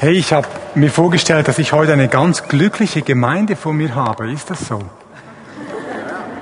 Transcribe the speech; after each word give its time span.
Hey, 0.00 0.12
ich 0.12 0.32
habe 0.32 0.46
mir 0.76 0.90
vorgestellt, 0.90 1.48
dass 1.48 1.58
ich 1.58 1.72
heute 1.72 1.92
eine 1.92 2.06
ganz 2.06 2.44
glückliche 2.44 3.02
Gemeinde 3.02 3.56
vor 3.56 3.72
mir 3.72 3.96
habe. 3.96 4.30
Ist 4.30 4.48
das 4.48 4.60
so? 4.60 4.80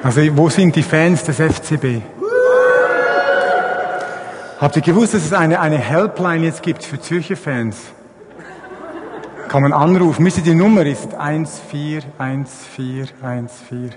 Also, 0.03 0.21
wo 0.37 0.51
sind 0.51 0.77
die 0.77 0.83
Fans 0.83 1.23
des 1.23 1.37
FCB? 1.37 2.03
Habt 4.61 4.77
ihr 4.77 4.83
gewusst, 4.83 5.15
dass 5.15 5.25
es 5.25 5.33
eine, 5.33 5.59
eine 5.61 5.79
Helpline 5.79 6.45
jetzt 6.45 6.63
gibt 6.63 6.85
für 6.85 7.01
Zürcher 7.01 7.39
Fans? 7.39 7.79
Kann 9.49 9.63
man 9.63 9.73
anrufen. 9.73 10.23
Müsste 10.23 10.43
die 10.43 10.55
Nummer 10.55 10.85
ist 10.85 11.15
141414. 11.15 13.95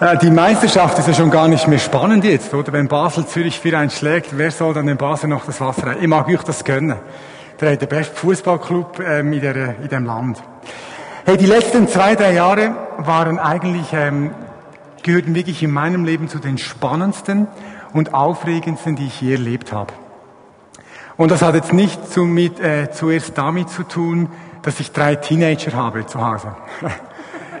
Äh, 0.00 0.18
die 0.18 0.30
Meisterschaft 0.30 0.98
ist 0.98 1.08
ja 1.08 1.14
schon 1.14 1.30
gar 1.30 1.46
nicht 1.46 1.68
mehr 1.68 1.78
spannend 1.78 2.24
jetzt, 2.24 2.52
oder? 2.52 2.72
Wenn 2.72 2.88
Basel 2.88 3.26
Zürich 3.26 3.60
4-1 3.62 3.96
schlägt, 3.96 4.36
wer 4.36 4.50
soll 4.50 4.74
dann 4.74 4.86
den 4.86 4.96
Basel 4.96 5.28
noch 5.28 5.46
das 5.46 5.60
Wasser 5.60 5.86
rein? 5.86 5.98
Ich 6.00 6.08
mag 6.08 6.28
euch 6.28 6.42
das 6.42 6.64
gönnen. 6.64 6.96
Der 7.60 7.72
hat 7.72 7.80
der 7.80 7.86
beste 7.86 8.14
Fußballclub 8.16 9.00
ähm, 9.00 9.32
in, 9.32 9.40
der, 9.40 9.78
in 9.80 9.88
dem 9.88 10.04
Land. 10.04 10.42
Hey, 11.24 11.36
die 11.36 11.46
letzten 11.46 11.86
zwei, 11.86 12.16
drei 12.16 12.32
Jahre 12.32 12.74
waren 12.98 13.38
eigentlich, 13.38 13.92
ähm, 13.92 14.32
gehörten 15.04 15.34
wirklich 15.34 15.62
in 15.62 15.70
meinem 15.70 16.04
Leben 16.04 16.28
zu 16.28 16.38
den 16.38 16.58
spannendsten 16.58 17.46
und 17.92 18.14
aufregendsten, 18.14 18.96
die 18.96 19.06
ich 19.06 19.20
je 19.20 19.32
erlebt 19.34 19.72
habe. 19.72 19.92
Und 21.16 21.30
das 21.30 21.42
hat 21.42 21.54
jetzt 21.54 21.72
nicht 21.72 22.10
zu, 22.12 22.24
mit, 22.24 22.58
äh, 22.58 22.90
zuerst 22.90 23.38
damit 23.38 23.70
zu 23.70 23.84
tun, 23.84 24.28
dass 24.62 24.80
ich 24.80 24.90
drei 24.90 25.14
Teenager 25.14 25.72
habe 25.74 26.04
zu 26.04 26.26
Hause. 26.26 26.56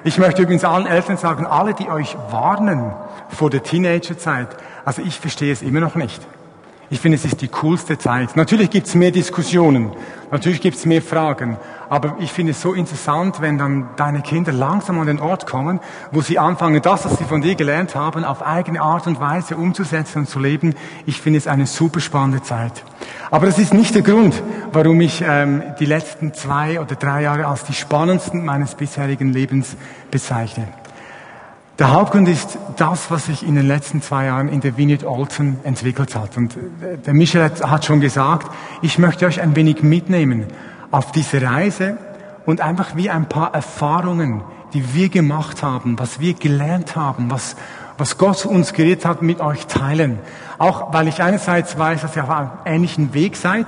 Ich 0.06 0.18
möchte 0.18 0.42
übrigens 0.42 0.64
allen 0.64 0.84
Eltern 0.86 1.16
sagen, 1.16 1.46
alle, 1.46 1.72
die 1.72 1.88
euch 1.88 2.14
warnen 2.30 2.92
vor 3.30 3.48
der 3.48 3.62
Teenagerzeit, 3.62 4.48
also 4.84 5.00
ich 5.00 5.18
verstehe 5.18 5.50
es 5.50 5.62
immer 5.62 5.80
noch 5.80 5.94
nicht. 5.94 6.20
Ich 6.90 7.00
finde, 7.00 7.16
es 7.16 7.24
ist 7.24 7.40
die 7.40 7.48
coolste 7.48 7.96
Zeit. 7.96 8.36
Natürlich 8.36 8.68
gibt 8.68 8.86
es 8.86 8.94
mehr 8.94 9.10
Diskussionen, 9.12 9.92
natürlich 10.30 10.60
gibt 10.60 10.76
es 10.76 10.84
mehr 10.84 11.00
Fragen, 11.00 11.56
aber 11.88 12.16
ich 12.18 12.30
finde 12.30 12.52
es 12.52 12.60
so 12.60 12.74
interessant, 12.74 13.40
wenn 13.40 13.56
dann 13.56 13.88
deine 13.96 14.20
Kinder 14.20 14.52
langsam 14.52 15.00
an 15.00 15.06
den 15.06 15.20
Ort 15.20 15.46
kommen, 15.46 15.80
wo 16.12 16.20
sie 16.20 16.38
anfangen, 16.38 16.82
das, 16.82 17.06
was 17.06 17.16
sie 17.16 17.24
von 17.24 17.40
dir 17.40 17.54
gelernt 17.54 17.94
haben, 17.94 18.24
auf 18.24 18.46
eigene 18.46 18.82
Art 18.82 19.06
und 19.06 19.20
Weise 19.20 19.56
umzusetzen 19.56 20.18
und 20.18 20.28
zu 20.28 20.38
leben. 20.38 20.74
Ich 21.06 21.22
finde 21.22 21.38
es 21.38 21.46
eine 21.46 21.66
super 21.66 22.00
spannende 22.00 22.42
Zeit. 22.42 22.84
Aber 23.34 23.46
das 23.46 23.58
ist 23.58 23.74
nicht 23.74 23.96
der 23.96 24.02
Grund, 24.02 24.40
warum 24.70 25.00
ich 25.00 25.20
ähm, 25.26 25.60
die 25.80 25.86
letzten 25.86 26.34
zwei 26.34 26.80
oder 26.80 26.94
drei 26.94 27.22
Jahre 27.22 27.48
als 27.48 27.64
die 27.64 27.72
spannendsten 27.72 28.44
meines 28.44 28.76
bisherigen 28.76 29.32
Lebens 29.32 29.76
bezeichne. 30.12 30.68
Der 31.80 31.90
Hauptgrund 31.90 32.28
ist 32.28 32.56
das, 32.76 33.10
was 33.10 33.26
sich 33.26 33.44
in 33.44 33.56
den 33.56 33.66
letzten 33.66 34.02
zwei 34.02 34.26
Jahren 34.26 34.48
in 34.48 34.60
der 34.60 34.76
Vineyard 34.76 35.04
Alton 35.04 35.58
entwickelt 35.64 36.14
hat. 36.14 36.36
Und 36.36 36.56
äh, 36.56 36.96
der 37.04 37.12
Michel 37.12 37.42
hat 37.42 37.84
schon 37.84 38.00
gesagt, 38.00 38.52
ich 38.82 39.00
möchte 39.00 39.26
euch 39.26 39.40
ein 39.40 39.56
wenig 39.56 39.82
mitnehmen 39.82 40.44
auf 40.92 41.10
diese 41.10 41.42
Reise 41.42 41.98
und 42.46 42.60
einfach 42.60 42.94
wie 42.94 43.10
ein 43.10 43.28
paar 43.28 43.52
Erfahrungen, 43.52 44.44
die 44.74 44.94
wir 44.94 45.08
gemacht 45.08 45.60
haben, 45.64 45.98
was 45.98 46.20
wir 46.20 46.34
gelernt 46.34 46.94
haben, 46.94 47.32
was, 47.32 47.56
was 47.98 48.18
Gott 48.18 48.44
uns 48.44 48.72
geredet 48.72 49.04
hat, 49.04 49.22
mit 49.22 49.40
euch 49.40 49.66
teilen. 49.66 50.18
Auch 50.58 50.92
weil 50.92 51.08
ich 51.08 51.22
einerseits 51.22 51.78
weiß, 51.78 52.02
dass 52.02 52.16
ihr 52.16 52.24
auf 52.24 52.30
einem 52.30 52.50
ähnlichen 52.64 53.14
Weg 53.14 53.36
seid, 53.36 53.66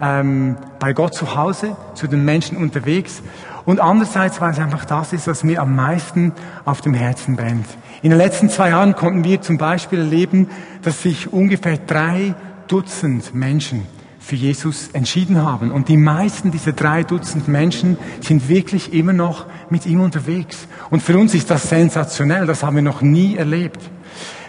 ähm, 0.00 0.56
bei 0.78 0.92
Gott 0.92 1.14
zu 1.14 1.36
Hause, 1.36 1.76
zu 1.94 2.06
den 2.06 2.24
Menschen 2.24 2.56
unterwegs. 2.56 3.22
Und 3.64 3.80
andererseits, 3.80 4.40
weil 4.40 4.52
es 4.52 4.58
einfach 4.58 4.84
das 4.84 5.12
ist, 5.12 5.26
was 5.26 5.42
mir 5.42 5.62
am 5.62 5.74
meisten 5.74 6.32
auf 6.64 6.80
dem 6.80 6.94
Herzen 6.94 7.36
brennt. 7.36 7.66
In 8.02 8.10
den 8.10 8.18
letzten 8.18 8.50
zwei 8.50 8.70
Jahren 8.70 8.94
konnten 8.94 9.24
wir 9.24 9.40
zum 9.40 9.56
Beispiel 9.56 10.00
erleben, 10.00 10.50
dass 10.82 11.02
sich 11.02 11.32
ungefähr 11.32 11.78
drei 11.78 12.34
Dutzend 12.68 13.34
Menschen 13.34 13.86
für 14.24 14.36
Jesus 14.36 14.88
entschieden 14.94 15.42
haben. 15.42 15.70
Und 15.70 15.88
die 15.88 15.98
meisten 15.98 16.50
dieser 16.50 16.72
drei 16.72 17.02
Dutzend 17.02 17.46
Menschen 17.46 17.98
sind 18.20 18.48
wirklich 18.48 18.94
immer 18.94 19.12
noch 19.12 19.44
mit 19.68 19.84
ihm 19.84 20.00
unterwegs. 20.00 20.66
Und 20.90 21.02
für 21.02 21.18
uns 21.18 21.34
ist 21.34 21.50
das 21.50 21.68
sensationell. 21.68 22.46
Das 22.46 22.62
haben 22.62 22.76
wir 22.76 22.82
noch 22.82 23.02
nie 23.02 23.36
erlebt. 23.36 23.80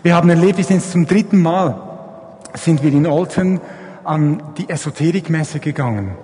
Wir 0.02 0.16
haben 0.16 0.30
erlebt, 0.30 0.58
wir 0.58 0.64
sind 0.64 0.82
zum 0.82 1.08
dritten 1.08 1.42
Mal, 1.42 1.82
sind 2.54 2.84
wir 2.84 2.92
in 2.92 3.06
Olten 3.06 3.60
an 4.06 4.42
die 4.58 4.70
Esoterikmesse 4.70 5.60
gegangen. 5.60 6.16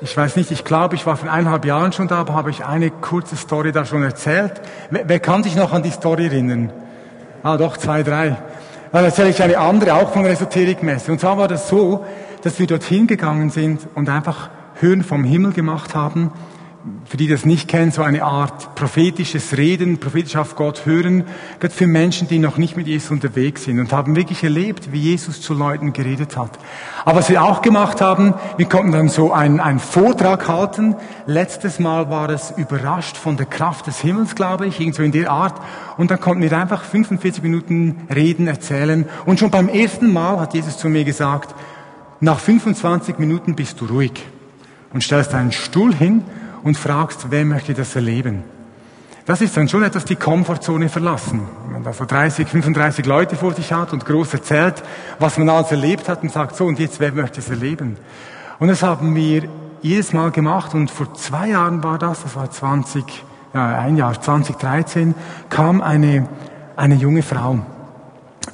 Ich 0.00 0.16
weiß 0.16 0.36
nicht, 0.36 0.50
ich 0.50 0.64
glaube, 0.64 0.96
ich 0.96 1.06
war 1.06 1.16
vor 1.16 1.30
eineinhalb 1.30 1.64
Jahren 1.64 1.92
schon 1.92 2.08
da, 2.08 2.16
aber 2.16 2.34
habe 2.34 2.50
ich 2.50 2.64
eine 2.64 2.90
kurze 2.90 3.36
Story 3.36 3.70
da 3.70 3.84
schon 3.84 4.02
erzählt. 4.02 4.60
Wer, 4.90 5.08
wer 5.08 5.20
kann 5.20 5.44
sich 5.44 5.54
noch 5.54 5.72
an 5.72 5.82
die 5.82 5.90
Story 5.90 6.26
erinnern? 6.26 6.72
Ah, 7.42 7.56
doch, 7.56 7.76
zwei, 7.76 8.02
drei. 8.02 8.36
Dann 8.90 9.04
erzähle 9.04 9.30
ich 9.30 9.42
eine 9.42 9.58
andere, 9.58 9.94
auch 9.94 10.12
von 10.12 10.24
der 10.24 10.32
Esoterikmesse. 10.32 11.12
Und 11.12 11.20
zwar 11.20 11.38
war 11.38 11.48
das 11.48 11.68
so, 11.68 12.04
dass 12.44 12.58
wir 12.58 12.66
dorthin 12.66 13.06
gegangen 13.06 13.50
sind 13.50 13.88
und 13.94 14.08
einfach 14.08 14.50
Hören 14.74 15.02
vom 15.02 15.24
Himmel 15.24 15.52
gemacht 15.52 15.94
haben 15.94 16.30
für 17.06 17.16
die 17.16 17.28
das 17.28 17.46
nicht 17.46 17.68
kennen, 17.68 17.92
so 17.92 18.02
eine 18.02 18.24
Art 18.24 18.74
prophetisches 18.74 19.56
Reden, 19.56 19.98
prophetisch 19.98 20.36
auf 20.36 20.54
Gott 20.54 20.84
hören, 20.84 21.24
gerade 21.58 21.74
für 21.74 21.86
Menschen, 21.86 22.28
die 22.28 22.38
noch 22.38 22.58
nicht 22.58 22.76
mit 22.76 22.86
Jesus 22.86 23.10
unterwegs 23.10 23.64
sind 23.64 23.78
und 23.78 23.92
haben 23.92 24.16
wirklich 24.16 24.42
erlebt, 24.42 24.92
wie 24.92 24.98
Jesus 24.98 25.40
zu 25.40 25.54
Leuten 25.54 25.92
geredet 25.94 26.36
hat. 26.36 26.58
Aber 27.04 27.20
was 27.20 27.30
wir 27.30 27.42
auch 27.42 27.62
gemacht 27.62 28.00
haben, 28.00 28.34
wir 28.58 28.66
konnten 28.66 28.92
dann 28.92 29.08
so 29.08 29.32
einen, 29.32 29.60
einen 29.60 29.78
Vortrag 29.78 30.46
halten. 30.46 30.94
Letztes 31.26 31.78
Mal 31.78 32.10
war 32.10 32.28
es 32.28 32.52
überrascht 32.56 33.16
von 33.16 33.36
der 33.36 33.46
Kraft 33.46 33.86
des 33.86 34.00
Himmels, 34.00 34.34
glaube 34.34 34.66
ich, 34.66 34.78
irgendwo 34.78 35.02
in 35.02 35.12
der 35.12 35.30
Art. 35.30 35.60
Und 35.96 36.10
dann 36.10 36.20
konnten 36.20 36.42
wir 36.42 36.52
einfach 36.58 36.84
45 36.84 37.42
Minuten 37.42 38.06
reden, 38.14 38.46
erzählen. 38.46 39.08
Und 39.24 39.40
schon 39.40 39.50
beim 39.50 39.68
ersten 39.68 40.12
Mal 40.12 40.38
hat 40.38 40.52
Jesus 40.52 40.76
zu 40.76 40.88
mir 40.88 41.04
gesagt, 41.04 41.54
nach 42.24 42.40
25 42.40 43.18
Minuten 43.18 43.54
bist 43.54 43.80
du 43.82 43.84
ruhig 43.84 44.12
und 44.94 45.02
stellst 45.02 45.34
einen 45.34 45.52
Stuhl 45.52 45.94
hin 45.94 46.24
und 46.62 46.78
fragst, 46.78 47.26
wer 47.28 47.44
möchte 47.44 47.74
das 47.74 47.94
erleben? 47.94 48.44
Das 49.26 49.42
ist 49.42 49.54
dann 49.56 49.68
schon 49.68 49.82
etwas 49.82 50.06
die 50.06 50.16
Komfortzone 50.16 50.88
verlassen. 50.88 51.42
Wenn 51.64 51.72
man 51.74 51.84
da 51.84 51.92
so 51.92 52.06
30, 52.06 52.48
35 52.48 53.04
Leute 53.04 53.36
vor 53.36 53.52
sich 53.52 53.72
hat 53.74 53.92
und 53.92 54.06
groß 54.06 54.32
erzählt, 54.32 54.82
was 55.18 55.36
man 55.36 55.50
alles 55.50 55.70
erlebt 55.70 56.08
hat 56.08 56.22
und 56.22 56.32
sagt, 56.32 56.56
so 56.56 56.64
und 56.64 56.78
jetzt, 56.78 56.98
wer 56.98 57.12
möchte 57.12 57.40
es 57.40 57.50
erleben? 57.50 57.98
Und 58.58 58.68
das 58.68 58.82
haben 58.82 59.14
wir 59.14 59.46
jedes 59.82 60.14
Mal 60.14 60.30
gemacht 60.30 60.72
und 60.72 60.90
vor 60.90 61.12
zwei 61.12 61.48
Jahren 61.48 61.84
war 61.84 61.98
das, 61.98 62.22
das 62.22 62.36
war 62.36 62.50
20, 62.50 63.04
ja, 63.52 63.78
ein 63.78 63.98
Jahr, 63.98 64.18
2013, 64.18 65.14
kam 65.50 65.82
eine, 65.82 66.26
eine 66.74 66.94
junge 66.94 67.22
Frau. 67.22 67.58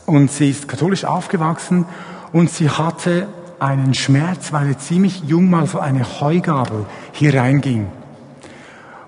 Und 0.07 0.33
sie 0.33 0.51
ist 0.51 0.67
katholisch 0.67 1.05
aufgewachsen 1.05 1.87
und 2.33 2.51
sie 2.51 2.69
hatte 2.69 3.29
einen 3.61 3.95
Schmerz, 3.95 4.53
weil 4.53 4.69
er 4.69 4.79
ziemlich 4.79 5.23
jung 5.27 5.51
mal 5.51 5.67
so 5.67 5.79
eine 5.79 6.05
Heugabel 6.21 6.87
hier 7.13 7.35
reinging. 7.35 7.89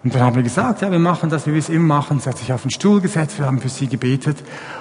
Und 0.05 0.15
dann 0.15 0.23
haben 0.23 0.37
wir 0.37 0.43
gesagt, 0.43 0.83
ja, 0.83 0.91
wir 0.91 0.99
machen 0.99 1.31
das, 1.31 1.47
wie 1.47 1.53
wir 1.53 1.61
es 1.61 1.69
immer 1.69 1.97
machen. 1.97 2.19
Sie 2.19 2.29
hat 2.29 2.37
sich 2.37 2.53
auf 2.53 2.63
den 2.63 2.73
Stuhl 2.73 3.01
gesetzt, 3.01 3.39
wir 3.39 3.47
haben 3.47 3.61
für 3.61 3.69
sie 3.69 3.87
gebetet. 3.87 4.37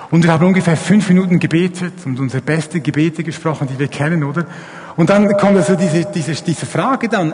Und 0.09 0.23
wir 0.23 0.33
haben 0.33 0.45
ungefähr 0.45 0.75
fünf 0.75 1.07
Minuten 1.09 1.39
gebetet 1.39 1.93
und 2.05 2.19
unsere 2.19 2.41
beste 2.41 2.81
Gebete 2.81 3.23
gesprochen, 3.23 3.67
die 3.67 3.77
wir 3.77 3.87
kennen, 3.87 4.23
oder? 4.23 4.45
Und 4.97 5.09
dann 5.09 5.27
kommt 5.37 5.57
also 5.57 5.75
diese, 5.75 6.05
diese, 6.05 6.33
diese 6.33 6.65
Frage 6.65 7.07
dann, 7.07 7.33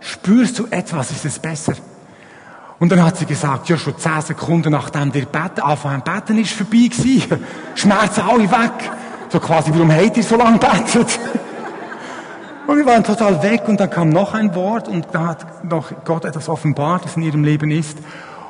spürst 0.00 0.58
du 0.58 0.66
etwas, 0.70 1.12
ist 1.12 1.24
es 1.24 1.38
besser? 1.38 1.74
Und 2.80 2.90
dann 2.90 3.04
hat 3.04 3.18
sie 3.18 3.26
gesagt, 3.26 3.68
ja, 3.68 3.76
schon 3.76 3.96
zehn 3.96 4.22
Sekunden 4.22 4.72
nachdem 4.72 5.12
der 5.12 5.26
Bett, 5.26 5.62
anfangen 5.62 6.02
beten 6.02 6.38
ist 6.38 6.52
vorbei 6.52 6.88
gewesen. 6.88 7.44
Schmerzen 7.74 8.22
alle 8.22 8.50
weg. 8.50 8.90
So 9.28 9.38
quasi, 9.38 9.70
warum 9.72 9.92
habt 9.92 10.16
ihr 10.16 10.22
so 10.24 10.36
lange 10.36 10.58
betet? 10.58 11.20
Und 12.70 12.78
wir 12.78 12.86
waren 12.86 13.02
total 13.02 13.42
weg 13.42 13.66
und 13.66 13.80
dann 13.80 13.90
kam 13.90 14.10
noch 14.10 14.32
ein 14.32 14.54
Wort 14.54 14.86
und 14.86 15.08
da 15.10 15.26
hat 15.26 15.64
noch 15.64 15.90
Gott 16.04 16.24
etwas 16.24 16.48
offenbart, 16.48 17.04
das 17.04 17.16
in 17.16 17.24
ihrem 17.24 17.42
Leben 17.42 17.68
ist. 17.72 17.98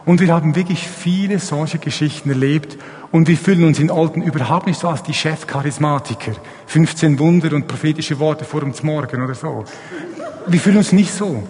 Und 0.04 0.20
wir 0.20 0.34
haben 0.34 0.54
wirklich 0.54 0.86
viele 0.86 1.38
solche 1.38 1.78
Geschichten 1.78 2.28
erlebt 2.28 2.76
und 3.12 3.28
wir 3.28 3.38
fühlen 3.38 3.64
uns 3.64 3.78
in 3.78 3.90
Olden 3.90 4.20
überhaupt 4.20 4.66
nicht 4.66 4.78
so 4.78 4.88
als 4.88 5.02
die 5.02 5.14
Chefcharismatiker. 5.14 6.32
15 6.66 7.18
Wunder 7.18 7.56
und 7.56 7.66
prophetische 7.66 8.18
Worte 8.18 8.44
vor 8.44 8.62
uns 8.62 8.82
Morgen 8.82 9.22
oder 9.22 9.34
so. 9.34 9.64
Wir 10.46 10.60
fühlen 10.60 10.76
uns 10.76 10.92
nicht 10.92 11.14
so. 11.14 11.42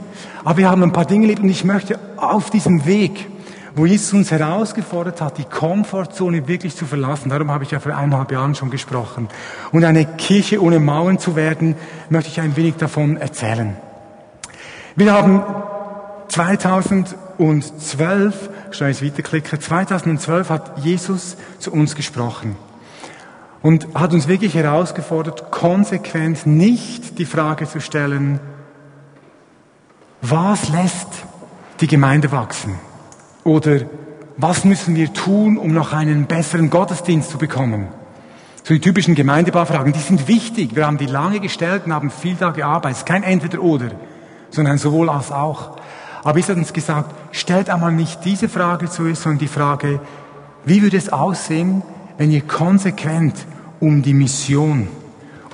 Aber 0.44 0.58
wir 0.58 0.70
haben 0.70 0.84
ein 0.84 0.92
paar 0.92 1.06
Dinge 1.06 1.24
erlebt 1.24 1.42
und 1.42 1.48
ich 1.48 1.64
möchte 1.64 1.98
auf 2.18 2.50
diesem 2.50 2.86
Weg 2.86 3.26
wo 3.74 3.86
Jesus 3.86 4.12
uns 4.12 4.30
herausgefordert 4.30 5.20
hat, 5.20 5.38
die 5.38 5.44
Komfortzone 5.44 6.46
wirklich 6.48 6.76
zu 6.76 6.86
verlassen. 6.86 7.30
Darum 7.30 7.50
habe 7.50 7.64
ich 7.64 7.70
ja 7.70 7.80
vor 7.80 7.96
eineinhalb 7.96 8.32
Jahren 8.32 8.54
schon 8.54 8.70
gesprochen. 8.70 9.28
Und 9.72 9.84
eine 9.84 10.04
Kirche 10.04 10.62
ohne 10.62 10.80
Mauern 10.80 11.18
zu 11.18 11.36
werden, 11.36 11.76
möchte 12.08 12.30
ich 12.30 12.40
ein 12.40 12.56
wenig 12.56 12.76
davon 12.76 13.16
erzählen. 13.16 13.76
Wir 14.96 15.12
haben 15.12 15.42
2012, 16.28 18.50
ich 18.72 18.80
jetzt 18.80 19.04
weiterklicken, 19.04 19.60
2012 19.60 20.50
hat 20.50 20.78
Jesus 20.78 21.36
zu 21.58 21.72
uns 21.72 21.94
gesprochen 21.94 22.56
und 23.62 23.88
hat 23.94 24.12
uns 24.12 24.28
wirklich 24.28 24.54
herausgefordert, 24.54 25.50
konsequent 25.50 26.46
nicht 26.46 27.18
die 27.18 27.24
Frage 27.24 27.68
zu 27.68 27.80
stellen, 27.80 28.40
was 30.22 30.68
lässt 30.68 31.08
die 31.80 31.86
Gemeinde 31.86 32.30
wachsen? 32.30 32.74
Oder 33.44 33.80
was 34.36 34.64
müssen 34.64 34.96
wir 34.96 35.12
tun, 35.12 35.58
um 35.58 35.72
noch 35.72 35.92
einen 35.92 36.26
besseren 36.26 36.70
Gottesdienst 36.70 37.30
zu 37.30 37.38
bekommen? 37.38 37.88
So 38.62 38.74
die 38.74 38.80
typischen 38.80 39.14
Gemeindebaufragen, 39.14 39.92
die 39.92 39.98
sind 39.98 40.28
wichtig. 40.28 40.76
Wir 40.76 40.86
haben 40.86 40.98
die 40.98 41.06
lange 41.06 41.40
gestellt 41.40 41.82
und 41.86 41.92
haben 41.92 42.10
viel 42.10 42.36
da 42.36 42.50
gearbeitet. 42.50 43.06
Kein 43.06 43.22
Entweder-Oder, 43.22 43.92
sondern 44.50 44.78
sowohl 44.78 45.08
als 45.08 45.32
auch. 45.32 45.76
Aber 46.22 46.38
ich 46.38 46.48
hat 46.48 46.56
uns 46.56 46.72
gesagt, 46.72 47.14
stellt 47.32 47.70
einmal 47.70 47.92
nicht 47.92 48.24
diese 48.24 48.48
Frage 48.48 48.90
zuerst, 48.90 49.22
sondern 49.22 49.38
die 49.38 49.48
Frage, 49.48 50.00
wie 50.64 50.82
würde 50.82 50.98
es 50.98 51.10
aussehen, 51.10 51.82
wenn 52.18 52.30
ihr 52.30 52.42
konsequent 52.42 53.34
um 53.80 54.02
die 54.02 54.12
Mission, 54.12 54.88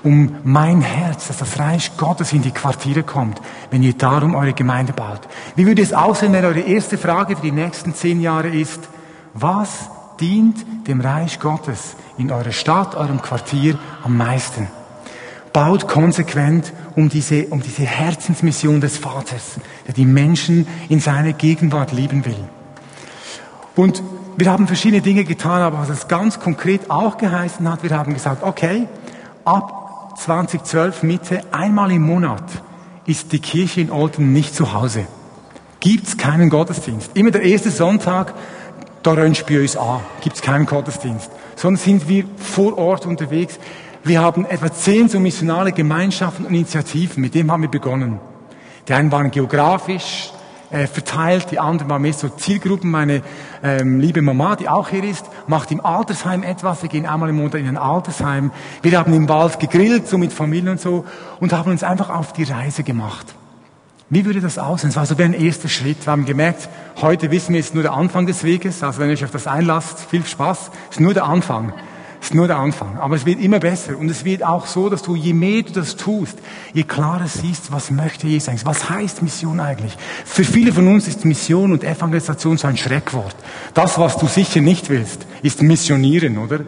um 0.07 0.37
mein 0.45 0.83
Herz, 0.83 1.27
dass 1.27 1.39
das 1.39 1.59
Reich 1.59 1.97
Gottes 1.97 2.33
in 2.33 2.41
die 2.41 2.53
Quartiere 2.53 3.03
kommt, 3.03 3.41
wenn 3.73 3.83
ihr 3.83 3.95
darum 3.95 4.37
eure 4.37 4.53
Gemeinde 4.53 4.93
baut? 4.93 5.23
Wie 5.57 5.67
würde 5.67 5.83
es 5.83 5.93
aussehen, 5.93 6.33
wenn 6.33 6.45
eure 6.45 6.61
erste 6.61 6.97
Frage 6.97 7.35
für 7.35 7.43
die 7.43 7.51
nächsten 7.51 7.93
zehn 7.93 8.21
Jahre 8.21 8.47
ist, 8.47 8.89
was 9.35 9.91
dient 10.21 10.65
dem 10.87 11.01
Reich 11.01 11.41
Gottes 11.41 11.97
in 12.19 12.31
eurer 12.31 12.53
Stadt, 12.53 12.95
eurem 12.95 13.21
Quartier 13.21 13.81
am 14.05 14.17
meisten? 14.17 14.69
Baut 15.53 15.89
konsequent 15.89 16.73
um 16.95 17.09
diese, 17.09 17.47
um 17.47 17.61
diese 17.61 17.83
Herzensmission 17.83 18.81
des 18.81 18.99
Vaters, 18.99 19.59
der 19.89 19.95
die 19.95 20.07
Menschen 20.07 20.69
in 20.89 21.01
seiner 21.01 21.33
Gegenwart 21.33 21.91
lieben 21.91 22.25
will. 22.25 22.45
Und 23.75 24.05
wir 24.37 24.53
haben 24.53 24.69
verschiedene 24.69 25.03
Dinge 25.03 25.25
getan, 25.25 25.63
aber 25.63 25.81
was 25.81 25.89
es 25.89 26.07
ganz 26.07 26.39
konkret 26.39 26.93
auch 26.93 27.19
geheißen 27.19 27.69
hat, 27.69 27.83
wir 27.83 27.91
haben 27.91 28.15
gesagt, 28.15 28.45
okay, 28.45 28.87
ab 29.45 29.76
2012 30.17 31.03
Mitte, 31.03 31.43
einmal 31.53 31.93
im 31.93 32.03
Monat 32.03 32.43
ist 33.07 33.33
die 33.33 33.39
Kirche 33.39 33.81
in 33.81 33.91
Olten 33.91 34.33
nicht 34.33 34.55
zu 34.55 34.73
Hause. 34.73 35.07
Gibt's 35.81 36.17
keinen 36.17 36.51
Gottesdienst. 36.51 37.11
Immer 37.15 37.31
der 37.31 37.43
erste 37.43 37.71
Sonntag, 37.71 38.35
da 39.03 39.13
röntgen 39.13 39.49
wir 39.49 39.61
uns 39.61 39.77
an, 39.77 40.01
gibt's 40.23 40.43
keinen 40.43 40.67
Gottesdienst. 40.67 41.31
Sondern 41.55 41.81
sind 41.81 42.09
wir 42.09 42.25
vor 42.37 42.77
Ort 42.77 43.07
unterwegs. 43.07 43.59
Wir 44.03 44.21
haben 44.21 44.47
etwa 44.47 44.73
zehn 44.73 45.09
so 45.09 45.21
missionale 45.21 45.73
Gemeinschaften 45.73 46.47
und 46.47 46.55
Initiativen, 46.55 47.21
mit 47.21 47.35
dem 47.35 47.53
haben 47.53 47.63
wir 47.63 47.71
begonnen. 47.71 48.19
Die 48.89 48.95
einen 48.95 49.13
waren 49.13 49.31
geografisch, 49.31 50.33
äh, 50.71 50.87
verteilt. 50.87 51.51
Die 51.51 51.59
anderen 51.59 51.91
waren 51.91 52.03
mehr 52.03 52.13
so 52.13 52.29
Zielgruppen. 52.29 52.91
Meine 52.91 53.23
ähm, 53.63 54.01
liebe 54.01 54.23
Mama, 54.23 54.57
die 54.57 54.69
auch 54.69 54.89
hier 54.89 55.05
ist, 55.05 55.27
macht 55.47 55.71
im 55.71 55.85
Altersheim 55.85 56.43
etwas. 56.43 56.83
Wir 56.83 56.89
gehen 56.89 57.07
einmal 57.07 57.29
im 57.29 57.37
Monat 57.37 57.55
in 57.55 57.69
ein 57.69 57.77
Altersheim. 57.77 58.51
Wir 58.83 58.99
haben 58.99 59.13
im 59.13 59.29
Wald 59.29 59.61
gegrillt, 59.61 60.09
so 60.09 60.19
mit 60.19 60.33
Familie 60.33 60.73
und 60.73 60.81
so, 60.81 61.05
und 61.41 61.53
haben 61.53 61.71
uns 61.71 61.83
einfach 61.83 62.11
auf 62.11 62.33
die 62.33 62.45
Reise 62.45 62.83
gemacht. 62.83 63.35
Wie 64.09 64.25
würde 64.25 64.41
das 64.41 64.59
aussehen? 64.59 64.91
Es 64.91 64.97
war 64.97 65.05
so 65.05 65.19
wie 65.19 65.25
ein 65.25 65.35
erster 65.35 65.69
Schritt. 65.69 66.07
Wir 66.07 66.13
haben 66.13 66.27
gemerkt, 66.27 66.69
heute 67.01 67.33
wissen 67.33 67.55
wir, 67.55 67.61
es 67.61 67.67
ist 67.67 67.75
nur 67.75 67.83
der 67.83 67.95
Anfang 67.95 68.27
des 68.27 68.45
Weges. 68.45 68.85
Also 68.85 69.01
wenn 69.01 69.09
ihr 69.09 69.15
euch 69.15 69.25
auf 69.25 69.33
das 69.33 69.49
einlasst, 69.49 69.99
viel 69.99 70.25
Spaß. 70.25 70.71
Es 70.91 70.97
ist 70.97 71.01
nur 71.01 71.13
der 71.13 71.25
Anfang 71.25 71.73
ist 72.21 72.35
nur 72.35 72.47
der 72.47 72.57
Anfang. 72.57 72.99
Aber 72.99 73.15
es 73.15 73.27
wird 73.27 73.41
immer 73.41 73.59
besser. 73.59 73.97
Und 73.97 74.11
es 74.11 74.25
wird 74.25 74.45
auch 74.45 74.67
so, 74.67 74.89
dass 74.89 75.03
du, 75.03 75.15
je 75.15 75.33
mehr 75.33 75.63
du 75.63 75.73
das 75.73 75.97
tust, 75.97 76.39
je 76.73 76.83
klarer 76.83 77.27
siehst, 77.27 77.73
was 77.73 77.91
möchte 77.91 78.27
Jesus 78.27 78.49
eigentlich? 78.49 78.67
Was 78.67 78.91
heißt 78.91 79.23
Mission 79.23 79.61
eigentlich? 79.61 79.97
Für 80.25 80.45
viele 80.45 80.73
von 80.73 80.87
uns 80.89 81.09
ist 81.09 81.25
Mission 81.25 81.73
und 81.73 81.85
Evangelisation 81.85 82.57
so 82.57 82.69
ein 82.69 82.77
Schreckwort. 82.77 83.37
Das, 83.75 83.99
was 83.99 84.17
du 84.17 84.27
sicher 84.27 84.61
nicht 84.61 84.89
willst, 84.91 85.27
ist 85.43 85.63
Missionieren, 85.63 86.39
oder? 86.39 86.61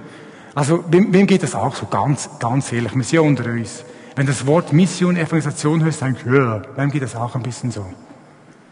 Also, 0.55 0.85
wem, 0.91 1.13
wem 1.13 1.27
geht 1.27 1.43
das 1.43 1.55
auch 1.55 1.75
so? 1.75 1.87
Ganz, 1.87 2.29
ganz 2.39 2.73
ehrlich. 2.73 2.95
Mission 2.95 3.29
unter 3.29 3.51
uns. 3.51 3.85
Wenn 4.17 4.27
das 4.27 4.47
Wort 4.47 4.73
Mission, 4.73 5.17
Evangelisation 5.17 5.85
hörst, 5.85 6.03
denkst 6.03 6.23
du, 6.25 6.35
ja, 6.35 6.63
wem 6.75 6.91
geht 6.91 7.03
das 7.03 7.15
auch 7.15 7.35
ein 7.35 7.43
bisschen 7.43 7.71
so? 7.71 7.87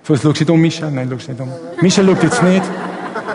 So, 0.03 0.15
jetzt 0.15 0.23
schaust 0.23 0.41
du 0.41 0.45
nicht 0.45 0.51
um, 0.51 0.61
Michel? 0.61 0.91
Nein, 0.91 1.09
schaust 1.11 1.29
nicht 1.29 1.41
um. 1.41 1.49
Michel 1.81 2.07
schaut 2.07 2.23
jetzt 2.23 2.43
nicht. 2.43 2.63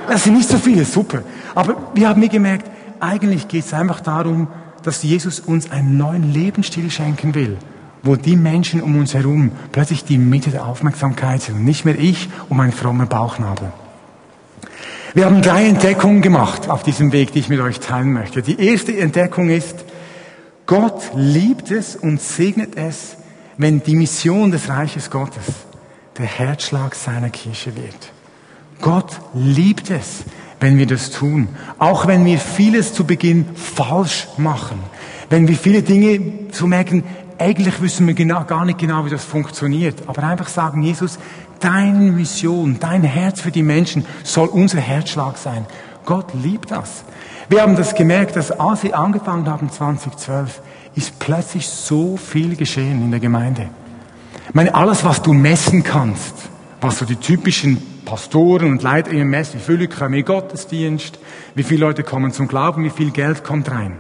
Das 0.08 0.24
sind 0.24 0.34
nicht 0.36 0.50
so 0.50 0.58
viele, 0.58 0.86
super. 0.86 1.22
Aber 1.56 1.76
wir 1.94 2.10
haben 2.10 2.20
mir 2.20 2.30
gemerkt, 2.30 2.70
eigentlich 3.02 3.48
geht 3.48 3.66
es 3.66 3.74
einfach 3.74 4.00
darum, 4.00 4.48
dass 4.84 5.04
Jesus 5.04 5.40
uns 5.40 5.72
einen 5.72 5.98
neuen 5.98 6.34
Lebensstil 6.34 6.90
schenken 6.90 7.36
will, 7.36 7.58
wo 8.04 8.16
die 8.16 8.36
Menschen 8.36 8.82
um 8.82 8.98
uns 8.98 9.14
herum 9.14 9.52
plötzlich 9.72 10.04
die 10.04 10.18
Mitte 10.18 10.50
der 10.50 10.66
Aufmerksamkeit 10.66 11.42
sind 11.42 11.56
und 11.56 11.66
nicht 11.66 11.86
mehr 11.86 11.98
ich 12.00 12.30
und 12.50 12.58
mein 12.58 12.72
frommer 12.72 13.06
Bauchnabel. 13.06 13.72
Wir 15.14 15.26
haben 15.26 15.42
drei 15.42 15.66
Entdeckungen 15.66 16.22
gemacht 16.22 16.70
auf 16.70 16.84
diesem 16.84 17.12
Weg, 17.12 17.34
die 17.34 17.40
ich 17.40 17.50
mit 17.50 17.60
euch 17.60 17.80
teilen 17.80 18.14
möchte. 18.14 18.42
Die 18.42 18.60
erste 18.60 18.98
Entdeckung 18.98 19.50
ist, 19.50 19.84
Gott 20.66 21.12
liebt 21.16 21.70
es 21.70 21.98
und 21.98 22.22
segnet 22.22 22.78
es, 22.78 23.18
wenn 23.58 23.84
die 23.84 23.96
Mission 23.96 24.52
des 24.52 24.70
Reiches 24.70 25.10
Gottes 25.10 25.44
der 26.18 26.28
Herzschlag 26.28 26.96
seiner 26.96 27.30
Kirche 27.30 27.76
wird. 27.76 28.12
Gott 28.80 29.20
liebt 29.34 29.90
es, 29.90 30.24
wenn 30.62 30.78
wir 30.78 30.86
das 30.86 31.10
tun. 31.10 31.50
Auch 31.80 32.08
wenn 32.08 32.24
wir 32.24 32.40
vieles 32.40 32.94
zu 32.94 33.04
Beginn 33.04 33.48
falsch 33.56 34.28
machen. 34.38 34.80
Wenn 35.30 35.48
wir 35.48 35.58
viele 35.58 35.82
Dinge 35.82 36.22
so 36.52 36.68
merken, 36.68 37.04
eigentlich 37.38 37.82
wissen 37.82 38.08
wir 38.08 38.14
genau, 38.14 38.44
gar 38.46 38.64
nicht 38.64 38.78
genau, 38.78 39.06
wie 39.06 39.10
das 39.10 39.26
funktioniert. 39.26 40.04
Aber 40.08 40.24
einfach 40.24 40.48
sagen, 40.48 40.84
Jesus, 40.84 41.18
deine 41.60 42.12
Mission, 42.12 42.78
dein 42.80 43.04
Herz 43.04 43.42
für 43.42 43.52
die 43.52 43.64
Menschen 43.64 44.06
soll 44.24 44.48
unser 44.48 44.80
Herzschlag 44.80 45.38
sein. 45.38 45.66
Gott 46.06 46.34
liebt 46.36 46.72
das. 46.72 47.04
Wir 47.50 47.64
haben 47.64 47.76
das 47.76 47.96
gemerkt, 47.96 48.36
dass 48.36 48.52
als 48.52 48.84
wir 48.84 48.98
angefangen 48.98 49.48
haben 49.48 49.72
2012, 49.72 50.62
ist 50.96 51.18
plötzlich 51.20 51.68
so 51.68 52.18
viel 52.18 52.56
geschehen 52.56 53.02
in 53.04 53.12
der 53.12 53.20
Gemeinde. 53.20 53.70
Ich 54.48 54.54
meine, 54.54 54.76
alles, 54.76 55.04
was 55.04 55.22
du 55.22 55.34
messen 55.34 55.84
kannst, 55.84 56.36
was 56.82 57.00
so 57.00 57.06
die 57.06 57.16
typischen 57.16 57.78
Pastoren 58.12 58.70
und 58.70 58.84
Leiter 58.84 59.14
Mess, 59.24 59.54
wie 59.54 59.60
viele 59.60 59.88
kommen 59.88 60.16
in 60.16 60.26
Gottesdienst, 60.26 61.18
wie 61.56 61.64
viele 61.64 61.80
Leute 61.80 62.04
kommen 62.04 62.34
zum 62.34 62.50
Glauben, 62.50 62.84
wie 62.84 62.90
viel 62.90 63.10
Geld 63.12 63.46
kommt 63.46 63.72
rein. 63.72 64.00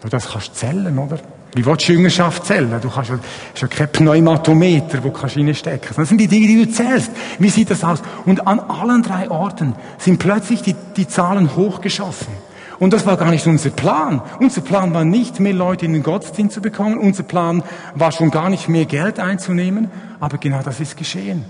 Du, 0.00 0.08
das 0.08 0.30
kannst 0.30 0.48
du 0.48 0.52
zählen, 0.54 0.98
oder? 0.98 1.18
Wie 1.54 1.66
willst 1.66 1.86
du 1.86 1.92
Jüngerschaft 1.92 2.46
zählen? 2.46 2.72
Du 2.80 2.88
kannst 2.88 3.10
hast 3.10 3.60
ja 3.60 3.68
kein 3.68 3.92
Pneumatometer, 3.92 5.04
wo 5.04 5.10
du 5.10 5.20
reinstecken 5.20 5.80
kannst. 5.82 5.98
Das 5.98 6.08
sind 6.08 6.22
die 6.22 6.26
Dinge, 6.26 6.46
die 6.46 6.64
du 6.64 6.72
zählst. 6.72 7.10
Wie 7.38 7.50
sieht 7.50 7.70
das 7.70 7.84
aus? 7.84 8.02
Und 8.24 8.46
an 8.46 8.58
allen 8.58 9.02
drei 9.02 9.30
Orten 9.30 9.74
sind 9.98 10.18
plötzlich 10.18 10.62
die, 10.62 10.74
die 10.96 11.06
Zahlen 11.06 11.54
hochgeschossen. 11.54 12.32
Und 12.78 12.92
das 12.92 13.06
war 13.06 13.16
gar 13.16 13.30
nicht 13.30 13.46
unser 13.46 13.70
Plan. 13.70 14.20
Unser 14.38 14.60
Plan 14.60 14.92
war 14.92 15.04
nicht, 15.04 15.40
mehr 15.40 15.54
Leute 15.54 15.86
in 15.86 15.92
den 15.94 16.02
Gottesdienst 16.02 16.54
zu 16.54 16.60
bekommen. 16.60 16.98
Unser 16.98 17.22
Plan 17.22 17.62
war 17.94 18.12
schon 18.12 18.30
gar 18.30 18.50
nicht, 18.50 18.68
mehr 18.68 18.84
Geld 18.84 19.18
einzunehmen. 19.18 19.90
Aber 20.20 20.38
genau 20.38 20.60
das 20.62 20.80
ist 20.80 20.96
geschehen. 20.96 21.44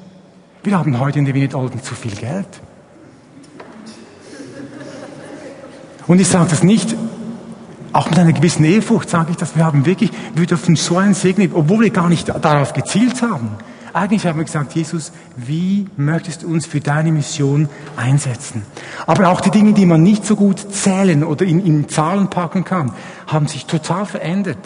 Wir 0.63 0.79
haben 0.79 0.99
heute 1.01 1.19
in 1.19 1.25
der 1.25 1.35
Wienet 1.35 1.55
Olden 1.55 1.83
zu 1.83 1.95
viel 1.95 2.15
Geld. 2.15 2.49
Und 6.07 6.21
ich 6.21 6.29
sage 6.29 6.47
das 6.51 6.63
nicht, 6.63 6.95
auch 7.93 8.11
mit 8.11 8.19
einer 8.19 8.33
gewissen 8.33 8.65
Ehrfurcht 8.65 9.09
sage 9.09 9.31
ich 9.31 9.37
das, 9.37 9.57
wir 9.57 9.65
haben 9.65 9.87
wirklich, 9.87 10.11
wir 10.35 10.47
dürfen 10.47 10.77
so 10.77 10.99
einen 10.99 11.15
Segen, 11.15 11.51
obwohl 11.55 11.81
wir 11.81 11.91
gar 11.91 12.09
nicht 12.09 12.29
darauf 12.29 12.73
gezielt 12.73 13.23
haben. 13.23 13.57
Eigentlich 13.97 14.27
haben 14.27 14.39
wir 14.39 14.45
gesagt, 14.45 14.75
Jesus, 14.75 15.11
wie 15.37 15.87
möchtest 15.97 16.43
du 16.43 16.49
uns 16.49 16.67
für 16.67 16.81
deine 16.81 17.11
Mission 17.13 17.71
einsetzen? 17.97 18.61
Aber 19.07 19.31
auch 19.31 19.41
die 19.41 19.51
Dinge, 19.51 19.73
die 19.73 19.87
man 19.87 20.03
nicht 20.03 20.27
so 20.27 20.37
gut 20.37 20.59
zählen 20.59 21.25
oder 21.25 21.47
in, 21.47 21.65
in 21.65 21.89
Zahlen 21.89 22.29
packen 22.29 22.63
kann, 22.65 22.93
haben 23.27 23.47
sich 23.47 23.65
total 23.65 24.05
verändert. 24.05 24.59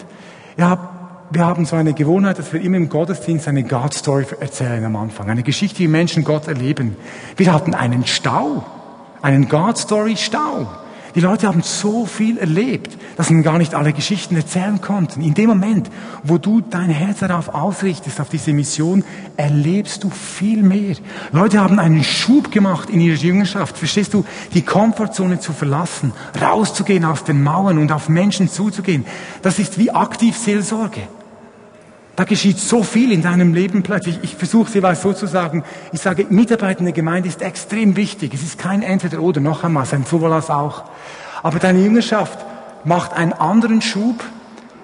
Ja, 0.57 0.89
wir 1.29 1.45
haben 1.45 1.65
so 1.65 1.77
eine 1.77 1.93
Gewohnheit, 1.93 2.39
dass 2.39 2.51
wir 2.51 2.59
immer 2.61 2.75
im 2.75 2.89
Gottesdienst 2.89 3.47
eine 3.47 3.63
God-Story 3.63 4.25
erzählen 4.41 4.83
am 4.83 4.97
Anfang. 4.97 5.29
Eine 5.29 5.43
Geschichte, 5.43 5.79
wie 5.79 5.87
Menschen 5.87 6.25
Gott 6.25 6.49
erleben. 6.49 6.97
Wir 7.37 7.53
hatten 7.53 7.73
einen 7.73 8.05
Stau. 8.05 8.65
Einen 9.21 9.47
God-Story-Stau. 9.47 10.67
Die 11.15 11.19
Leute 11.19 11.47
haben 11.47 11.61
so 11.61 12.05
viel 12.05 12.37
erlebt, 12.37 12.97
dass 13.17 13.29
man 13.29 13.43
gar 13.43 13.57
nicht 13.57 13.75
alle 13.75 13.91
Geschichten 13.91 14.35
erzählen 14.35 14.79
konnten. 14.79 15.21
In 15.21 15.33
dem 15.33 15.49
Moment, 15.49 15.89
wo 16.23 16.37
du 16.37 16.61
dein 16.61 16.89
Herz 16.89 17.19
darauf 17.19 17.49
ausrichtest, 17.49 18.21
auf 18.21 18.29
diese 18.29 18.53
Mission, 18.53 19.03
erlebst 19.35 20.03
du 20.03 20.09
viel 20.09 20.63
mehr. 20.63 20.95
Leute 21.31 21.59
haben 21.59 21.79
einen 21.79 22.03
Schub 22.03 22.51
gemacht 22.51 22.89
in 22.89 23.01
ihrer 23.01 23.17
Jüngerschaft. 23.17 23.77
Verstehst 23.77 24.13
du? 24.13 24.25
Die 24.53 24.61
Komfortzone 24.61 25.39
zu 25.39 25.51
verlassen, 25.53 26.13
rauszugehen 26.41 27.03
aus 27.05 27.23
den 27.23 27.43
Mauern 27.43 27.77
und 27.77 27.91
auf 27.91 28.07
Menschen 28.07 28.49
zuzugehen. 28.49 29.05
Das 29.41 29.59
ist 29.59 29.77
wie 29.77 29.91
aktiv 29.91 30.37
Seelsorge. 30.37 31.01
Da 32.15 32.25
geschieht 32.25 32.59
so 32.59 32.83
viel 32.83 33.11
in 33.11 33.21
deinem 33.21 33.53
Leben 33.53 33.83
plötzlich. 33.83 34.19
Ich 34.21 34.35
versuche 34.35 34.67
es 34.67 34.73
jeweils 34.73 35.01
so 35.01 35.13
zu 35.13 35.27
sagen. 35.27 35.63
Ich 35.93 36.01
sage, 36.01 36.25
Mitarbeit 36.29 36.79
in 36.79 36.85
der 36.85 36.93
Gemeinde 36.93 37.29
ist 37.29 37.41
extrem 37.41 37.95
wichtig. 37.95 38.33
Es 38.33 38.43
ist 38.43 38.59
kein 38.59 38.83
Entweder-Oder, 38.83 39.39
noch 39.39 39.63
einmal, 39.63 39.85
sein 39.85 40.05
sowohl 40.05 40.33
als 40.33 40.49
auch. 40.49 40.83
Aber 41.41 41.59
deine 41.59 41.79
Jüngerschaft 41.79 42.37
macht 42.83 43.13
einen 43.13 43.33
anderen 43.33 43.81
Schub, 43.81 44.23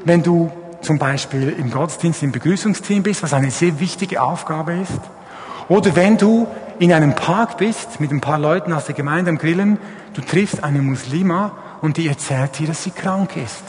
wenn 0.06 0.24
du 0.24 0.52
zum 0.82 1.00
Beispiel 1.00 1.50
im 1.50 1.70
Gottesdienst 1.70 2.24
im 2.24 2.32
Begrüßungsteam 2.32 3.04
bist, 3.04 3.24
was 3.24 3.34
eine 3.34 3.52
sehr 3.52 3.80
wichtige 3.80 4.22
Aufgabe 4.22 4.74
ist. 4.74 5.00
Oder 5.68 5.96
wenn 5.96 6.18
du 6.18 6.48
in 6.80 6.94
einem 6.94 7.14
Park 7.14 7.58
bist 7.58 8.00
mit 8.00 8.12
ein 8.12 8.22
paar 8.22 8.40
Leuten 8.40 8.72
aus 8.72 8.86
der 8.86 8.96
Gemeinde 8.96 9.32
am 9.32 9.38
Grillen, 9.38 9.80
du 10.14 10.22
triffst 10.22 10.64
eine 10.64 10.82
Muslima 10.82 11.52
und 11.82 11.98
die 11.98 12.08
erzählt 12.08 12.58
dir, 12.60 12.68
dass 12.68 12.84
sie 12.84 12.92
krank 12.92 13.36
ist. 13.36 13.64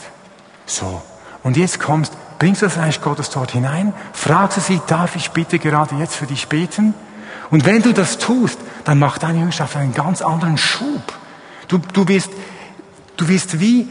So. 0.65 1.01
Und 1.43 1.57
jetzt 1.57 1.79
kommst, 1.79 2.13
bringst 2.39 2.61
du 2.61 2.65
das 2.65 2.77
Reich 2.77 3.01
Gottes 3.01 3.29
dort 3.29 3.51
hinein, 3.51 3.93
fragst 4.13 4.57
du 4.57 4.61
sie, 4.61 4.81
darf 4.87 5.15
ich 5.15 5.31
bitte 5.31 5.59
gerade 5.59 5.95
jetzt 5.95 6.15
für 6.15 6.25
dich 6.25 6.47
beten? 6.47 6.93
Und 7.51 7.65
wenn 7.65 7.81
du 7.81 7.93
das 7.93 8.17
tust, 8.17 8.59
dann 8.85 8.97
macht 8.97 9.23
deine 9.23 9.39
Jüngerschaft 9.39 9.75
einen 9.75 9.93
ganz 9.93 10.21
anderen 10.21 10.57
Schub. 10.57 11.03
Du, 11.67 11.79
du 11.93 12.07
wirst 12.07 12.31
Du 13.19 13.27
wirst 13.27 13.59
wie 13.59 13.85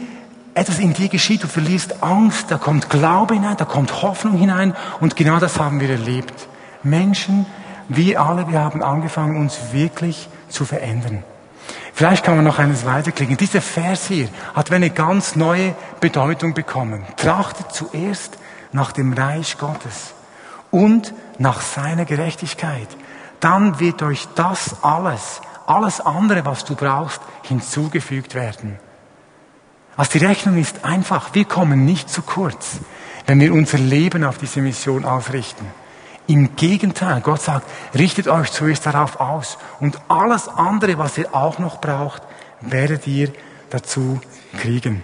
etwas 0.55 0.79
in 0.79 0.93
dir 0.93 1.07
geschieht, 1.07 1.43
du 1.43 1.47
verlierst 1.47 2.01
Angst, 2.01 2.49
da 2.49 2.57
kommt 2.57 2.89
Glaube 2.89 3.35
hinein, 3.35 3.57
da 3.57 3.65
kommt 3.65 4.01
Hoffnung 4.01 4.39
hinein 4.39 4.75
und 4.99 5.15
genau 5.15 5.37
das 5.37 5.59
haben 5.59 5.79
wir 5.79 5.87
erlebt. 5.91 6.33
Menschen, 6.81 7.45
wir 7.89 8.19
alle, 8.19 8.49
wir 8.49 8.59
haben 8.59 8.81
angefangen, 8.81 9.37
uns 9.37 9.71
wirklich 9.71 10.29
zu 10.49 10.65
verändern. 10.65 11.23
Vielleicht 11.99 12.23
kann 12.23 12.37
man 12.37 12.45
noch 12.45 12.59
eines 12.59 12.85
weiterklicken. 12.85 13.35
Dieser 13.35 13.59
Vers 13.59 14.07
hier 14.07 14.29
hat 14.55 14.71
eine 14.71 14.89
ganz 14.89 15.35
neue 15.35 15.75
Bedeutung 15.99 16.53
bekommen. 16.53 17.05
Trachtet 17.17 17.73
zuerst 17.73 18.37
nach 18.71 18.93
dem 18.93 19.11
Reich 19.11 19.57
Gottes 19.57 20.13
und 20.71 21.13
nach 21.39 21.59
seiner 21.59 22.05
Gerechtigkeit. 22.05 22.87
Dann 23.41 23.81
wird 23.81 24.01
euch 24.01 24.29
das 24.35 24.81
alles, 24.81 25.41
alles 25.67 25.99
andere, 25.99 26.45
was 26.45 26.63
du 26.63 26.73
brauchst, 26.73 27.19
hinzugefügt 27.41 28.33
werden. 28.33 28.79
Also 29.97 30.19
die 30.19 30.25
Rechnung 30.25 30.57
ist 30.57 30.85
einfach. 30.85 31.33
Wir 31.33 31.43
kommen 31.43 31.83
nicht 31.83 32.09
zu 32.09 32.21
kurz, 32.21 32.77
wenn 33.25 33.41
wir 33.41 33.51
unser 33.51 33.77
Leben 33.77 34.23
auf 34.23 34.37
diese 34.37 34.61
Mission 34.61 35.03
ausrichten. 35.03 35.65
Im 36.29 36.55
Gegenteil, 36.55 37.21
Gott 37.21 37.41
sagt, 37.41 37.67
richtet 37.95 38.27
euch 38.27 38.51
zuerst 38.51 38.85
darauf 38.85 39.19
aus 39.19 39.57
und 39.79 39.99
alles 40.09 40.47
andere, 40.47 40.99
was 40.99 41.17
ihr 41.17 41.33
auch 41.33 41.57
noch 41.57 41.81
braucht, 41.81 42.21
werdet 42.61 43.07
ihr 43.07 43.33
dazu 43.71 44.21
kriegen. 44.59 45.01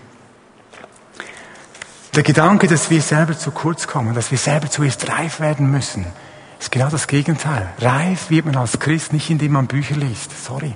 Der 2.13 2.21
Gedanke, 2.21 2.67
dass 2.67 2.91
wir 2.91 3.01
selber 3.01 3.35
zu 3.35 3.49
kurz 3.49 3.87
kommen, 3.87 4.13
dass 4.13 4.29
wir 4.29 4.37
selber 4.37 4.69
zuerst 4.69 5.09
reif 5.09 5.39
werden 5.39 5.71
müssen, 5.71 6.05
ist 6.59 6.71
genau 6.71 6.89
das 6.89 7.07
Gegenteil. 7.07 7.73
Reif 7.79 8.29
wird 8.29 8.45
man 8.45 8.55
als 8.55 8.77
Christ 8.77 9.11
nicht, 9.11 9.31
indem 9.31 9.53
man 9.53 9.65
Bücher 9.65 9.95
liest. 9.95 10.45
Sorry. 10.45 10.75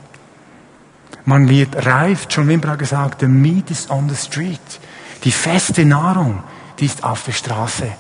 Man 1.26 1.48
wird 1.48 1.86
reif, 1.86 2.26
John 2.28 2.48
Wimber 2.48 2.76
gesagt, 2.76 3.20
the 3.20 3.28
meat 3.28 3.70
is 3.70 3.88
on 3.92 4.10
the 4.10 4.16
street. 4.16 4.60
Die 5.24 5.32
feste 5.32 5.86
Nahrung, 5.86 6.42
die 6.80 6.88
ist 6.88 7.04
auf 7.04 7.24
der 7.24 7.34
Straße. 7.34 7.92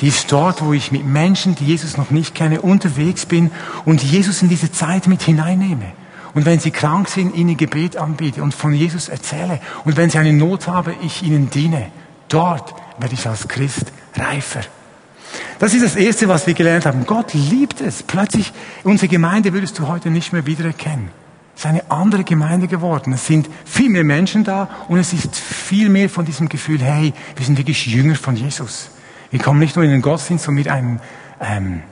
Die 0.00 0.08
ist 0.08 0.32
dort, 0.32 0.64
wo 0.64 0.72
ich 0.72 0.92
mit 0.92 1.04
Menschen, 1.04 1.54
die 1.54 1.66
Jesus 1.66 1.96
noch 1.96 2.10
nicht 2.10 2.34
kenne, 2.34 2.62
unterwegs 2.62 3.26
bin 3.26 3.50
und 3.84 4.02
Jesus 4.02 4.40
in 4.40 4.48
diese 4.48 4.72
Zeit 4.72 5.06
mit 5.06 5.22
hineinnehme. 5.22 5.92
Und 6.32 6.46
wenn 6.46 6.60
sie 6.60 6.70
krank 6.70 7.08
sind, 7.08 7.34
ihnen 7.34 7.56
Gebet 7.56 7.96
anbiete 7.96 8.42
und 8.42 8.54
von 8.54 8.72
Jesus 8.72 9.08
erzähle. 9.08 9.60
Und 9.84 9.96
wenn 9.96 10.10
sie 10.10 10.18
eine 10.18 10.32
Not 10.32 10.68
haben, 10.68 10.94
ich 11.02 11.22
ihnen 11.22 11.50
diene. 11.50 11.88
Dort 12.28 12.74
werde 12.98 13.14
ich 13.14 13.26
als 13.26 13.48
Christ 13.48 13.92
reifer. 14.16 14.60
Das 15.58 15.74
ist 15.74 15.84
das 15.84 15.96
Erste, 15.96 16.28
was 16.28 16.46
wir 16.46 16.54
gelernt 16.54 16.86
haben. 16.86 17.04
Gott 17.04 17.34
liebt 17.34 17.80
es. 17.80 18.02
Plötzlich, 18.02 18.52
unsere 18.84 19.08
Gemeinde 19.08 19.52
würdest 19.52 19.78
du 19.78 19.88
heute 19.88 20.10
nicht 20.10 20.32
mehr 20.32 20.46
wiedererkennen. 20.46 21.10
Es 21.54 21.64
ist 21.64 21.66
eine 21.66 21.90
andere 21.90 22.24
Gemeinde 22.24 22.68
geworden. 22.68 23.12
Es 23.12 23.26
sind 23.26 23.48
viel 23.64 23.90
mehr 23.90 24.04
Menschen 24.04 24.44
da 24.44 24.70
und 24.88 24.98
es 24.98 25.12
ist 25.12 25.36
viel 25.36 25.90
mehr 25.90 26.08
von 26.08 26.24
diesem 26.24 26.48
Gefühl, 26.48 26.80
hey, 26.80 27.12
wir 27.36 27.44
sind 27.44 27.58
wirklich 27.58 27.86
Jünger 27.86 28.14
von 28.14 28.36
Jesus. 28.36 28.90
Wir 29.30 29.40
kommen 29.40 29.60
nicht 29.60 29.76
nur 29.76 29.84
in 29.84 29.90
den 29.90 30.02
Gottesdienst, 30.02 30.48
um 30.48 30.54
mit 30.54 30.68
einem, 30.68 31.00
ähm, 31.40 31.82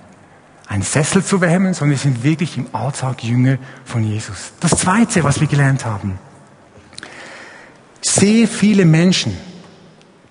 einen 0.66 0.82
Sessel 0.82 1.24
zu 1.24 1.40
wärmen, 1.40 1.72
sondern 1.74 1.92
wir 1.92 1.98
sind 1.98 2.24
wirklich 2.24 2.56
im 2.56 2.66
Alltag 2.72 3.22
Jünger 3.22 3.58
von 3.84 4.02
Jesus. 4.02 4.52
Das 4.60 4.72
Zweite, 4.72 5.22
was 5.24 5.40
wir 5.40 5.46
gelernt 5.46 5.84
haben. 5.84 6.18
Sehr 8.00 8.48
viele 8.48 8.84
Menschen 8.84 9.36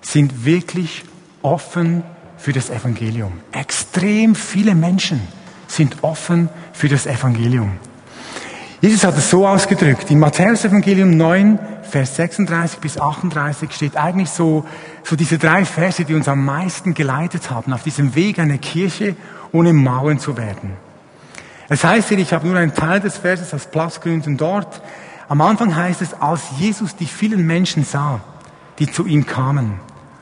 sind 0.01 0.45
wirklich 0.45 1.03
offen 1.41 2.03
für 2.37 2.53
das 2.53 2.69
Evangelium. 2.69 3.33
Extrem 3.51 4.35
viele 4.35 4.75
Menschen 4.75 5.21
sind 5.67 6.03
offen 6.03 6.49
für 6.73 6.87
das 6.87 7.05
Evangelium. 7.05 7.73
Jesus 8.81 9.03
hat 9.03 9.17
es 9.17 9.29
so 9.29 9.47
ausgedrückt. 9.47 10.11
Im 10.11 10.19
Matthäus 10.19 10.63
Evangelium 10.63 11.17
9, 11.17 11.59
Vers 11.87 12.15
36 12.15 12.79
bis 12.79 12.99
38 12.99 13.71
steht 13.71 13.97
eigentlich 13.97 14.29
so, 14.29 14.65
so 15.03 15.15
diese 15.15 15.37
drei 15.37 15.65
Verse, 15.65 16.03
die 16.05 16.13
uns 16.13 16.27
am 16.27 16.45
meisten 16.45 16.93
geleitet 16.93 17.49
haben 17.49 17.73
auf 17.73 17.83
diesem 17.83 18.15
Weg 18.15 18.39
einer 18.39 18.57
Kirche 18.57 19.15
ohne 19.51 19.73
Mauern 19.73 20.19
zu 20.19 20.37
werden. 20.37 20.73
Es 21.69 21.83
heißt 21.83 22.09
hier, 22.09 22.17
ich 22.17 22.33
habe 22.33 22.47
nur 22.47 22.57
einen 22.57 22.73
Teil 22.73 22.99
des 22.99 23.17
Verses 23.17 23.53
aus 23.53 23.65
Platzgründen 23.65 24.37
dort. 24.37 24.81
Am 25.27 25.41
Anfang 25.41 25.75
heißt 25.75 26.01
es, 26.01 26.13
als 26.13 26.41
Jesus 26.57 26.95
die 26.95 27.05
vielen 27.05 27.45
Menschen 27.45 27.83
sah, 27.83 28.21
die 28.79 28.89
zu 28.89 29.05
ihm 29.05 29.25
kamen, 29.25 29.79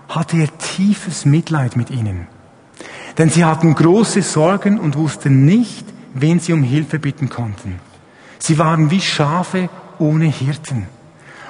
hatte 0.09 0.37
er 0.37 0.57
tiefes 0.57 1.25
Mitleid 1.25 1.75
mit 1.75 1.89
ihnen. 1.89 2.27
Denn 3.17 3.29
sie 3.29 3.45
hatten 3.45 3.75
große 3.75 4.21
Sorgen 4.21 4.79
und 4.79 4.95
wussten 4.95 5.45
nicht, 5.45 5.85
wen 6.13 6.39
sie 6.39 6.53
um 6.53 6.63
Hilfe 6.63 6.99
bitten 6.99 7.29
konnten. 7.29 7.79
Sie 8.39 8.57
waren 8.57 8.91
wie 8.91 9.01
Schafe 9.01 9.69
ohne 9.99 10.25
Hirten. 10.25 10.87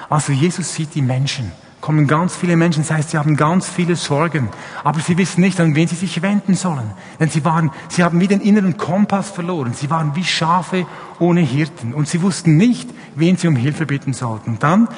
Also 0.08 0.32
Jesus 0.32 0.74
sieht 0.74 0.94
die 0.94 1.02
Menschen. 1.02 1.52
Kommen 1.80 2.06
ganz 2.06 2.34
viele 2.34 2.56
Menschen, 2.56 2.82
das 2.82 2.90
heißt, 2.90 3.10
sie 3.10 3.18
haben 3.18 3.36
ganz 3.36 3.68
viele 3.68 3.94
Sorgen, 3.94 4.48
aber 4.82 4.98
sie 4.98 5.18
wissen 5.18 5.40
nicht, 5.40 5.60
an 5.60 5.76
wen 5.76 5.86
sie 5.86 5.94
sich 5.94 6.20
wenden 6.20 6.54
sollen. 6.54 6.90
Denn 7.20 7.28
sie 7.28 7.44
waren, 7.44 7.70
sie 7.88 8.02
haben 8.02 8.18
wie 8.18 8.26
den 8.26 8.40
inneren 8.40 8.76
Kompass 8.76 9.30
verloren. 9.30 9.72
Sie 9.72 9.88
waren 9.88 10.16
wie 10.16 10.24
Schafe 10.24 10.86
ohne 11.20 11.42
Hirten 11.42 11.94
und 11.94 12.08
sie 12.08 12.22
wussten 12.22 12.56
nicht, 12.56 12.90
wen 13.14 13.36
sie 13.36 13.46
um 13.46 13.54
Hilfe 13.56 13.86
bitten 13.86 14.14
sollten. 14.14 14.52
Und 14.52 14.62
dann, 14.62 14.88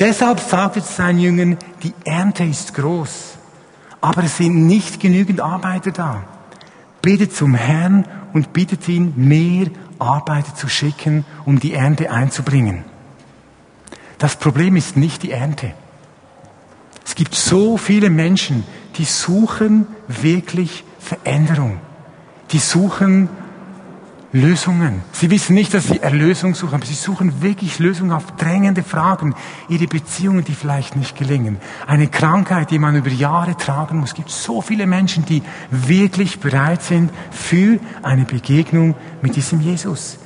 deshalb 0.00 0.40
sagte 0.40 0.82
zu 0.82 0.92
seinen 0.92 1.20
Jüngern, 1.20 1.58
die 1.82 1.94
Ernte 2.04 2.44
ist 2.44 2.74
groß, 2.74 3.36
aber 4.00 4.24
es 4.24 4.38
sind 4.38 4.66
nicht 4.66 4.98
genügend 4.98 5.40
Arbeiter 5.40 5.92
da. 5.92 6.24
Betet 7.02 7.36
zum 7.36 7.54
Herrn 7.54 8.04
und 8.32 8.52
bittet 8.52 8.88
ihn, 8.88 9.12
mehr 9.16 9.68
Arbeiter 10.00 10.54
zu 10.56 10.68
schicken, 10.68 11.24
um 11.44 11.60
die 11.60 11.74
Ernte 11.74 12.10
einzubringen. 12.10 12.84
Das 14.22 14.36
Problem 14.36 14.76
ist 14.76 14.96
nicht 14.96 15.24
die 15.24 15.32
Ernte. 15.32 15.72
Es 17.04 17.16
gibt 17.16 17.34
so 17.34 17.76
viele 17.76 18.08
Menschen, 18.08 18.62
die 18.96 19.04
suchen 19.04 19.84
wirklich 20.06 20.84
Veränderung. 21.00 21.78
Die 22.52 22.60
suchen 22.60 23.28
Lösungen. 24.32 25.02
Sie 25.10 25.28
wissen 25.28 25.54
nicht, 25.54 25.74
dass 25.74 25.88
sie 25.88 25.98
Erlösung 25.98 26.54
suchen, 26.54 26.74
aber 26.76 26.86
sie 26.86 26.94
suchen 26.94 27.42
wirklich 27.42 27.80
Lösungen 27.80 28.12
auf 28.12 28.36
drängende 28.36 28.84
Fragen. 28.84 29.34
Ihre 29.68 29.88
Beziehungen, 29.88 30.44
die 30.44 30.54
vielleicht 30.54 30.94
nicht 30.94 31.18
gelingen. 31.18 31.56
Eine 31.88 32.06
Krankheit, 32.06 32.70
die 32.70 32.78
man 32.78 32.94
über 32.94 33.10
Jahre 33.10 33.56
tragen 33.56 33.98
muss. 33.98 34.10
Es 34.10 34.14
gibt 34.14 34.30
so 34.30 34.62
viele 34.62 34.86
Menschen, 34.86 35.24
die 35.24 35.42
wirklich 35.72 36.38
bereit 36.38 36.84
sind 36.84 37.10
für 37.32 37.80
eine 38.04 38.24
Begegnung 38.24 38.94
mit 39.20 39.34
diesem 39.34 39.60
Jesus. 39.60 40.16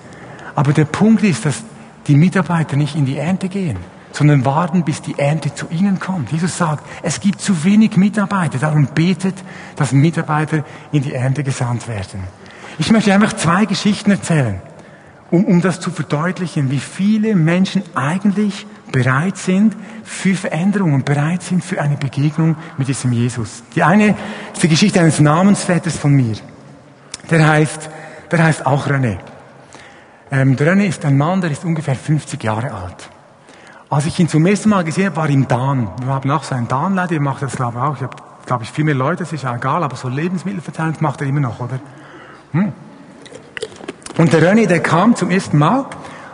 Aber 0.54 0.74
der 0.74 0.84
Punkt 0.84 1.22
ist, 1.22 1.46
dass 1.46 1.64
die 2.06 2.14
Mitarbeiter 2.14 2.76
nicht 2.76 2.94
in 2.94 3.06
die 3.06 3.18
Ernte 3.18 3.48
gehen, 3.48 3.78
sondern 4.12 4.44
warten, 4.44 4.84
bis 4.84 5.02
die 5.02 5.18
Ernte 5.18 5.54
zu 5.54 5.66
ihnen 5.70 5.98
kommt. 5.98 6.32
Jesus 6.32 6.56
sagt, 6.56 6.84
es 7.02 7.20
gibt 7.20 7.40
zu 7.40 7.64
wenig 7.64 7.96
Mitarbeiter, 7.96 8.58
darum 8.58 8.86
betet, 8.94 9.34
dass 9.76 9.92
Mitarbeiter 9.92 10.64
in 10.92 11.02
die 11.02 11.12
Ernte 11.12 11.42
gesandt 11.42 11.88
werden. 11.88 12.24
Ich 12.78 12.90
möchte 12.90 13.12
einfach 13.12 13.32
zwei 13.34 13.64
Geschichten 13.64 14.10
erzählen, 14.10 14.60
um, 15.30 15.44
um 15.44 15.60
das 15.60 15.80
zu 15.80 15.90
verdeutlichen, 15.90 16.70
wie 16.70 16.78
viele 16.78 17.34
Menschen 17.34 17.82
eigentlich 17.94 18.66
bereit 18.92 19.36
sind 19.36 19.76
für 20.04 20.34
Veränderungen, 20.34 21.04
bereit 21.04 21.42
sind 21.42 21.64
für 21.64 21.80
eine 21.80 21.96
Begegnung 21.96 22.56
mit 22.78 22.88
diesem 22.88 23.12
Jesus. 23.12 23.62
Die 23.74 23.82
eine 23.82 24.14
ist 24.52 24.62
die 24.62 24.68
Geschichte 24.68 25.00
eines 25.00 25.20
Namensvetters 25.20 25.96
von 25.96 26.12
mir. 26.12 26.36
Der 27.30 27.46
heißt, 27.46 27.90
der 28.30 28.44
heißt 28.44 28.64
auch 28.64 28.86
René. 28.86 29.18
Ähm, 30.30 30.56
der 30.56 30.74
René 30.74 30.86
ist 30.86 31.04
ein 31.04 31.16
Mann, 31.16 31.40
der 31.40 31.50
ist 31.52 31.64
ungefähr 31.64 31.94
50 31.94 32.42
Jahre 32.42 32.72
alt. 32.72 33.10
Als 33.88 34.06
ich 34.06 34.18
ihn 34.18 34.28
zum 34.28 34.44
ersten 34.44 34.70
Mal 34.70 34.82
gesehen 34.82 35.06
habe, 35.06 35.16
war 35.16 35.28
im 35.28 35.46
Dan. 35.46 35.88
Wir 36.02 36.12
haben 36.12 36.30
auch 36.32 36.42
so 36.42 36.56
einen 36.56 36.66
Dan-Leiter, 36.66 37.08
der 37.08 37.20
macht 37.20 37.42
das 37.42 37.54
glaube 37.54 37.78
ich 37.78 37.84
auch. 37.84 37.96
Ich 37.96 38.02
habe, 38.02 38.16
glaube 38.44 38.64
ich, 38.64 38.72
viel 38.72 38.84
mehr 38.84 38.96
Leute, 38.96 39.22
das 39.22 39.32
ist 39.32 39.44
ja 39.44 39.54
egal, 39.54 39.84
aber 39.84 39.94
so 39.94 40.08
Lebensmittelverteilung 40.08 40.96
macht 40.98 41.20
er 41.20 41.28
immer 41.28 41.40
noch, 41.40 41.60
oder? 41.60 41.78
Hm. 42.50 42.72
Und 44.18 44.32
der 44.32 44.42
René, 44.42 44.66
der 44.66 44.80
kam 44.80 45.14
zum 45.14 45.30
ersten 45.30 45.58
Mal, 45.58 45.84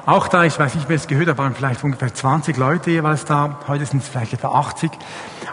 auch 0.07 0.29
da, 0.29 0.45
ich 0.45 0.59
weiß 0.59 0.75
nicht, 0.75 0.89
wer 0.89 0.97
es 0.97 1.07
gehört, 1.07 1.29
da 1.29 1.37
waren 1.37 1.55
vielleicht 1.55 1.85
ungefähr 1.85 2.13
20 2.15 2.57
Leute 2.57 2.91
jeweils 2.91 3.27
da, 3.27 3.59
heute 3.69 3.85
sind 3.85 4.03
es 4.03 4.09
vielleicht 4.09 4.33
etwa 4.33 4.49
80. 4.49 4.91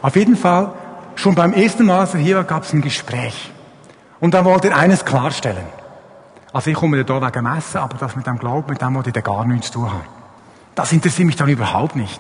Auf 0.01 0.15
jeden 0.15 0.37
Fall, 0.37 0.71
schon 1.15 1.35
beim 1.35 1.51
ersten 1.53 1.85
Mal, 1.85 1.99
als 1.99 2.13
er 2.13 2.21
hier 2.21 2.37
war, 2.37 2.45
gab 2.45 2.63
es 2.63 2.71
ein 2.71 2.81
Gespräch. 2.81 3.51
Und 4.21 4.33
da 4.33 4.45
wollte 4.45 4.69
er 4.69 4.77
eines 4.77 5.03
klarstellen. 5.03 5.78
Also 6.51 6.71
ich 6.71 6.75
komme 6.75 7.03
da 7.03 7.21
wegen 7.21 7.43
Messen, 7.43 7.77
aber 7.77 7.97
das 7.97 8.15
mit 8.15 8.25
dem 8.25 8.39
Glauben, 8.39 8.69
mit 8.69 8.81
dem 8.81 8.95
wollte 8.95 9.11
ich 9.15 9.23
gar 9.23 9.45
nichts 9.45 9.67
zu 9.67 9.79
tun 9.79 9.91
haben. 9.91 10.05
Das 10.75 10.91
interessiert 10.91 11.27
mich 11.27 11.35
dann 11.35 11.49
überhaupt 11.49 11.95
nicht. 11.95 12.19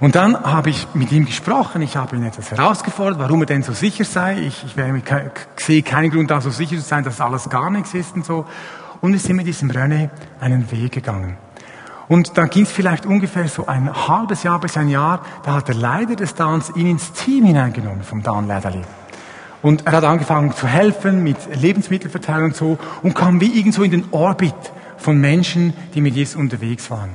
Und 0.00 0.14
dann 0.14 0.40
habe 0.40 0.70
ich 0.70 0.86
mit 0.94 1.10
ihm 1.10 1.26
gesprochen, 1.26 1.82
ich 1.82 1.96
habe 1.96 2.14
ihn 2.14 2.22
etwas 2.22 2.52
herausgefordert, 2.52 3.18
warum 3.18 3.40
er 3.40 3.46
denn 3.46 3.64
so 3.64 3.72
sicher 3.72 4.04
sei. 4.04 4.38
Ich, 4.38 4.64
ich, 4.64 5.64
sehe 5.64 5.82
keinen 5.82 6.10
Grund, 6.10 6.30
da 6.30 6.40
so 6.40 6.50
sicher 6.50 6.76
zu 6.76 6.82
sein, 6.82 7.02
dass 7.02 7.20
alles 7.20 7.50
gar 7.50 7.68
nichts 7.70 7.94
ist 7.94 8.14
und 8.14 8.24
so. 8.24 8.44
Und 9.00 9.12
wir 9.12 9.18
sind 9.18 9.36
mit 9.36 9.46
diesem 9.46 9.70
René 9.70 10.10
einen 10.40 10.70
Weg 10.70 10.92
gegangen. 10.92 11.36
Und 12.06 12.38
dann 12.38 12.48
ging 12.48 12.62
es 12.62 12.72
vielleicht 12.72 13.06
ungefähr 13.06 13.48
so 13.48 13.66
ein 13.66 13.92
halbes 14.08 14.44
Jahr 14.44 14.60
bis 14.60 14.76
ein 14.76 14.88
Jahr, 14.88 15.20
da 15.42 15.54
hat 15.54 15.68
der 15.68 15.74
Leiter 15.74 16.16
des 16.16 16.34
Dans 16.34 16.70
ihn 16.74 16.86
ins 16.86 17.12
Team 17.12 17.44
hineingenommen 17.44 18.02
vom 18.02 18.22
Dan 18.22 18.46
Leiterli. 18.46 18.82
Und 19.62 19.86
er 19.86 19.92
hat 19.92 20.04
angefangen 20.04 20.52
zu 20.54 20.66
helfen 20.66 21.22
mit 21.22 21.36
Lebensmittelverteilung 21.54 22.50
und 22.50 22.56
so 22.56 22.78
und 23.02 23.14
kam 23.14 23.40
wie 23.40 23.58
irgendwo 23.58 23.82
in 23.82 23.90
den 23.90 24.04
Orbit 24.12 24.54
von 24.98 25.20
Menschen, 25.20 25.72
die 25.94 26.00
mit 26.00 26.14
Jesus 26.14 26.36
unterwegs 26.36 26.90
waren. 26.90 27.10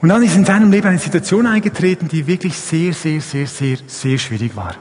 Und 0.00 0.08
dann 0.08 0.22
ist 0.22 0.34
in 0.34 0.44
seinem 0.44 0.70
Leben 0.70 0.88
eine 0.88 0.98
Situation 0.98 1.46
eingetreten, 1.46 2.08
die 2.08 2.26
wirklich 2.26 2.56
sehr, 2.56 2.92
sehr, 2.92 3.20
sehr, 3.20 3.46
sehr, 3.46 3.76
sehr 3.86 4.18
schwierig 4.18 4.56
war. 4.56 4.74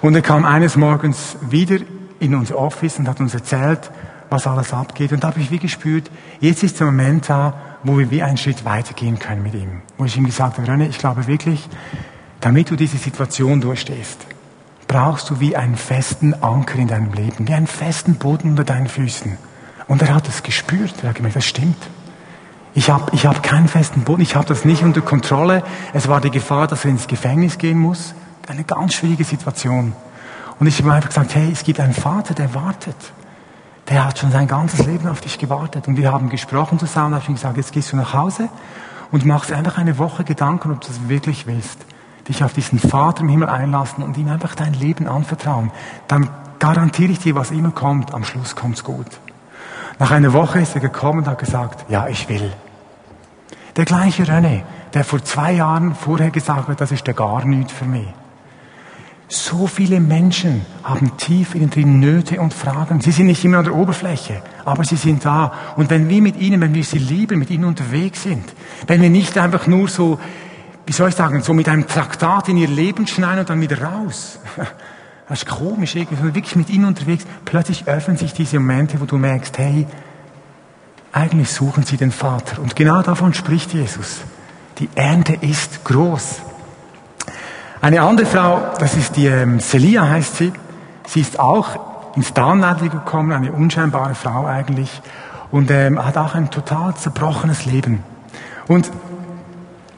Und 0.00 0.14
er 0.14 0.22
kam 0.22 0.44
eines 0.44 0.76
Morgens 0.76 1.36
wieder 1.40 1.78
in 2.20 2.34
unser 2.34 2.58
Office 2.58 2.98
und 2.98 3.08
hat 3.08 3.18
uns 3.18 3.34
erzählt, 3.34 3.90
was 4.30 4.46
alles 4.46 4.72
abgeht. 4.72 5.12
Und 5.12 5.24
da 5.24 5.28
habe 5.28 5.40
ich 5.40 5.50
wie 5.50 5.58
gespürt, 5.58 6.10
jetzt 6.40 6.62
ist 6.62 6.78
der 6.78 6.86
Moment 6.86 7.28
da, 7.28 7.54
wo 7.82 7.98
wir 7.98 8.10
wie 8.10 8.22
einen 8.22 8.36
Schritt 8.36 8.64
weitergehen 8.64 9.18
können 9.18 9.42
mit 9.42 9.54
ihm. 9.54 9.82
Wo 9.96 10.04
ich 10.04 10.16
ihm 10.16 10.26
gesagt 10.26 10.58
habe, 10.58 10.70
René, 10.70 10.88
ich 10.88 10.98
glaube 10.98 11.26
wirklich, 11.26 11.68
damit 12.40 12.70
du 12.70 12.76
diese 12.76 12.98
Situation 12.98 13.60
durchstehst, 13.60 14.26
brauchst 14.88 15.30
du 15.30 15.38
wie 15.38 15.54
einen 15.54 15.76
festen 15.76 16.34
Anker 16.42 16.78
in 16.78 16.88
deinem 16.88 17.12
Leben, 17.12 17.46
wie 17.46 17.54
einen 17.54 17.66
festen 17.66 18.16
Boden 18.16 18.50
unter 18.50 18.64
deinen 18.64 18.88
Füßen. 18.88 19.38
Und 19.86 20.02
er 20.02 20.14
hat 20.14 20.28
es 20.28 20.42
gespürt. 20.42 20.94
Er 21.02 21.10
hat 21.10 21.16
gemerkt, 21.16 21.36
das 21.36 21.44
stimmt. 21.44 21.76
Ich 22.74 22.90
habe 22.90 23.10
ich 23.12 23.26
hab 23.26 23.42
keinen 23.42 23.68
festen 23.68 24.02
Boden, 24.02 24.22
ich 24.22 24.34
habe 24.34 24.46
das 24.46 24.64
nicht 24.64 24.82
unter 24.82 25.00
Kontrolle. 25.00 25.62
Es 25.92 26.08
war 26.08 26.20
die 26.20 26.30
Gefahr, 26.30 26.66
dass 26.66 26.84
er 26.84 26.90
ins 26.90 27.06
Gefängnis 27.06 27.58
gehen 27.58 27.78
muss. 27.78 28.14
Eine 28.48 28.64
ganz 28.64 28.94
schwierige 28.94 29.24
Situation. 29.24 29.92
Und 30.58 30.66
ich 30.66 30.80
habe 30.80 30.92
einfach 30.92 31.08
gesagt, 31.08 31.34
hey, 31.34 31.50
es 31.52 31.64
gibt 31.64 31.80
einen 31.80 31.94
Vater, 31.94 32.34
der 32.34 32.54
wartet. 32.54 32.96
Der 33.88 34.04
hat 34.04 34.18
schon 34.18 34.30
sein 34.30 34.48
ganzes 34.48 34.86
Leben 34.86 35.08
auf 35.08 35.20
dich 35.20 35.38
gewartet. 35.38 35.88
Und 35.88 35.96
wir 35.96 36.12
haben 36.12 36.28
gesprochen 36.28 36.78
zusammen, 36.78 37.14
habe 37.14 37.22
ich 37.22 37.28
ihm 37.28 37.34
gesagt, 37.34 37.56
jetzt 37.56 37.72
gehst 37.72 37.92
du 37.92 37.96
nach 37.96 38.12
Hause 38.12 38.48
und 39.10 39.24
machst 39.24 39.52
einfach 39.52 39.78
eine 39.78 39.98
Woche 39.98 40.24
Gedanken, 40.24 40.72
ob 40.72 40.80
du 40.80 40.88
das 40.88 41.08
wirklich 41.08 41.46
willst. 41.46 41.78
Dich 42.28 42.44
auf 42.44 42.52
diesen 42.52 42.78
Vater 42.78 43.22
im 43.22 43.28
Himmel 43.28 43.48
einlassen 43.48 44.04
und 44.04 44.16
ihm 44.18 44.28
einfach 44.28 44.54
dein 44.54 44.74
Leben 44.74 45.08
anvertrauen. 45.08 45.70
Dann 46.08 46.28
garantiere 46.58 47.12
ich 47.12 47.18
dir, 47.18 47.34
was 47.34 47.50
immer 47.50 47.70
kommt, 47.70 48.12
am 48.12 48.24
Schluss 48.24 48.54
kommt's 48.54 48.84
gut. 48.84 49.06
Nach 49.98 50.10
einer 50.10 50.32
Woche 50.32 50.60
ist 50.60 50.74
er 50.74 50.80
gekommen 50.80 51.20
und 51.20 51.26
hat 51.26 51.38
gesagt, 51.38 51.90
ja, 51.90 52.06
ich 52.06 52.28
will. 52.28 52.52
Der 53.76 53.84
gleiche 53.84 54.24
René, 54.24 54.62
der 54.94 55.04
vor 55.04 55.22
zwei 55.24 55.52
Jahren 55.52 55.94
vorher 55.94 56.30
gesagt 56.30 56.68
hat, 56.68 56.80
das 56.80 56.92
ist 56.92 57.06
der 57.06 57.14
gar 57.14 57.44
nichts 57.44 57.72
für 57.72 57.84
mich. 57.84 58.08
So 59.30 59.66
viele 59.66 60.00
Menschen 60.00 60.64
haben 60.82 61.16
tief 61.18 61.54
innen 61.54 61.68
drin 61.68 62.00
Nöte 62.00 62.40
und 62.40 62.54
Fragen. 62.54 63.02
Sie 63.02 63.10
sind 63.10 63.26
nicht 63.26 63.44
immer 63.44 63.58
an 63.58 63.64
der 63.64 63.74
Oberfläche, 63.74 64.42
aber 64.64 64.84
sie 64.84 64.96
sind 64.96 65.24
da. 65.24 65.52
Und 65.76 65.90
wenn 65.90 66.08
wir 66.08 66.22
mit 66.22 66.36
ihnen, 66.36 66.62
wenn 66.62 66.74
wir 66.74 66.82
sie 66.82 66.98
lieben, 66.98 67.38
mit 67.38 67.50
ihnen 67.50 67.66
unterwegs 67.66 68.22
sind, 68.22 68.44
wenn 68.86 69.02
wir 69.02 69.10
nicht 69.10 69.36
einfach 69.36 69.66
nur 69.66 69.88
so, 69.88 70.18
wie 70.88 70.92
soll 70.92 71.10
ich 71.10 71.16
sagen, 71.16 71.42
so 71.42 71.52
mit 71.52 71.68
einem 71.68 71.86
Traktat 71.86 72.48
in 72.48 72.56
ihr 72.56 72.66
Leben 72.66 73.06
schneiden 73.06 73.40
und 73.40 73.50
dann 73.50 73.60
wieder 73.60 73.82
raus. 73.82 74.40
Das 75.28 75.40
ist 75.42 75.46
komisch 75.46 75.94
irgendwie, 75.94 76.16
sondern 76.16 76.34
wirklich 76.34 76.56
mit 76.56 76.70
ihnen 76.70 76.86
unterwegs. 76.86 77.26
Plötzlich 77.44 77.86
öffnen 77.86 78.16
sich 78.16 78.32
diese 78.32 78.58
Momente, 78.58 78.98
wo 78.98 79.04
du 79.04 79.18
merkst, 79.18 79.58
hey, 79.58 79.86
eigentlich 81.12 81.50
suchen 81.52 81.82
sie 81.82 81.98
den 81.98 82.12
Vater. 82.12 82.62
Und 82.62 82.74
genau 82.74 83.02
davon 83.02 83.34
spricht 83.34 83.74
Jesus. 83.74 84.22
Die 84.78 84.88
Ernte 84.94 85.34
ist 85.34 85.84
groß. 85.84 86.40
Eine 87.82 88.00
andere 88.00 88.26
Frau, 88.26 88.72
das 88.78 88.96
ist 88.96 89.16
die 89.16 89.26
ähm, 89.26 89.60
Celia 89.60 90.08
heißt 90.08 90.36
sie, 90.36 90.52
sie 91.06 91.20
ist 91.20 91.38
auch 91.38 92.16
ins 92.16 92.32
Downlading 92.32 92.88
gekommen, 92.88 93.32
eine 93.32 93.52
unscheinbare 93.52 94.14
Frau 94.14 94.46
eigentlich, 94.46 95.02
und 95.50 95.70
ähm, 95.70 96.02
hat 96.02 96.16
auch 96.16 96.34
ein 96.34 96.50
total 96.50 96.94
zerbrochenes 96.94 97.66
Leben. 97.66 98.02
Und 98.66 98.90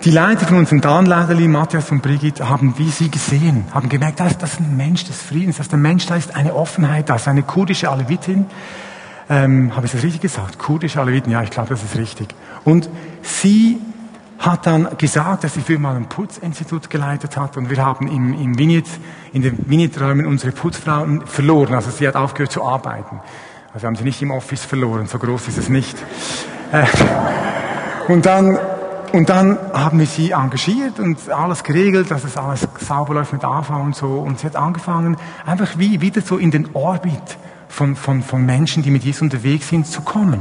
die 0.04 0.11
Leiter 0.11 0.47
von 0.47 0.59
unserem 0.59 0.80
Downladeli, 0.80 1.47
Matthias 1.47 1.90
und 1.90 2.02
Brigitte, 2.02 2.49
haben 2.49 2.75
wie 2.78 2.90
sie 2.90 3.11
gesehen, 3.11 3.66
haben 3.73 3.88
gemerkt, 3.88 4.21
da 4.21 4.26
ist 4.26 4.42
das 4.42 4.59
ein 4.59 4.76
Mensch 4.76 5.04
des 5.04 5.21
Friedens, 5.21 5.59
dass 5.59 5.69
der 5.69 5.78
Mensch, 5.78 6.07
da 6.07 6.16
ist 6.16 6.35
eine 6.35 6.54
Offenheit, 6.54 7.11
da 7.11 7.16
ist 7.16 7.28
eine 7.28 7.42
kurdische 7.42 7.90
Alevitin, 7.90 8.47
ähm, 9.28 9.76
habe 9.76 9.87
ich 9.87 9.92
das 9.92 10.02
richtig 10.02 10.23
gesagt? 10.23 10.59
Kurdische 10.59 11.00
Aleviten, 11.00 11.30
ja, 11.30 11.42
ich 11.42 11.50
glaube, 11.50 11.69
das 11.69 11.83
ist 11.85 11.97
richtig. 11.97 12.35
Und 12.64 12.88
sie 13.23 13.78
hat 14.38 14.66
dann 14.66 14.88
gesagt, 14.97 15.45
dass 15.45 15.54
sie 15.54 15.61
für 15.61 15.78
mal 15.78 15.97
ein 15.97 16.08
Putzinstitut 16.08 16.89
geleitet 16.89 17.36
hat 17.36 17.58
und 17.58 17.69
wir 17.69 17.84
haben 17.84 18.08
im, 18.08 18.32
im 18.32 18.58
Vineyard, 18.58 18.89
in 19.34 19.43
den 19.43 19.58
Vineyard-Räumen 19.69 20.25
unsere 20.26 20.50
Putzfrauen 20.52 21.26
verloren. 21.26 21.75
Also 21.75 21.91
sie 21.91 22.08
hat 22.08 22.17
aufgehört 22.17 22.50
zu 22.50 22.67
arbeiten. 22.67 23.21
Also 23.75 23.86
haben 23.86 23.97
sie 23.97 24.04
nicht 24.04 24.21
im 24.23 24.30
Office 24.30 24.65
verloren, 24.65 25.06
so 25.06 25.19
groß 25.19 25.49
ist 25.49 25.58
es 25.58 25.69
nicht. 25.69 25.97
Äh, 26.73 26.86
und 28.08 28.25
dann, 28.25 28.58
und 29.12 29.28
dann 29.28 29.58
haben 29.73 29.99
wir 29.99 30.06
sie 30.06 30.30
engagiert 30.30 31.00
und 31.00 31.30
alles 31.30 31.64
geregelt, 31.64 32.10
dass 32.10 32.25
es 32.25 32.36
alles 32.36 32.66
sauber 32.78 33.14
läuft 33.14 33.32
mit 33.32 33.44
AV 33.44 33.70
und 33.70 33.96
so. 33.96 34.06
Und 34.06 34.38
sie 34.38 34.46
hat 34.46 34.56
angefangen, 34.56 35.16
einfach 35.46 35.78
wie 35.78 36.00
wieder 36.00 36.20
so 36.20 36.38
in 36.38 36.50
den 36.50 36.68
Orbit 36.75 37.38
von, 37.68 37.96
von, 37.96 38.23
von 38.23 38.44
Menschen, 38.44 38.82
die 38.82 38.90
mit 38.90 39.04
Jesus 39.04 39.23
unterwegs 39.23 39.68
sind, 39.68 39.86
zu 39.86 40.02
kommen. 40.02 40.40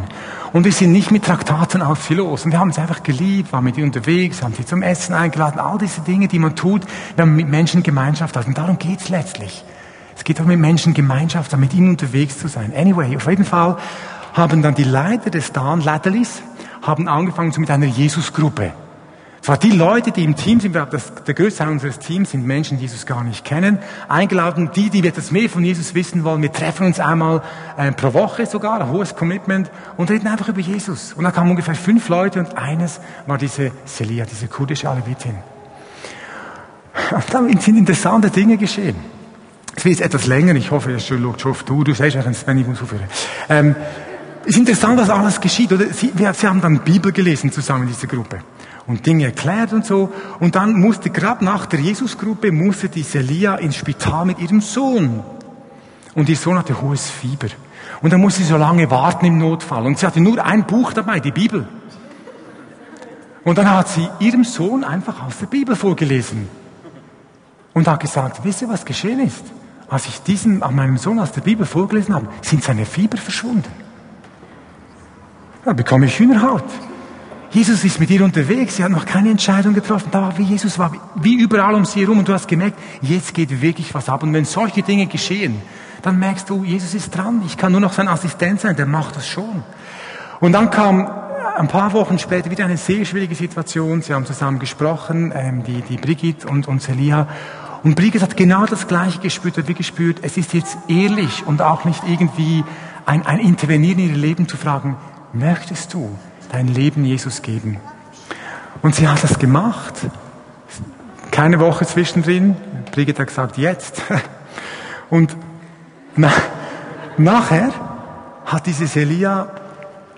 Und 0.54 0.66
wir 0.66 0.72
sind 0.72 0.92
nicht 0.92 1.12
mit 1.12 1.26
Traktaten 1.26 1.82
auf 1.82 2.04
sie 2.04 2.16
los. 2.16 2.46
Und 2.46 2.52
wir 2.52 2.60
haben 2.60 2.72
sie 2.72 2.82
einfach 2.82 3.04
geliebt, 3.04 3.54
waren 3.54 3.64
mit 3.64 3.78
ihr 3.78 3.86
unterwegs, 3.86 4.44
haben 4.44 4.54
sie 4.54 4.66
zum 4.66 4.82
Essen 4.82 5.14
eingeladen, 5.14 5.60
all 5.60 5.78
diese 5.78 6.02
Dinge, 6.02 6.28
die 6.28 6.40
man 6.40 6.56
tut, 6.56 6.84
wenn 7.16 7.30
man 7.30 7.36
mit 7.38 7.48
Menschen 7.48 7.84
Gemeinschaft 7.84 8.36
hat. 8.36 8.48
Und 8.48 8.58
darum 8.58 8.78
geht's 8.78 9.10
letztlich. 9.10 9.64
Es 10.16 10.24
geht 10.24 10.42
auch 10.42 10.46
mit 10.46 10.60
Menschen 10.60 10.94
Gemeinschaft, 10.94 11.56
mit 11.58 11.74
ihnen 11.74 11.90
unterwegs 11.90 12.38
zu 12.40 12.48
sein. 12.48 12.74
Anyway, 12.76 13.16
auf 13.16 13.28
jeden 13.28 13.46
Fall 13.46 13.78
haben 14.34 14.62
dann 14.62 14.76
die 14.76 14.84
Leiter 14.84 15.30
des 15.30 15.54
Dan 15.54 15.82
Laddelis 15.82 16.42
haben 16.82 17.08
angefangen 17.08 17.52
so 17.52 17.62
mit 17.62 17.72
einer 17.72 17.86
Jesusgruppe. 17.86 18.74
Zwar 19.42 19.58
die 19.58 19.72
Leute, 19.72 20.12
die 20.12 20.26
im 20.26 20.36
Team 20.36 20.60
sind, 20.60 20.76
das, 20.76 21.14
der 21.26 21.34
größte 21.34 21.64
Teil 21.64 21.70
unseres 21.70 22.00
Teams 22.00 22.32
sind 22.32 22.46
Menschen, 22.46 22.78
die 22.78 22.84
Jesus 22.84 23.06
gar 23.06 23.24
nicht 23.24 23.46
kennen, 23.46 23.80
eingeladen, 24.10 24.70
die, 24.76 24.90
die 24.90 25.08
etwas 25.08 25.32
mehr 25.32 25.50
von 25.50 25.64
Jesus 25.64 25.96
wissen 25.96 26.26
wollen. 26.26 26.42
Wir 26.42 26.52
treffen 26.52 26.86
uns 26.86 27.00
einmal 27.00 27.42
äh, 27.78 27.92
pro 27.94 28.14
Woche 28.14 28.46
sogar, 28.46 28.82
ein 28.82 28.90
hohes 28.90 29.16
Commitment, 29.16 29.72
und 29.96 30.12
reden 30.12 30.28
einfach 30.28 30.50
über 30.50 30.60
Jesus. 30.60 31.14
Und 31.14 31.24
da 31.24 31.32
kamen 31.32 31.52
ungefähr 31.52 31.76
fünf 31.76 32.10
Leute 32.10 32.40
und 32.40 32.58
eines 32.58 33.00
war 33.28 33.38
diese 33.38 33.72
Celia, 33.88 34.26
diese 34.26 34.48
kurdische 34.48 34.90
Alevitin. 34.90 35.36
Und 37.12 37.34
dann 37.34 37.60
sind 37.60 37.78
interessante 37.78 38.30
Dinge 38.30 38.58
geschehen. 38.58 38.98
Es 39.76 39.86
wird 39.86 40.02
etwas 40.02 40.28
länger, 40.28 40.56
ich 40.56 40.72
hoffe, 40.72 40.92
es 40.92 41.08
schaut 41.08 41.40
schon 41.40 41.52
auf 41.52 41.64
du, 41.64 41.86
du 41.86 41.94
sagst, 41.94 42.18
wenn 42.46 42.58
ich 42.58 42.68
muss 42.68 42.82
aufhören. 42.82 43.08
Ähm, 43.48 43.76
ist 44.46 44.58
interessant, 44.58 45.00
was 45.00 45.10
alles 45.10 45.40
geschieht. 45.40 45.72
Oder? 45.72 45.86
Sie, 45.94 46.12
wir, 46.16 46.34
sie 46.34 46.48
haben 46.48 46.62
dann 46.62 46.80
Bibel 46.80 47.12
gelesen 47.12 47.52
zusammen 47.52 47.84
in 47.84 47.90
dieser 47.90 48.08
Gruppe 48.08 48.40
und 48.88 49.06
Dinge 49.06 49.26
erklärt 49.26 49.72
und 49.72 49.86
so. 49.86 50.12
Und 50.40 50.56
dann 50.56 50.74
musste, 50.74 51.10
gerade 51.10 51.46
nach 51.46 51.68
der 51.68 51.80
Jesusgruppe, 51.80 52.52
musste 52.52 52.90
die 52.90 53.04
Celia 53.04 53.56
ins 53.56 53.76
Spital 53.76 54.26
mit 54.26 54.40
ihrem 54.40 54.62
Sohn. 54.62 55.24
Und 56.16 56.28
ihr 56.28 56.36
Sohn 56.36 56.58
hatte 56.58 56.82
hohes 56.82 57.10
Fieber. 57.10 57.50
Und 58.02 58.12
dann 58.12 58.20
musste 58.20 58.42
sie 58.42 58.50
so 58.50 58.58
lange 58.58 58.90
warten 58.90 59.26
im 59.26 59.38
Notfall. 59.38 59.86
Und 59.86 60.00
sie 60.00 60.08
hatte 60.08 60.20
nur 60.20 60.44
ein 60.44 60.66
Buch 60.66 60.94
dabei, 60.94 61.20
die 61.20 61.32
Bibel. 61.32 61.68
Und 63.44 63.58
dann 63.58 63.70
hat 63.70 63.90
sie 63.90 64.10
ihrem 64.20 64.44
Sohn 64.44 64.84
einfach 64.84 65.24
aus 65.24 65.38
der 65.38 65.46
Bibel 65.46 65.76
vorgelesen. 65.76 66.50
Und 67.74 67.88
hat 67.88 68.00
gesagt, 68.00 68.44
wisst 68.44 68.64
ihr, 68.64 68.70
was 68.70 68.84
geschehen 68.86 69.20
ist? 69.20 69.44
Als 69.88 70.08
ich 70.08 70.22
diesem, 70.24 70.64
an 70.64 70.76
meinem 70.76 70.98
Sohn 70.98 71.20
aus 71.20 71.32
der 71.32 71.42
Bibel 71.42 71.66
vorgelesen 71.66 72.16
habe, 72.16 72.28
sind 72.42 72.64
seine 72.64 72.86
Fieber 72.86 73.18
verschwunden. 73.18 73.89
Da 75.66 75.74
bekomme 75.74 76.06
ich 76.06 76.18
Hühnerhaut. 76.18 76.64
Jesus 77.52 77.84
ist 77.84 78.00
mit 78.00 78.12
ihr 78.12 78.24
unterwegs, 78.24 78.76
sie 78.76 78.84
hat 78.84 78.92
noch 78.92 79.06
keine 79.06 79.32
Entscheidung 79.32 79.74
getroffen. 79.74 80.10
Da 80.12 80.22
war 80.22 80.38
wie 80.38 80.44
Jesus 80.44 80.78
war, 80.78 80.92
wie 81.16 81.36
überall 81.42 81.74
um 81.74 81.84
sie 81.84 82.02
herum 82.02 82.20
und 82.20 82.28
du 82.28 82.34
hast 82.34 82.48
gemerkt, 82.48 82.78
jetzt 83.02 83.34
geht 83.34 83.62
wirklich 83.62 83.94
was 83.94 84.08
ab. 84.08 84.22
Und 84.22 84.34
wenn 84.34 84.46
solche 84.46 84.84
Dinge 84.84 85.08
geschehen, 85.08 85.62
dann 86.04 86.20
merkst 86.20 86.50
du, 86.50 86.64
Jesus 86.64 86.94
ist 86.94 87.10
dran. 87.10 87.42
Ich 87.46 87.58
kann 87.58 87.72
nur 87.72 87.82
noch 87.82 87.94
sein 87.94 88.08
Assistent 88.08 88.62
sein, 88.62 88.76
der 88.76 88.86
macht 88.86 89.16
das 89.16 89.28
schon. 89.28 89.64
Und 90.40 90.54
dann 90.54 90.70
kam 90.70 91.10
ein 91.58 91.68
paar 91.68 91.92
Wochen 91.94 92.20
später 92.20 92.52
wieder 92.52 92.66
eine 92.66 92.78
sehr 92.78 93.04
schwierige 93.04 93.36
Situation. 93.36 94.02
Sie 94.02 94.14
haben 94.14 94.26
zusammen 94.26 94.60
gesprochen, 94.60 95.34
ähm, 95.36 95.64
die, 95.64 95.82
die 95.82 95.98
Brigitte 95.98 96.48
und, 96.48 96.68
und 96.68 96.82
Celia. 96.82 97.28
Und 97.84 97.96
Brigitte 97.96 98.24
hat 98.24 98.38
genau 98.38 98.66
das 98.66 98.88
Gleiche 98.88 99.20
gespürt, 99.20 99.58
hat 99.58 99.68
wie 99.68 99.74
gespürt, 99.74 100.20
es 100.22 100.38
ist 100.38 100.54
jetzt 100.54 100.78
ehrlich 100.88 101.46
und 101.48 101.62
auch 101.62 101.84
nicht 101.84 102.04
irgendwie 102.08 102.64
ein, 103.06 103.26
ein 103.26 103.40
Intervenieren 103.40 104.00
in 104.00 104.10
ihr 104.12 104.18
Leben 104.18 104.48
zu 104.48 104.56
fragen, 104.56 104.96
möchtest 105.34 105.94
du 105.94 106.18
dein 106.52 106.68
Leben 106.68 107.06
Jesus 107.06 107.42
geben. 107.42 107.78
Und 108.82 108.96
sie 108.96 109.08
hat 109.08 109.24
das 109.24 109.40
gemacht. 109.40 109.94
Keine 111.32 111.60
Woche 111.60 111.86
zwischendrin. 111.86 112.56
Brigitte 112.92 113.22
hat 113.22 113.28
gesagt, 113.28 113.58
jetzt. 113.58 114.02
Und 115.10 115.36
na, 116.16 116.32
nachher 117.18 117.72
hat 118.46 118.66
diese 118.66 118.88
Selia 118.88 119.50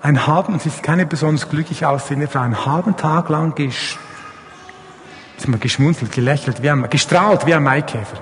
einen 0.02 0.26
halben, 0.26 0.54
und 0.54 0.62
sie 0.62 0.70
ist 0.70 0.82
keine 0.82 1.06
besonders 1.06 1.50
glücklich 1.50 1.86
aussehende 1.86 2.28
Frau, 2.28 2.40
einen 2.40 2.66
halben 2.66 2.98
Tag 2.98 3.30
lang 3.30 3.54
gesch, 3.56 4.00
geschmunzelt, 5.60 6.12
gelächelt, 6.12 6.64
wie 6.64 6.70
ein, 6.70 6.90
gestrahlt 6.90 7.46
wie 7.46 7.54
ein 7.54 7.64
Maikäfer. 7.64 8.18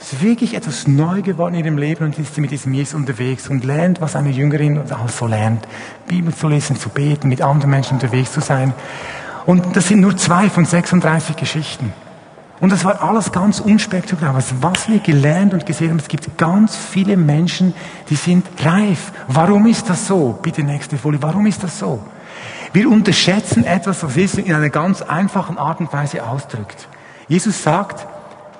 Es 0.00 0.12
ist 0.12 0.22
wirklich 0.22 0.54
etwas 0.54 0.86
neu 0.86 1.22
geworden 1.22 1.54
in 1.54 1.64
ihrem 1.64 1.78
Leben 1.78 2.04
und 2.04 2.18
ist 2.18 2.34
sie 2.34 2.40
mit 2.40 2.50
diesem 2.50 2.72
Jesus 2.72 2.94
unterwegs 2.94 3.48
und 3.48 3.64
lernt, 3.64 4.00
was 4.00 4.14
eine 4.14 4.30
Jüngerin 4.30 4.78
alles 4.78 5.18
so 5.18 5.26
lernt. 5.26 5.66
Bibel 6.06 6.32
zu 6.32 6.48
lesen, 6.48 6.76
zu 6.76 6.88
beten, 6.88 7.28
mit 7.28 7.42
anderen 7.42 7.70
Menschen 7.70 7.94
unterwegs 7.94 8.32
zu 8.32 8.40
sein. 8.40 8.72
Und 9.44 9.76
das 9.76 9.88
sind 9.88 10.00
nur 10.00 10.16
zwei 10.16 10.48
von 10.50 10.64
36 10.64 11.36
Geschichten. 11.36 11.92
Und 12.60 12.72
das 12.72 12.84
war 12.84 13.02
alles 13.02 13.32
ganz 13.32 13.60
unspektakulär. 13.60 14.34
Was 14.60 14.88
wir 14.88 14.98
gelernt 14.98 15.52
und 15.52 15.66
gesehen 15.66 15.90
haben, 15.90 15.98
es 15.98 16.08
gibt 16.08 16.36
ganz 16.38 16.76
viele 16.76 17.16
Menschen, 17.16 17.74
die 18.10 18.16
sind 18.16 18.46
reif. 18.64 19.12
Warum 19.28 19.66
ist 19.66 19.88
das 19.88 20.06
so? 20.06 20.38
Bitte 20.42 20.62
nächste 20.62 20.96
Folie. 20.96 21.22
Warum 21.22 21.46
ist 21.46 21.62
das 21.62 21.78
so? 21.78 22.02
Wir 22.72 22.88
unterschätzen 22.88 23.64
etwas, 23.64 24.02
was 24.02 24.14
Jesus 24.14 24.38
in 24.38 24.52
einer 24.52 24.70
ganz 24.70 25.02
einfachen 25.02 25.56
Art 25.56 25.80
und 25.80 25.92
Weise 25.92 26.26
ausdrückt. 26.26 26.88
Jesus 27.28 27.62
sagt, 27.62 28.06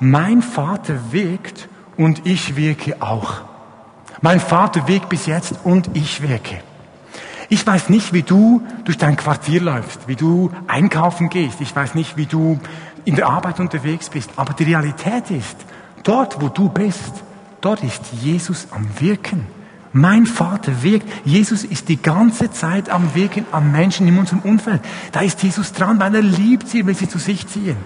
mein 0.01 0.43
Vater 0.43 1.13
wirkt 1.13 1.69
und 1.97 2.27
ich 2.27 2.57
wirke 2.57 3.01
auch. 3.01 3.43
Mein 4.21 4.41
Vater 4.41 4.87
wirkt 4.89 5.09
bis 5.09 5.27
jetzt 5.27 5.55
und 5.65 5.91
ich 5.95 6.23
wirke. 6.23 6.61
Ich 7.49 7.67
weiß 7.67 7.89
nicht, 7.89 8.13
wie 8.13 8.23
du 8.23 8.63
durch 8.85 8.99
dein 8.99 9.17
Quartier 9.17 9.63
läufst, 9.63 10.07
wie 10.07 10.17
du 10.17 10.51
einkaufen 10.67 11.31
gehst. 11.31 11.61
Ich 11.61 11.75
weiß 11.75 11.95
nicht, 11.95 12.17
wie 12.17 12.27
du 12.27 12.59
in 13.05 13.17
der 13.17 13.29
Arbeit 13.29 13.59
unterwegs 13.59 14.11
bist. 14.11 14.31
Aber 14.37 14.53
die 14.53 14.65
Realität 14.65 15.31
ist, 15.31 15.57
dort, 16.03 16.43
wo 16.43 16.49
du 16.49 16.69
bist, 16.69 17.13
dort 17.61 17.83
ist 17.83 18.03
Jesus 18.21 18.69
am 18.71 18.87
Wirken. 18.99 19.47
Mein 19.93 20.27
Vater 20.27 20.83
wirkt. 20.83 21.09
Jesus 21.25 21.65
ist 21.65 21.89
die 21.89 22.01
ganze 22.01 22.51
Zeit 22.51 22.91
am 22.91 23.15
Wirken 23.15 23.47
an 23.51 23.73
Menschen 23.73 24.07
in 24.07 24.19
unserem 24.19 24.41
Umfeld. 24.41 24.83
Da 25.13 25.21
ist 25.21 25.43
Jesus 25.43 25.73
dran, 25.73 25.99
weil 25.99 26.15
er 26.15 26.23
liebt 26.23 26.69
sie, 26.69 26.85
will 26.85 26.95
sie 26.95 27.09
zu 27.09 27.19
sich 27.19 27.47
ziehen. 27.47 27.77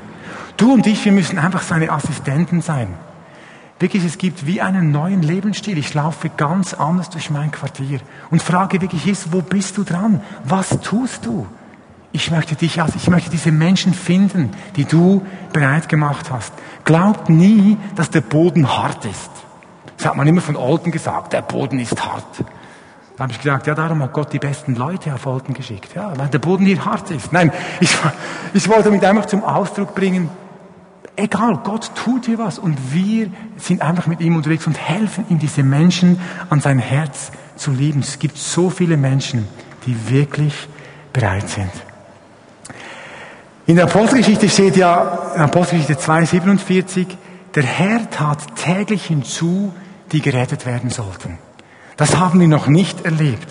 Du 0.56 0.72
und 0.74 0.86
ich, 0.86 1.04
wir 1.04 1.12
müssen 1.12 1.38
einfach 1.38 1.62
seine 1.62 1.90
Assistenten 1.90 2.60
sein. 2.60 2.94
Wirklich, 3.78 4.04
es 4.04 4.16
gibt 4.16 4.46
wie 4.46 4.60
einen 4.60 4.92
neuen 4.92 5.22
Lebensstil. 5.22 5.76
Ich 5.76 5.92
laufe 5.92 6.28
ganz 6.28 6.72
anders 6.72 7.10
durch 7.10 7.30
mein 7.30 7.50
Quartier 7.50 7.98
und 8.30 8.40
frage 8.40 8.80
wirklich, 8.80 9.04
Jesus, 9.04 9.32
wo 9.32 9.42
bist 9.42 9.76
du 9.76 9.82
dran? 9.82 10.20
Was 10.44 10.68
tust 10.82 11.26
du? 11.26 11.48
Ich 12.12 12.30
möchte 12.30 12.54
dich, 12.54 12.80
also 12.80 12.94
ich 12.96 13.08
möchte 13.08 13.30
diese 13.30 13.50
Menschen 13.50 13.92
finden, 13.92 14.50
die 14.76 14.84
du 14.84 15.26
bereit 15.52 15.88
gemacht 15.88 16.30
hast. 16.30 16.52
Glaubt 16.84 17.28
nie, 17.28 17.76
dass 17.96 18.10
der 18.10 18.20
Boden 18.20 18.68
hart 18.68 19.04
ist. 19.04 19.30
Das 19.96 20.06
hat 20.06 20.16
man 20.16 20.28
immer 20.28 20.42
von 20.42 20.54
Olden 20.54 20.92
gesagt, 20.92 21.32
der 21.32 21.42
Boden 21.42 21.80
ist 21.80 22.04
hart. 22.04 22.44
Da 23.16 23.24
habe 23.24 23.32
ich 23.32 23.38
gesagt, 23.40 23.66
ja, 23.66 23.74
darum 23.74 24.02
hat 24.02 24.12
Gott 24.12 24.32
die 24.32 24.38
besten 24.38 24.74
Leute 24.74 25.12
auf 25.14 25.26
Olden 25.26 25.54
geschickt. 25.54 25.94
Ja, 25.94 26.12
weil 26.16 26.28
der 26.28 26.38
Boden 26.38 26.66
hier 26.66 26.84
hart 26.84 27.10
ist. 27.10 27.32
Nein, 27.32 27.52
ich, 27.80 27.90
ich 28.54 28.68
wollte 28.68 28.84
damit 28.84 29.04
einfach 29.04 29.26
zum 29.26 29.42
Ausdruck 29.42 29.94
bringen, 29.94 30.30
egal, 31.16 31.60
Gott 31.64 31.92
tut 31.94 32.26
hier 32.26 32.38
was 32.38 32.58
und 32.58 32.76
wir 32.92 33.30
sind 33.56 33.82
einfach 33.82 34.06
mit 34.06 34.20
ihm 34.20 34.36
unterwegs 34.36 34.66
und 34.66 34.78
helfen 34.78 35.24
ihm, 35.28 35.38
diese 35.38 35.62
Menschen 35.62 36.20
an 36.50 36.60
sein 36.60 36.78
Herz 36.78 37.32
zu 37.56 37.70
lieben. 37.70 38.00
Es 38.00 38.18
gibt 38.18 38.36
so 38.36 38.70
viele 38.70 38.96
Menschen, 38.96 39.46
die 39.86 40.10
wirklich 40.10 40.68
bereit 41.12 41.48
sind. 41.48 41.70
In 43.66 43.76
der 43.76 43.84
Apostelgeschichte 43.84 44.48
steht 44.48 44.76
ja, 44.76 45.32
in 45.36 45.42
Apostelgeschichte 45.42 46.02
2,47, 46.02 47.06
der 47.54 47.62
Herr 47.62 48.10
tat 48.10 48.56
täglich 48.56 49.06
hinzu, 49.06 49.72
die 50.10 50.20
gerettet 50.20 50.66
werden 50.66 50.90
sollten. 50.90 51.38
Das 51.96 52.16
haben 52.16 52.40
wir 52.40 52.48
noch 52.48 52.66
nicht 52.66 53.04
erlebt. 53.04 53.48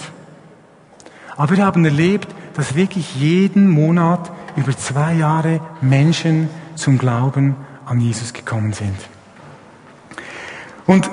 Aber 1.37 1.55
wir 1.55 1.65
haben 1.65 1.85
erlebt, 1.85 2.27
dass 2.55 2.75
wirklich 2.75 3.15
jeden 3.15 3.69
Monat 3.69 4.31
über 4.55 4.75
zwei 4.77 5.13
Jahre 5.13 5.61
Menschen 5.79 6.49
zum 6.75 6.97
Glauben 6.97 7.55
an 7.85 7.99
Jesus 7.99 8.33
gekommen 8.33 8.73
sind. 8.73 8.95
Und 10.85 11.09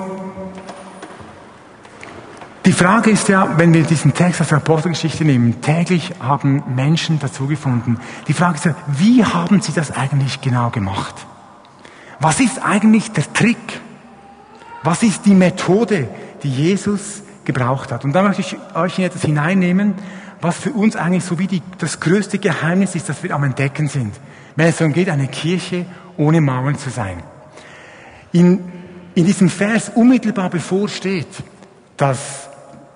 die 2.65 2.71
Frage 2.71 3.09
ist 3.09 3.27
ja, 3.29 3.57
wenn 3.57 3.73
wir 3.73 3.83
diesen 3.83 4.13
Text 4.13 4.41
aus 4.41 4.49
der 4.49 4.57
Apostelgeschichte 4.57 5.25
nehmen, 5.25 5.59
täglich 5.61 6.13
haben 6.19 6.63
Menschen 6.75 7.17
dazugefunden. 7.17 7.99
Die 8.27 8.33
Frage 8.33 8.57
ist 8.57 8.65
ja, 8.65 8.75
wie 8.85 9.25
haben 9.25 9.61
sie 9.61 9.71
das 9.71 9.91
eigentlich 9.91 10.41
genau 10.41 10.69
gemacht? 10.69 11.15
Was 12.19 12.39
ist 12.39 12.63
eigentlich 12.63 13.11
der 13.11 13.31
Trick? 13.33 13.81
Was 14.83 15.03
ist 15.03 15.25
die 15.25 15.33
Methode, 15.33 16.09
die 16.43 16.49
Jesus 16.49 17.23
gebraucht 17.43 17.91
hat? 17.91 18.05
Und 18.05 18.13
da 18.13 18.21
möchte 18.21 18.41
ich 18.41 18.55
euch 18.75 18.99
in 18.99 19.05
etwas 19.05 19.23
hineinnehmen, 19.23 19.95
was 20.41 20.57
für 20.57 20.71
uns 20.71 20.95
eigentlich 20.95 21.23
so 21.23 21.39
wie 21.39 21.47
die, 21.47 21.61
das 21.79 21.99
größte 21.99 22.39
Geheimnis 22.39 22.95
ist, 22.95 23.09
das 23.09 23.23
wir 23.23 23.33
am 23.33 23.43
Entdecken 23.43 23.87
sind. 23.87 24.13
Wenn 24.59 24.67
es 24.67 24.75
darum 24.75 24.91
geht, 24.91 25.07
eine 25.07 25.29
Kirche 25.29 25.85
ohne 26.17 26.41
Mauern 26.41 26.77
zu 26.77 26.89
sein. 26.89 27.23
In, 28.33 28.59
in 29.15 29.25
diesem 29.25 29.47
Vers 29.47 29.89
unmittelbar 29.95 30.49
bevorsteht, 30.49 31.29
dass 31.95 32.49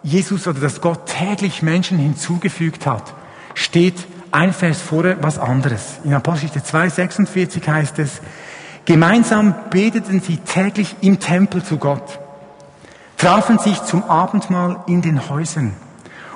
Jesus 0.04 0.46
oder 0.46 0.60
dass 0.60 0.82
Gott 0.82 1.06
täglich 1.06 1.62
Menschen 1.62 1.98
hinzugefügt 1.98 2.86
hat, 2.86 3.14
steht 3.54 3.96
ein 4.30 4.52
Vers 4.52 4.82
vorher 4.82 5.24
was 5.24 5.40
anderes. 5.40 6.00
In 6.04 6.14
Apostelgeschichte 6.14 6.68
2, 6.70 6.90
46 6.90 7.70
heißt 7.70 8.00
es, 8.00 8.20
Gemeinsam 8.84 9.56
beteten 9.70 10.20
sie 10.20 10.40
täglich 10.40 10.98
im 11.00 11.22
Tempel 11.22 11.64
zu 11.64 11.78
Gott, 11.78 12.20
trafen 13.16 13.58
sich 13.58 13.82
zum 13.84 14.04
Abendmahl 14.04 14.84
in 14.88 15.02
den 15.02 15.30
Häusern 15.30 15.72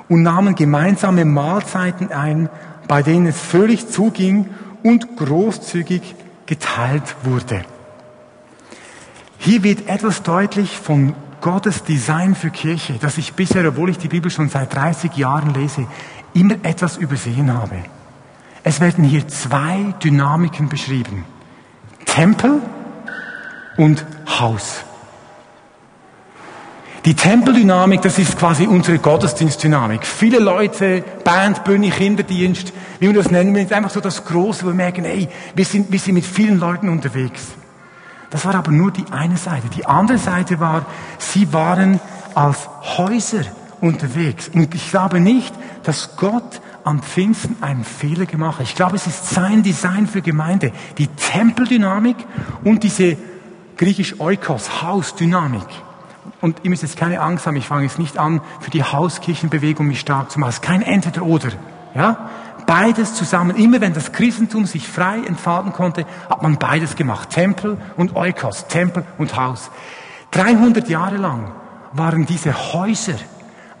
und 0.08 0.22
nahmen 0.22 0.54
gemeinsame 0.54 1.26
Mahlzeiten 1.26 2.12
ein, 2.12 2.48
bei 2.86 3.02
denen 3.02 3.26
es 3.26 3.38
völlig 3.38 3.90
zuging 3.90 4.46
und 4.82 5.16
großzügig 5.16 6.14
geteilt 6.46 7.16
wurde. 7.24 7.64
Hier 9.38 9.62
wird 9.62 9.88
etwas 9.88 10.22
deutlich 10.22 10.76
von 10.76 11.14
Gottes 11.40 11.84
Design 11.84 12.34
für 12.34 12.50
Kirche, 12.50 12.94
das 13.00 13.18
ich 13.18 13.34
bisher, 13.34 13.66
obwohl 13.68 13.90
ich 13.90 13.98
die 13.98 14.08
Bibel 14.08 14.30
schon 14.30 14.48
seit 14.48 14.74
30 14.74 15.16
Jahren 15.16 15.54
lese, 15.54 15.86
immer 16.34 16.56
etwas 16.62 16.96
übersehen 16.96 17.52
habe. 17.54 17.76
Es 18.64 18.80
werden 18.80 19.04
hier 19.04 19.26
zwei 19.28 19.94
Dynamiken 20.02 20.68
beschrieben. 20.68 21.24
Tempel 22.04 22.60
und 23.76 24.04
Haus. 24.26 24.84
Die 27.04 27.14
Tempeldynamik, 27.14 28.02
das 28.02 28.18
ist 28.18 28.38
quasi 28.38 28.66
unsere 28.66 28.98
Gottesdienstdynamik. 28.98 30.04
Viele 30.04 30.40
Leute, 30.40 31.04
Band, 31.24 31.64
Bühne, 31.64 31.90
Kinderdienst, 31.90 32.72
wie 32.98 33.06
wir 33.06 33.14
das 33.14 33.30
nennen, 33.30 33.54
ist 33.54 33.72
einfach 33.72 33.90
so 33.90 34.00
das 34.00 34.24
Große, 34.24 34.64
wo 34.64 34.68
wir 34.68 34.74
merken, 34.74 35.04
ey, 35.04 35.28
wir 35.54 35.64
sind, 35.64 35.92
wir 35.92 35.98
sind 36.00 36.14
mit 36.14 36.24
vielen 36.24 36.58
Leuten 36.58 36.88
unterwegs. 36.88 37.42
Das 38.30 38.44
war 38.44 38.54
aber 38.54 38.72
nur 38.72 38.90
die 38.90 39.06
eine 39.10 39.36
Seite. 39.36 39.68
Die 39.68 39.86
andere 39.86 40.18
Seite 40.18 40.60
war, 40.60 40.84
sie 41.18 41.52
waren 41.52 42.00
als 42.34 42.68
Häuser 42.98 43.42
unterwegs. 43.80 44.50
Und 44.52 44.74
ich 44.74 44.90
glaube 44.90 45.20
nicht, 45.20 45.54
dass 45.84 46.16
Gott 46.16 46.60
am 46.84 47.00
Pfingsten 47.02 47.56
einen 47.60 47.84
Fehler 47.84 48.26
gemacht 48.26 48.58
hat. 48.58 48.66
Ich 48.66 48.74
glaube, 48.74 48.96
es 48.96 49.06
ist 49.06 49.30
sein 49.30 49.62
Design 49.62 50.06
für 50.06 50.20
Gemeinde. 50.20 50.72
Die 50.98 51.06
Tempeldynamik 51.06 52.16
und 52.64 52.82
diese 52.82 53.16
griechisch 53.76 54.18
Oikos, 54.20 54.82
Hausdynamik. 54.82 55.66
Und 56.40 56.60
ihr 56.62 56.70
müsst 56.70 56.82
jetzt 56.82 56.96
keine 56.96 57.20
Angst 57.20 57.46
haben, 57.46 57.56
ich 57.56 57.66
fange 57.66 57.84
jetzt 57.84 57.98
nicht 57.98 58.18
an, 58.18 58.40
für 58.60 58.70
die 58.70 58.84
Hauskirchenbewegung 58.84 59.86
mich 59.86 60.00
stark 60.00 60.30
zu 60.30 60.38
machen. 60.38 60.50
Es 60.50 60.56
ist 60.56 60.62
kein 60.62 60.82
Entweder-Oder. 60.82 61.50
Ja? 61.94 62.28
Beides 62.66 63.14
zusammen. 63.14 63.56
Immer 63.56 63.80
wenn 63.80 63.94
das 63.94 64.12
Christentum 64.12 64.66
sich 64.66 64.86
frei 64.86 65.18
entfalten 65.26 65.72
konnte, 65.72 66.04
hat 66.28 66.42
man 66.42 66.58
beides 66.58 66.96
gemacht. 66.96 67.30
Tempel 67.30 67.78
und 67.96 68.14
Oikos, 68.14 68.66
Tempel 68.68 69.04
und 69.16 69.36
Haus. 69.36 69.70
300 70.32 70.88
Jahre 70.88 71.16
lang 71.16 71.52
waren 71.92 72.26
diese 72.26 72.52
Häuser 72.74 73.14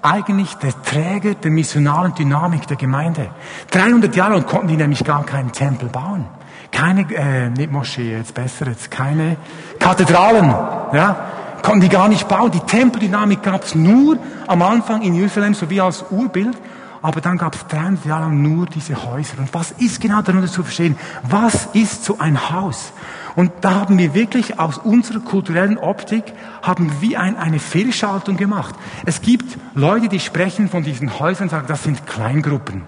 eigentlich 0.00 0.54
der 0.54 0.80
Träger 0.82 1.34
der 1.34 1.50
missionalen 1.50 2.14
Dynamik 2.14 2.66
der 2.66 2.76
Gemeinde. 2.76 3.30
300 3.70 4.14
Jahre 4.14 4.34
lang 4.34 4.46
konnten 4.46 4.68
die 4.68 4.76
nämlich 4.76 5.04
gar 5.04 5.24
keinen 5.24 5.52
Tempel 5.52 5.88
bauen. 5.88 6.26
Keine, 6.70 7.02
äh, 7.14 7.50
nicht 7.50 7.72
Moschee, 7.72 8.16
jetzt 8.16 8.34
besser, 8.34 8.66
jetzt 8.66 8.90
keine 8.90 9.36
Kathedralen, 9.78 10.50
ja, 10.92 11.16
konnten 11.62 11.80
die 11.80 11.88
gar 11.88 12.08
nicht 12.08 12.28
bauen. 12.28 12.50
Die 12.50 12.60
Tempeldynamik 12.60 13.42
gab 13.42 13.64
es 13.64 13.74
nur 13.74 14.18
am 14.46 14.62
Anfang 14.62 15.02
in 15.02 15.14
Jerusalem, 15.14 15.54
so 15.54 15.70
wie 15.70 15.80
als 15.80 16.04
Urbild. 16.10 16.56
Aber 17.00 17.20
dann 17.20 17.38
gab 17.38 17.54
es 17.54 17.66
300 17.68 18.04
Jahre 18.06 18.22
lang 18.22 18.42
nur 18.42 18.66
diese 18.66 19.04
Häuser. 19.04 19.38
Und 19.38 19.54
was 19.54 19.70
ist 19.72 20.00
genau 20.00 20.20
darunter 20.20 20.48
zu 20.48 20.62
verstehen? 20.62 20.96
Was 21.22 21.66
ist 21.72 22.04
so 22.04 22.18
ein 22.18 22.50
Haus? 22.50 22.92
Und 23.36 23.52
da 23.60 23.74
haben 23.74 23.98
wir 23.98 24.14
wirklich 24.14 24.58
aus 24.58 24.78
unserer 24.78 25.20
kulturellen 25.20 25.78
Optik, 25.78 26.24
haben 26.60 26.90
wir 27.00 27.20
ein, 27.20 27.36
eine 27.36 27.60
Fehlschaltung 27.60 28.36
gemacht. 28.36 28.74
Es 29.06 29.22
gibt 29.22 29.58
Leute, 29.74 30.08
die 30.08 30.18
sprechen 30.18 30.68
von 30.68 30.82
diesen 30.82 31.20
Häusern 31.20 31.44
und 31.44 31.50
sagen, 31.50 31.66
das 31.68 31.84
sind 31.84 32.04
Kleingruppen. 32.06 32.82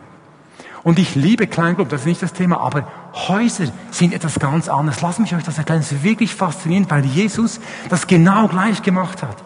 Und 0.83 0.98
ich 0.98 1.14
liebe 1.14 1.46
Kleingruppen, 1.46 1.90
das 1.90 2.00
ist 2.00 2.06
nicht 2.06 2.22
das 2.22 2.33
Thema, 2.33 2.59
aber 2.59 2.88
Häuser 3.12 3.64
sind 3.90 4.14
etwas 4.14 4.38
ganz 4.38 4.68
anderes. 4.68 5.01
Lass 5.01 5.18
mich 5.18 5.35
euch 5.35 5.42
das 5.42 5.59
erklären. 5.59 5.81
Es 5.81 5.92
ist 5.92 6.05
wirklich 6.05 6.35
faszinierend, 6.35 6.90
weil 6.90 7.05
Jesus 7.05 7.61
das 7.88 8.07
genau 8.07 8.49
gleich 8.49 8.83
gemacht 8.83 9.23
hat. 9.23 9.37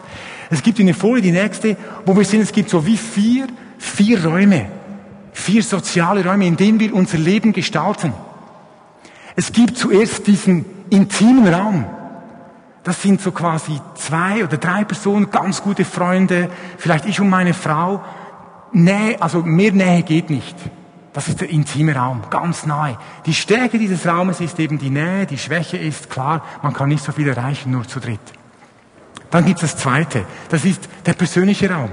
Es 0.49 0.61
gibt 0.61 0.79
eine 0.79 0.93
Folie, 0.93 1.21
die 1.21 1.31
nächste, 1.31 1.75
wo 2.05 2.15
wir 2.15 2.23
sehen, 2.25 2.41
es 2.41 2.51
gibt 2.51 2.69
so 2.69 2.85
wie 2.85 2.97
vier, 2.97 3.47
vier 3.77 4.23
Räume. 4.23 4.67
Vier 5.33 5.63
soziale 5.63 6.23
Räume, 6.23 6.45
in 6.45 6.55
denen 6.55 6.79
wir 6.79 6.93
unser 6.93 7.17
Leben 7.17 7.51
gestalten. 7.51 8.13
Es 9.35 9.51
gibt 9.51 9.77
zuerst 9.77 10.27
diesen 10.27 10.65
intimen 10.89 11.53
Raum. 11.53 11.85
Das 12.83 13.01
sind 13.01 13.19
so 13.19 13.31
quasi 13.31 13.81
zwei 13.95 14.43
oder 14.43 14.57
drei 14.57 14.83
Personen, 14.83 15.31
ganz 15.31 15.61
gute 15.63 15.83
Freunde, 15.83 16.49
vielleicht 16.77 17.05
ich 17.05 17.19
und 17.19 17.29
meine 17.29 17.53
Frau. 17.53 18.03
Nähe, 18.71 19.21
also 19.21 19.41
mehr 19.41 19.71
Nähe 19.71 20.03
geht 20.03 20.29
nicht. 20.29 20.55
Das 21.15 21.29
ist 21.29 21.39
der 21.39 21.49
intime 21.49 21.95
Raum, 21.95 22.23
ganz 22.29 22.65
nahe. 22.65 22.97
Die 23.25 23.33
Stärke 23.33 23.79
dieses 23.79 24.05
Raumes 24.05 24.41
ist 24.41 24.59
eben 24.59 24.77
die 24.77 24.89
Nähe, 24.89 25.25
die 25.25 25.37
Schwäche 25.37 25.77
ist 25.77 26.09
klar, 26.09 26.43
man 26.61 26.73
kann 26.73 26.89
nicht 26.89 27.05
so 27.05 27.13
viel 27.13 27.29
erreichen, 27.29 27.71
nur 27.71 27.87
zu 27.87 28.01
dritt. 28.01 28.19
Dann 29.31 29.45
gibt 29.45 29.63
es 29.63 29.71
das 29.71 29.81
Zweite, 29.81 30.25
das 30.49 30.65
ist 30.65 30.89
der 31.05 31.13
persönliche 31.13 31.71
Raum. 31.71 31.89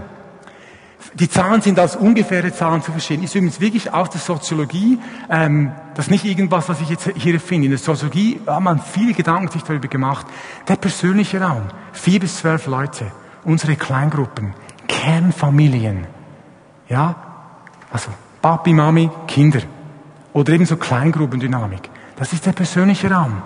Die 1.15 1.31
Zahlen 1.31 1.63
sind 1.63 1.79
als 1.79 1.95
ungefähre 1.95 2.53
Zahlen 2.53 2.83
zu 2.83 2.91
verstehen. 2.91 3.23
Ist 3.23 3.37
übrigens 3.37 3.61
wirklich 3.61 3.95
aus 3.95 4.11
der 4.11 4.21
Soziologie, 4.21 4.99
ähm, 5.31 5.71
das 5.95 6.07
ist 6.07 6.11
nicht 6.11 6.25
irgendwas, 6.25 6.69
was 6.69 6.81
ich 6.81 6.89
jetzt 6.89 7.09
hier 7.15 7.39
finde. 7.39 7.67
In 7.67 7.71
der 7.71 7.79
Soziologie 7.79 8.41
hat 8.45 8.61
man 8.61 8.81
viele 8.81 9.13
Gedanken 9.13 9.53
sich 9.53 9.63
darüber 9.63 9.87
gemacht. 9.87 10.27
Der 10.67 10.75
persönliche 10.75 11.41
Raum, 11.41 11.69
vier 11.93 12.19
bis 12.19 12.39
zwölf 12.39 12.67
Leute, 12.67 13.13
unsere 13.45 13.77
Kleingruppen, 13.77 14.53
Kernfamilien, 14.89 16.09
ja, 16.89 17.15
also 17.93 18.11
Papi, 18.43 18.73
Mami, 18.73 19.09
Kinder 19.27 19.61
oder 20.33 20.53
eben 20.53 20.67
so 20.67 20.77
Kleingruppendynamik. 20.77 21.89
Das 22.17 22.33
ist 22.33 22.45
der 22.45 22.53
persönliche 22.53 23.11
Raum. 23.11 23.41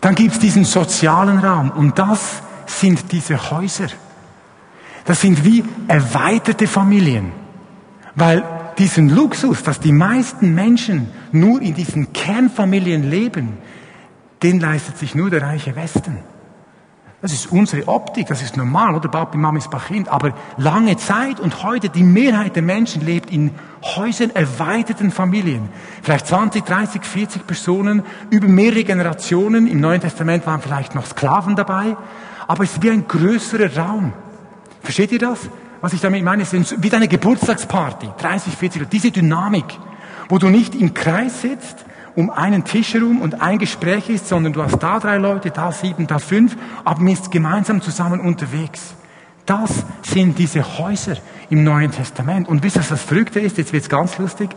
Dann 0.00 0.14
gibt 0.14 0.32
es 0.32 0.38
diesen 0.38 0.64
sozialen 0.64 1.38
Raum 1.38 1.70
und 1.70 1.98
das 1.98 2.42
sind 2.66 3.10
diese 3.12 3.50
Häuser. 3.50 3.86
Das 5.04 5.20
sind 5.20 5.44
wie 5.44 5.64
erweiterte 5.88 6.66
Familien. 6.66 7.32
Weil 8.14 8.44
diesen 8.78 9.08
Luxus, 9.08 9.62
dass 9.62 9.80
die 9.80 9.92
meisten 9.92 10.54
Menschen 10.54 11.08
nur 11.32 11.60
in 11.62 11.74
diesen 11.74 12.12
Kernfamilien 12.12 13.08
leben, 13.08 13.58
den 14.42 14.60
leistet 14.60 14.98
sich 14.98 15.14
nur 15.14 15.30
der 15.30 15.42
reiche 15.42 15.74
Westen. 15.74 16.18
Das 17.24 17.32
ist 17.32 17.50
unsere 17.50 17.88
Optik, 17.88 18.26
das 18.26 18.42
ist 18.42 18.58
normal, 18.58 18.94
oder? 18.94 19.08
Papi, 19.08 19.38
Mama 19.38 19.56
ist 19.56 19.70
Kind. 19.86 20.10
Aber 20.10 20.34
lange 20.58 20.98
Zeit 20.98 21.40
und 21.40 21.62
heute, 21.62 21.88
die 21.88 22.02
Mehrheit 22.02 22.54
der 22.54 22.62
Menschen 22.62 23.02
lebt 23.02 23.30
in 23.30 23.52
Häusern 23.82 24.28
erweiterten 24.34 25.10
Familien. 25.10 25.70
Vielleicht 26.02 26.26
20, 26.26 26.66
30, 26.66 27.02
40 27.02 27.46
Personen 27.46 28.02
über 28.28 28.46
mehrere 28.46 28.84
Generationen. 28.84 29.66
Im 29.68 29.80
Neuen 29.80 30.02
Testament 30.02 30.46
waren 30.46 30.60
vielleicht 30.60 30.94
noch 30.94 31.06
Sklaven 31.06 31.56
dabei. 31.56 31.96
Aber 32.46 32.62
es 32.62 32.72
ist 32.72 32.82
wie 32.82 32.90
ein 32.90 33.08
größerer 33.08 33.74
Raum. 33.74 34.12
Versteht 34.82 35.10
ihr 35.10 35.18
das? 35.18 35.48
Was 35.80 35.94
ich 35.94 36.02
damit 36.02 36.22
meine, 36.22 36.42
ist 36.42 36.82
wie 36.82 36.90
deine 36.90 37.08
Geburtstagsparty. 37.08 38.06
30, 38.20 38.54
40, 38.54 38.90
diese 38.90 39.10
Dynamik. 39.10 39.64
Wo 40.28 40.36
du 40.36 40.50
nicht 40.50 40.74
im 40.74 40.92
Kreis 40.92 41.40
sitzt, 41.40 41.86
um 42.16 42.30
einen 42.30 42.64
Tisch 42.64 42.94
herum 42.94 43.20
und 43.20 43.40
ein 43.40 43.58
Gespräch 43.58 44.08
ist, 44.08 44.28
sondern 44.28 44.52
du 44.52 44.62
hast 44.62 44.78
da 44.78 44.98
drei 45.00 45.16
Leute, 45.16 45.50
da 45.50 45.72
sieben, 45.72 46.06
da 46.06 46.18
fünf, 46.18 46.56
aber 46.84 47.00
man 47.00 47.12
ist 47.12 47.30
gemeinsam 47.30 47.80
zusammen 47.80 48.20
unterwegs. 48.20 48.94
Das 49.46 49.84
sind 50.02 50.38
diese 50.38 50.78
Häuser 50.78 51.16
im 51.50 51.64
Neuen 51.64 51.90
Testament. 51.90 52.48
Und 52.48 52.62
wisst 52.62 52.76
ihr, 52.76 52.80
was 52.80 52.88
das 52.88 53.02
Verrückte 53.02 53.40
ist? 53.40 53.58
Jetzt 53.58 53.72
wird's 53.72 53.88
ganz 53.88 54.16
lustig. 54.18 54.50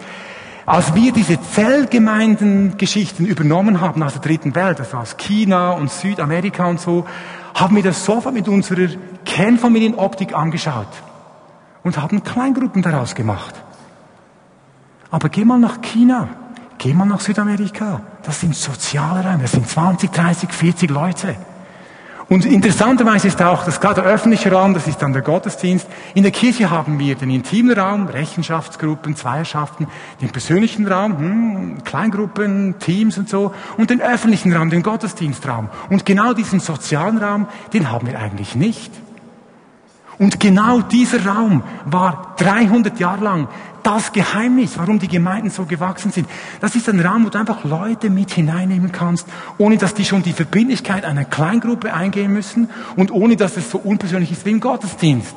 Als 0.66 0.94
wir 0.96 1.12
diese 1.12 1.40
Zellgemeindengeschichten 1.42 3.26
übernommen 3.26 3.82
haben 3.82 4.04
aus 4.04 4.14
der 4.14 4.22
dritten 4.22 4.54
Welt, 4.54 4.80
also 4.80 4.98
aus 4.98 5.18
China 5.18 5.72
und 5.72 5.92
Südamerika 5.92 6.66
und 6.66 6.80
so, 6.80 7.06
haben 7.54 7.76
wir 7.76 7.84
das 7.84 8.04
sofort 8.04 8.36
mit 8.36 8.48
unserer 8.48 8.90
Kernfamilienoptik 9.26 10.36
angeschaut 10.36 10.88
und 11.84 11.98
haben 12.02 12.24
Kleingruppen 12.24 12.82
daraus 12.82 13.16
gemacht. 13.16 13.56
Aber 15.10 15.30
geh 15.30 15.46
mal 15.46 15.58
nach 15.58 15.82
China. 15.82 16.30
Geh 16.78 16.94
mal 16.94 17.06
nach 17.06 17.20
Südamerika. 17.20 18.02
Das 18.24 18.40
sind 18.42 18.56
soziale 18.56 19.24
Räume. 19.24 19.44
Das 19.44 19.54
sind 19.54 19.68
20, 19.68 20.12
30, 20.12 20.52
40 20.52 20.90
Leute. 20.92 21.36
Und 22.30 22.46
interessanterweise 22.46 23.30
ist 23.30 23.42
auch, 23.42 23.64
dass 23.64 23.80
gerade 23.80 24.02
der 24.02 24.12
öffentliche 24.12 24.52
Raum, 24.52 24.74
das 24.74 24.86
ist 24.86 25.02
dann 25.02 25.14
der 25.14 25.22
Gottesdienst. 25.22 25.88
In 26.14 26.24
der 26.24 26.34
Kirche 26.34 26.70
haben 26.70 27.00
wir 27.00 27.16
den 27.16 27.30
intimen 27.30 27.78
Raum, 27.78 28.08
Rechenschaftsgruppen, 28.08 29.16
Zweierschaften, 29.16 29.88
den 30.22 30.30
persönlichen 30.30 30.86
Raum, 30.88 31.18
hm, 31.18 31.84
Kleingruppen, 31.86 32.80
Teams 32.80 33.18
und 33.18 33.30
so, 33.30 33.54
und 33.78 33.90
den 33.92 34.02
öffentlichen 34.02 34.54
Raum, 34.54 34.70
den 34.70 34.84
Gottesdienstraum. 34.84 35.70
Und 35.90 36.06
genau 36.06 36.34
diesen 36.34 36.60
sozialen 36.60 37.18
Raum, 37.18 37.48
den 37.72 37.90
haben 37.92 38.08
wir 38.08 38.20
eigentlich 38.20 38.56
nicht. 38.56 38.92
Und 40.20 40.40
genau 40.40 40.82
dieser 40.82 41.26
Raum 41.26 41.64
war 41.86 42.36
300 42.38 43.00
Jahre 43.00 43.24
lang 43.24 43.48
das 43.84 44.12
Geheimnis, 44.12 44.78
warum 44.78 45.00
die 45.00 45.08
Gemeinden 45.08 45.50
so 45.50 45.66
gewachsen 45.66 46.12
sind. 46.12 46.28
Das 46.60 46.76
ist 46.76 46.90
ein 46.90 47.00
Raum, 47.00 47.26
wo 47.26 47.30
du 47.30 47.38
einfach 47.40 47.64
Leute 47.64 48.10
mit 48.10 48.32
hineinnehmen 48.32 48.92
kannst, 48.92 49.28
ohne 49.58 49.78
dass 49.78 49.94
die 49.94 50.04
schon 50.04 50.24
die 50.24 50.34
Verbindlichkeit 50.34 51.06
einer 51.06 51.24
Kleingruppe 51.24 51.94
eingehen 51.94 52.34
müssen 52.34 52.70
und 52.96 53.12
ohne 53.12 53.38
dass 53.38 53.56
es 53.56 53.72
so 53.72 53.78
unpersönlich 53.78 54.32
ist 54.32 54.46
wie 54.46 54.52
im 54.52 54.60
Gottesdienst. 54.60 55.36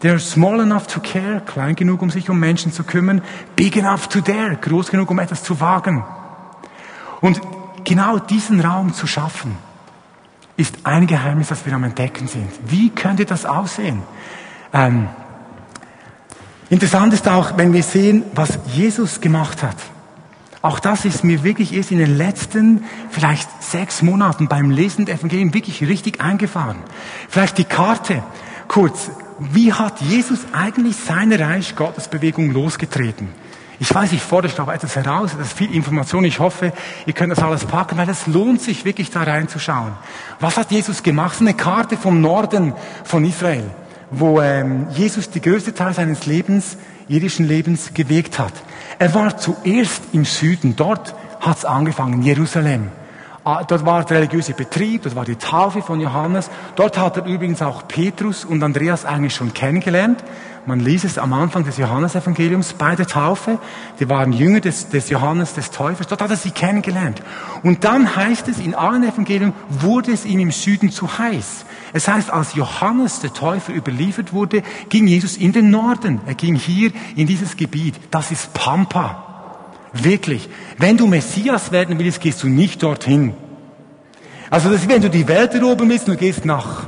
They're 0.00 0.20
small 0.20 0.60
enough 0.60 0.86
to 0.86 1.00
care, 1.00 1.42
klein 1.44 1.74
genug, 1.74 2.00
um 2.00 2.10
sich 2.10 2.30
um 2.30 2.38
Menschen 2.38 2.72
zu 2.72 2.84
kümmern, 2.84 3.20
big 3.56 3.76
enough 3.76 4.06
to 4.08 4.20
dare, 4.20 4.56
groß 4.56 4.90
genug, 4.90 5.10
um 5.10 5.18
etwas 5.18 5.42
zu 5.42 5.60
wagen. 5.60 6.04
Und 7.20 7.40
genau 7.84 8.18
diesen 8.18 8.60
Raum 8.60 8.94
zu 8.94 9.06
schaffen, 9.08 9.56
ist 10.58 10.74
ein 10.84 11.06
Geheimnis, 11.06 11.48
das 11.48 11.64
wir 11.64 11.72
am 11.72 11.84
Entdecken 11.84 12.28
sind. 12.28 12.50
Wie 12.66 12.90
könnte 12.90 13.24
das 13.24 13.46
aussehen? 13.46 14.02
Ähm, 14.74 15.08
Interessant 16.70 17.14
ist 17.14 17.26
auch, 17.28 17.56
wenn 17.56 17.72
wir 17.72 17.82
sehen, 17.82 18.24
was 18.34 18.58
Jesus 18.74 19.22
gemacht 19.22 19.62
hat. 19.62 19.76
Auch 20.60 20.78
das 20.80 21.06
ist 21.06 21.24
mir 21.24 21.42
wirklich 21.42 21.72
erst 21.72 21.92
in 21.92 21.98
den 21.98 22.18
letzten 22.18 22.84
vielleicht 23.10 23.48
sechs 23.62 24.02
Monaten 24.02 24.48
beim 24.48 24.70
Lesen 24.70 25.06
der 25.06 25.14
Evangelien 25.14 25.54
wirklich 25.54 25.80
richtig 25.82 26.20
eingefahren. 26.20 26.76
Vielleicht 27.28 27.56
die 27.56 27.64
Karte. 27.64 28.22
Kurz, 28.66 29.10
wie 29.38 29.72
hat 29.72 30.02
Jesus 30.02 30.40
eigentlich 30.52 30.96
seine 30.96 31.38
Reich 31.40 31.74
Gottesbewegung 31.74 32.50
losgetreten? 32.50 33.28
Ich 33.80 33.94
weiß, 33.94 34.12
ich 34.12 34.20
fordere 34.20 34.52
aber 34.60 34.74
etwas 34.74 34.96
heraus, 34.96 35.32
das 35.38 35.48
ist 35.48 35.56
viel 35.56 35.72
Information. 35.72 36.24
Ich 36.24 36.40
hoffe, 36.40 36.72
ihr 37.06 37.12
könnt 37.12 37.30
das 37.30 37.38
alles 37.38 37.64
packen, 37.64 37.96
weil 37.96 38.08
es 38.08 38.26
lohnt 38.26 38.60
sich 38.60 38.84
wirklich 38.84 39.10
da 39.10 39.22
reinzuschauen. 39.22 39.92
Was 40.40 40.56
hat 40.56 40.72
Jesus 40.72 41.02
gemacht? 41.02 41.40
Eine 41.40 41.54
Karte 41.54 41.96
vom 41.96 42.20
Norden 42.20 42.74
von 43.04 43.24
Israel 43.24 43.70
wo 44.10 44.40
ähm, 44.40 44.86
Jesus 44.94 45.30
die 45.30 45.40
größte 45.40 45.74
Teil 45.74 45.92
seines 45.92 46.26
Lebens, 46.26 46.76
irdischen 47.08 47.46
Lebens, 47.46 47.92
gewegt 47.94 48.38
hat. 48.38 48.52
Er 48.98 49.14
war 49.14 49.36
zuerst 49.36 50.02
im 50.12 50.24
Süden, 50.24 50.76
dort 50.76 51.14
hat 51.40 51.58
es 51.58 51.64
angefangen, 51.64 52.22
Jerusalem. 52.22 52.90
Ah, 53.48 53.64
dort 53.64 53.86
war 53.86 54.04
der 54.04 54.18
religiöse 54.18 54.52
Betrieb, 54.52 55.04
dort 55.04 55.16
war 55.16 55.24
die 55.24 55.36
Taufe 55.36 55.80
von 55.80 56.00
Johannes. 56.00 56.50
Dort 56.76 56.98
hat 56.98 57.16
er 57.16 57.24
übrigens 57.24 57.62
auch 57.62 57.88
Petrus 57.88 58.44
und 58.44 58.62
Andreas 58.62 59.06
eigentlich 59.06 59.34
schon 59.34 59.54
kennengelernt. 59.54 60.22
Man 60.66 60.80
liest 60.80 61.06
es 61.06 61.16
am 61.16 61.32
Anfang 61.32 61.64
des 61.64 61.78
Johannesevangeliums 61.78 62.74
bei 62.74 62.94
der 62.94 63.06
Taufe. 63.06 63.58
Die 64.00 64.08
waren 64.10 64.34
Jünger 64.34 64.60
des, 64.60 64.90
des 64.90 65.08
Johannes 65.08 65.54
des 65.54 65.70
Täufers. 65.70 66.08
Dort 66.08 66.20
hat 66.20 66.28
er 66.28 66.36
sie 66.36 66.50
kennengelernt. 66.50 67.22
Und 67.62 67.84
dann 67.84 68.14
heißt 68.14 68.48
es, 68.48 68.58
in 68.58 68.74
allen 68.74 69.02
Evangelien 69.02 69.54
wurde 69.70 70.12
es 70.12 70.26
ihm 70.26 70.40
im 70.40 70.50
Süden 70.50 70.90
zu 70.90 71.18
heiß. 71.18 71.64
Es 71.94 72.06
heißt, 72.06 72.30
als 72.30 72.54
Johannes 72.54 73.20
der 73.20 73.32
Täufer 73.32 73.72
überliefert 73.72 74.34
wurde, 74.34 74.62
ging 74.90 75.06
Jesus 75.06 75.38
in 75.38 75.54
den 75.54 75.70
Norden. 75.70 76.20
Er 76.26 76.34
ging 76.34 76.54
hier 76.54 76.92
in 77.16 77.26
dieses 77.26 77.56
Gebiet. 77.56 77.94
Das 78.10 78.30
ist 78.30 78.52
Pampa. 78.52 79.27
Wirklich. 79.92 80.48
Wenn 80.76 80.96
du 80.96 81.06
Messias 81.06 81.72
werden 81.72 81.98
willst, 81.98 82.20
gehst 82.20 82.42
du 82.42 82.48
nicht 82.48 82.82
dorthin. 82.82 83.34
Also 84.50 84.70
das 84.70 84.82
ist, 84.82 84.88
wenn 84.88 85.02
du 85.02 85.10
die 85.10 85.26
Welt 85.28 85.54
erobern 85.54 85.88
willst, 85.88 86.08
du 86.08 86.16
gehst 86.16 86.44
nach 86.44 86.86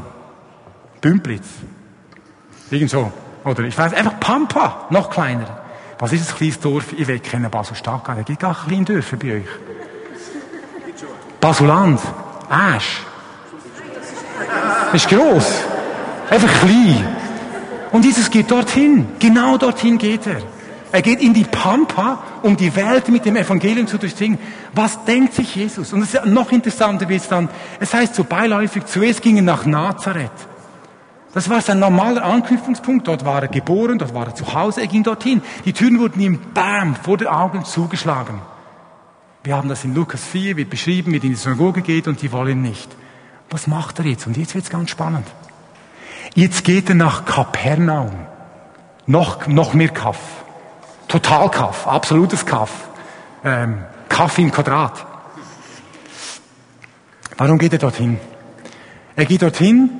Bümplitz. 1.01 1.47
Irgend 2.71 2.91
so. 2.91 3.13
Oder 3.45 3.65
ich 3.65 3.77
weiß, 3.77 3.95
einfach 3.95 4.21
Pampa, 4.21 4.87
noch 4.91 5.11
kleiner. 5.11 5.61
Was 5.99 6.13
ist 6.13 6.31
ein 6.31 6.37
kleines 6.37 6.61
Dorf? 6.61 6.93
Ich 6.97 7.07
will 7.07 7.19
kennen 7.19 7.51
Basel-Stadt, 7.51 8.03
da 8.07 8.15
gibt 8.23 8.41
gar 8.41 8.55
kleine 8.67 8.85
Dörfer 8.85 9.17
bei 9.17 9.37
euch. 9.37 9.49
Basuland, 11.41 12.01
Asch. 12.49 13.03
Das 14.93 15.05
ist 15.05 15.09
gross. 15.09 15.47
Einfach 16.29 16.61
klein. 16.61 17.07
Und 17.93 18.05
Jesus 18.05 18.31
geht 18.31 18.51
dorthin. 18.51 19.07
Genau 19.19 19.57
dorthin 19.57 19.99
geht 19.99 20.27
er. 20.27 20.43
Er 20.93 21.03
geht 21.03 21.21
in 21.21 21.35
die 21.35 21.45
Pampa, 21.45 22.23
um 22.43 22.57
die 22.57 22.75
Welt 22.77 23.09
mit 23.09 23.25
dem 23.25 23.37
Evangelium 23.37 23.87
zu 23.87 23.99
durchdringen. 23.99 24.39
Was 24.73 25.05
denkt 25.05 25.35
sich 25.35 25.55
Jesus? 25.55 25.93
Und 25.93 26.03
es 26.03 26.15
ist 26.15 26.27
noch 26.27 26.53
interessanter 26.53 27.09
wird 27.09 27.23
es 27.23 27.29
dann. 27.29 27.49
Es 27.79 27.95
heißt 27.95 28.15
so 28.15 28.25
beiläufig, 28.25 28.87
zuerst 28.87 29.23
ging 29.23 29.37
er 29.37 29.43
nach 29.43 29.67
Nazareth. 29.67 30.31
Das 31.33 31.49
war 31.49 31.61
sein 31.61 31.79
normaler 31.79 32.25
Anknüpfungspunkt. 32.25 33.07
Dort 33.07 33.25
war 33.25 33.43
er 33.43 33.49
geboren, 33.49 33.99
dort 33.99 34.15
war 34.15 34.27
er 34.27 34.35
zu 34.35 34.53
Hause, 34.53 34.81
er 34.81 34.89
ging 34.89 35.03
dorthin. 35.03 35.43
Die 35.65 35.73
Türen 35.73 35.99
wurden 36.01 36.21
ihm 36.21 36.41
bam 36.55 36.97
vor 36.97 37.17
den 37.17 37.29
Augen 37.29 37.65
zugeschlagen. 37.65 38.41
Wir 39.45 39.57
haben 39.57 39.69
das 39.69 39.85
in 39.85 39.95
Lukas 39.95 40.25
4, 40.25 40.57
wird 40.57 40.71
beschrieben, 40.71 41.13
wie 41.13 41.19
er 41.19 41.25
in 41.25 41.31
die 41.31 41.37
Synagoge 41.37 41.83
geht 41.83 42.09
und 42.09 42.21
die 42.21 42.33
wollen 42.33 42.61
nicht. 42.61 42.91
Was 43.49 43.67
macht 43.67 43.99
er 43.99 44.07
jetzt? 44.07 44.27
Und 44.27 44.37
jetzt 44.37 44.55
wird's 44.55 44.71
ganz 44.71 44.91
spannend. 44.91 45.27
Jetzt 46.35 46.65
geht 46.65 46.89
er 46.89 46.95
nach 46.95 47.25
Kapernaum. 47.25 48.13
Noch, 49.07 49.47
noch 49.47 49.73
mehr 49.73 49.89
Kaff. 49.89 50.19
Total 51.11 51.51
Kaff, 51.51 51.89
absolutes 51.89 52.47
Kaff. 52.47 52.89
Ähm, 53.43 53.79
Kaff 54.09 54.39
im 54.39 54.53
Quadrat. 54.53 55.05
Warum 57.37 57.59
geht 57.59 57.73
er 57.73 57.81
dorthin? 57.81 58.21
Er 59.17 59.25
geht 59.25 59.43
dorthin, 59.43 59.91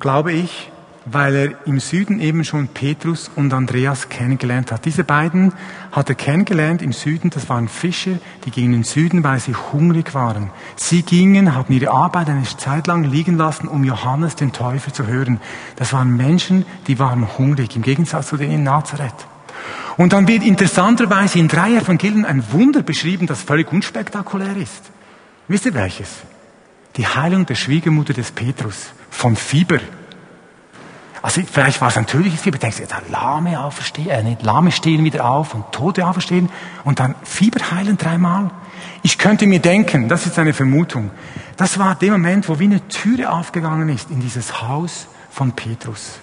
glaube 0.00 0.32
ich, 0.32 0.70
weil 1.04 1.34
er 1.34 1.66
im 1.66 1.80
Süden 1.80 2.18
eben 2.18 2.44
schon 2.44 2.68
Petrus 2.68 3.30
und 3.36 3.52
Andreas 3.52 4.08
kennengelernt 4.08 4.72
hat. 4.72 4.86
Diese 4.86 5.04
beiden 5.04 5.52
hat 5.92 6.08
er 6.08 6.14
kennengelernt 6.14 6.80
im 6.80 6.94
Süden, 6.94 7.28
das 7.28 7.50
waren 7.50 7.68
Fischer, 7.68 8.12
die 8.46 8.50
gingen 8.50 8.72
in 8.72 8.80
den 8.80 8.84
Süden, 8.84 9.22
weil 9.22 9.40
sie 9.40 9.54
hungrig 9.54 10.14
waren. 10.14 10.48
Sie 10.76 11.02
gingen, 11.02 11.54
haben 11.54 11.74
ihre 11.74 11.90
Arbeit 11.90 12.30
eine 12.30 12.44
Zeit 12.44 12.86
lang 12.86 13.04
liegen 13.04 13.36
lassen, 13.36 13.68
um 13.68 13.84
Johannes 13.84 14.34
den 14.34 14.52
Täufer 14.52 14.94
zu 14.94 15.06
hören. 15.06 15.42
Das 15.76 15.92
waren 15.92 16.16
Menschen, 16.16 16.64
die 16.86 16.98
waren 16.98 17.36
hungrig, 17.36 17.76
im 17.76 17.82
Gegensatz 17.82 18.28
zu 18.28 18.38
denen 18.38 18.52
in 18.54 18.62
Nazareth. 18.62 19.26
Und 19.96 20.12
dann 20.12 20.26
wird 20.26 20.42
interessanterweise 20.42 21.38
in 21.38 21.48
drei 21.48 21.74
Evangelien 21.74 22.24
ein 22.24 22.44
Wunder 22.52 22.82
beschrieben, 22.82 23.26
das 23.26 23.42
völlig 23.42 23.72
unspektakulär 23.72 24.56
ist. 24.56 24.90
Wisst 25.46 25.66
ihr 25.66 25.74
welches? 25.74 26.08
Die 26.96 27.06
Heilung 27.06 27.46
der 27.46 27.54
Schwiegermutter 27.54 28.12
des 28.12 28.32
Petrus 28.32 28.92
von 29.10 29.36
Fieber. 29.36 29.78
Also 31.22 31.40
vielleicht 31.50 31.80
war 31.80 31.88
es 31.88 31.96
natürliches 31.96 32.42
Fieber. 32.42 32.58
Denkst 32.58 32.76
du, 32.76 32.82
jetzt 32.82 32.94
Lahme 33.10 33.58
auferstehen, 33.58 34.10
äh, 34.10 34.22
nicht, 34.22 34.42
Lahme 34.42 34.70
stehen 34.72 35.04
wieder 35.04 35.24
auf 35.24 35.54
und 35.54 35.72
Tote 35.72 36.06
auferstehen 36.06 36.50
und 36.84 37.00
dann 37.00 37.14
Fieber 37.22 37.70
heilen 37.70 37.96
dreimal. 37.96 38.50
Ich 39.02 39.16
könnte 39.16 39.46
mir 39.46 39.60
denken, 39.60 40.08
das 40.08 40.26
ist 40.26 40.38
eine 40.38 40.52
Vermutung, 40.52 41.10
das 41.56 41.78
war 41.78 41.94
der 41.94 42.12
Moment, 42.12 42.48
wo 42.48 42.58
wie 42.58 42.64
eine 42.64 42.86
Türe 42.88 43.30
aufgegangen 43.30 43.88
ist 43.88 44.10
in 44.10 44.20
dieses 44.20 44.62
Haus 44.62 45.06
von 45.30 45.52
Petrus. 45.52 46.18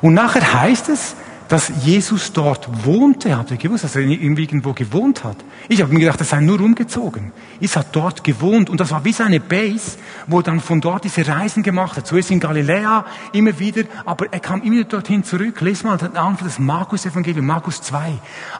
Und 0.00 0.14
nachher 0.14 0.60
heißt 0.60 0.88
es, 0.90 1.16
dass 1.50 1.72
Jesus 1.84 2.32
dort 2.32 2.86
wohnte. 2.86 3.36
Habt 3.36 3.50
ihr 3.50 3.56
gewusst, 3.56 3.82
dass 3.82 3.96
er 3.96 4.02
irgendwo 4.02 4.72
gewohnt 4.72 5.24
hat? 5.24 5.36
Ich 5.68 5.82
habe 5.82 5.92
mir 5.92 5.98
gedacht, 5.98 6.20
er 6.20 6.24
sei 6.24 6.40
nur 6.40 6.60
umgezogen. 6.60 7.32
Jesus 7.58 7.76
hat 7.76 7.88
dort 7.90 8.22
gewohnt 8.22 8.70
und 8.70 8.80
das 8.80 8.92
war 8.92 9.04
wie 9.04 9.12
seine 9.12 9.40
Base, 9.40 9.98
wo 10.28 10.38
er 10.38 10.42
dann 10.44 10.60
von 10.60 10.80
dort 10.80 11.02
diese 11.02 11.26
Reisen 11.26 11.64
gemacht 11.64 11.96
hat. 11.96 12.06
Zuerst 12.06 12.30
in 12.30 12.38
Galiläa, 12.38 13.04
immer 13.32 13.58
wieder, 13.58 13.82
aber 14.04 14.32
er 14.32 14.38
kam 14.38 14.62
immer 14.62 14.84
dorthin 14.84 15.24
zurück. 15.24 15.60
Lies 15.60 15.82
mal 15.82 15.98
den 15.98 16.16
Anfang 16.16 16.46
des 16.46 16.60
Markus-Evangelium, 16.60 17.44
Markus 17.44 17.82
2. 17.82 18.12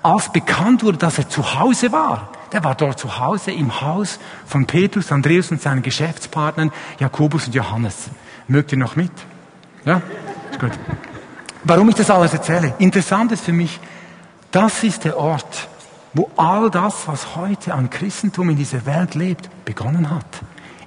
Als 0.03 0.33
bekannt 0.33 0.83
wurde, 0.83 0.99
dass 0.99 1.17
er 1.17 1.29
zu 1.29 1.61
Hause 1.61 1.93
war, 1.93 2.33
der 2.53 2.65
war 2.65 2.75
dort 2.75 2.99
zu 2.99 3.21
Hause 3.21 3.53
im 3.53 3.81
Haus 3.81 4.19
von 4.47 4.67
Petrus, 4.67 5.13
Andreas 5.13 5.53
und 5.53 5.63
seinen 5.63 5.83
Geschäftspartnern 5.83 6.73
Jakobus 6.99 7.47
und 7.47 7.55
Johannes. 7.55 8.11
Mögt 8.49 8.73
ihr 8.73 8.79
noch 8.79 8.97
mit? 8.97 9.13
Ja? 9.85 10.03
Ist 10.51 10.59
gut. 10.59 10.73
Warum 11.65 11.89
ich 11.91 11.95
das 11.95 12.11
alles 12.11 12.33
erzähle? 12.33 12.75
Interessant 12.79 13.33
ist 13.33 13.45
für 13.45 13.53
mich, 13.53 13.79
das 14.51 14.83
ist 14.83 15.05
der 15.05 15.19
Ort, 15.19 15.69
wo 16.15 16.31
all 16.37 16.71
das, 16.71 17.07
was 17.07 17.37
heute 17.37 17.75
an 17.75 17.91
Christentum 17.91 18.51
in 18.51 18.57
dieser 18.57 18.87
Welt 18.87 19.15
lebt, 19.15 19.49
begonnen 19.65 20.11
hat. 20.11 20.27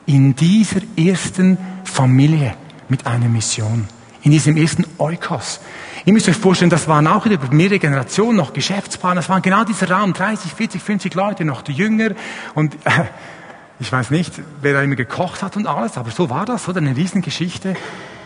In 0.05 0.35
dieser 0.35 0.81
ersten 0.97 1.57
Familie 1.83 2.55
mit 2.89 3.05
einer 3.05 3.29
Mission. 3.29 3.87
In 4.23 4.31
diesem 4.31 4.57
ersten 4.57 4.85
Eukos. 4.97 5.59
Ihr 6.05 6.13
müsst 6.13 6.27
euch 6.27 6.35
vorstellen, 6.35 6.69
das 6.69 6.87
waren 6.87 7.07
auch 7.07 7.25
über 7.25 7.53
mehrere 7.53 7.79
Generationen 7.79 8.37
noch 8.37 8.51
Geschäftspartner. 8.51 9.21
Das 9.21 9.29
waren 9.29 9.41
genau 9.41 9.63
dieser 9.63 9.89
Raum, 9.91 10.13
30, 10.13 10.53
40, 10.53 10.81
50 10.81 11.13
Leute, 11.13 11.45
noch 11.45 11.61
die 11.61 11.73
Jünger. 11.73 12.11
Und 12.55 12.75
äh, 12.85 13.05
ich 13.79 13.91
weiß 13.91 14.11
nicht, 14.11 14.33
wer 14.61 14.73
da 14.73 14.81
immer 14.81 14.95
gekocht 14.95 15.43
hat 15.43 15.55
und 15.55 15.67
alles, 15.67 15.97
aber 15.97 16.11
so 16.11 16.29
war 16.29 16.45
das, 16.45 16.67
oder? 16.67 16.79
Eine 16.79 16.95
Riesengeschichte. 16.95 17.75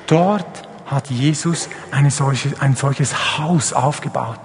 Dort 0.08 0.67
hat 0.88 1.10
Jesus 1.10 1.69
solche, 2.10 2.54
ein 2.62 2.76
solches 2.76 3.38
Haus 3.38 3.73
aufgebaut, 3.73 4.39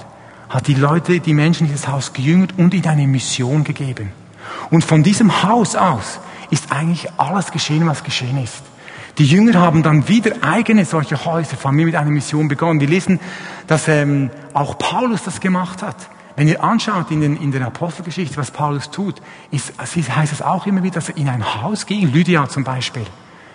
hat 0.48 0.66
die 0.66 0.74
Leute, 0.74 1.20
die 1.20 1.34
Menschen 1.34 1.68
dieses 1.68 1.88
Haus 1.88 2.12
gejüngert 2.12 2.58
und 2.58 2.74
ihnen 2.74 2.86
eine 2.86 3.06
Mission 3.06 3.64
gegeben. 3.64 4.12
Und 4.70 4.84
von 4.84 5.02
diesem 5.02 5.42
Haus 5.42 5.76
aus 5.76 6.20
ist 6.50 6.72
eigentlich 6.72 7.08
alles 7.16 7.52
geschehen, 7.52 7.86
was 7.86 8.04
geschehen 8.04 8.42
ist. 8.42 8.62
Die 9.18 9.26
Jünger 9.26 9.60
haben 9.60 9.82
dann 9.82 10.08
wieder 10.08 10.32
eigene 10.42 10.84
solche 10.84 11.22
Häuser, 11.24 11.56
Familie 11.56 11.86
mit 11.86 11.96
einer 11.96 12.10
Mission 12.10 12.48
begonnen. 12.48 12.80
Wir 12.80 12.88
lesen, 12.88 13.20
dass 13.66 13.86
ähm, 13.88 14.30
auch 14.52 14.78
Paulus 14.78 15.22
das 15.24 15.40
gemacht 15.40 15.82
hat. 15.82 15.96
Wenn 16.34 16.48
ihr 16.48 16.64
anschaut 16.64 17.10
in, 17.10 17.20
den, 17.20 17.36
in 17.36 17.52
der 17.52 17.66
Apostelgeschichte, 17.66 18.38
was 18.38 18.50
Paulus 18.50 18.90
tut, 18.90 19.20
ist, 19.50 19.74
heißt 19.78 20.32
es 20.32 20.40
auch 20.40 20.66
immer 20.66 20.82
wieder, 20.82 20.94
dass 20.94 21.10
er 21.10 21.18
in 21.18 21.28
ein 21.28 21.62
Haus 21.62 21.84
ging, 21.84 22.10
Lydia 22.10 22.48
zum 22.48 22.64
Beispiel. 22.64 23.04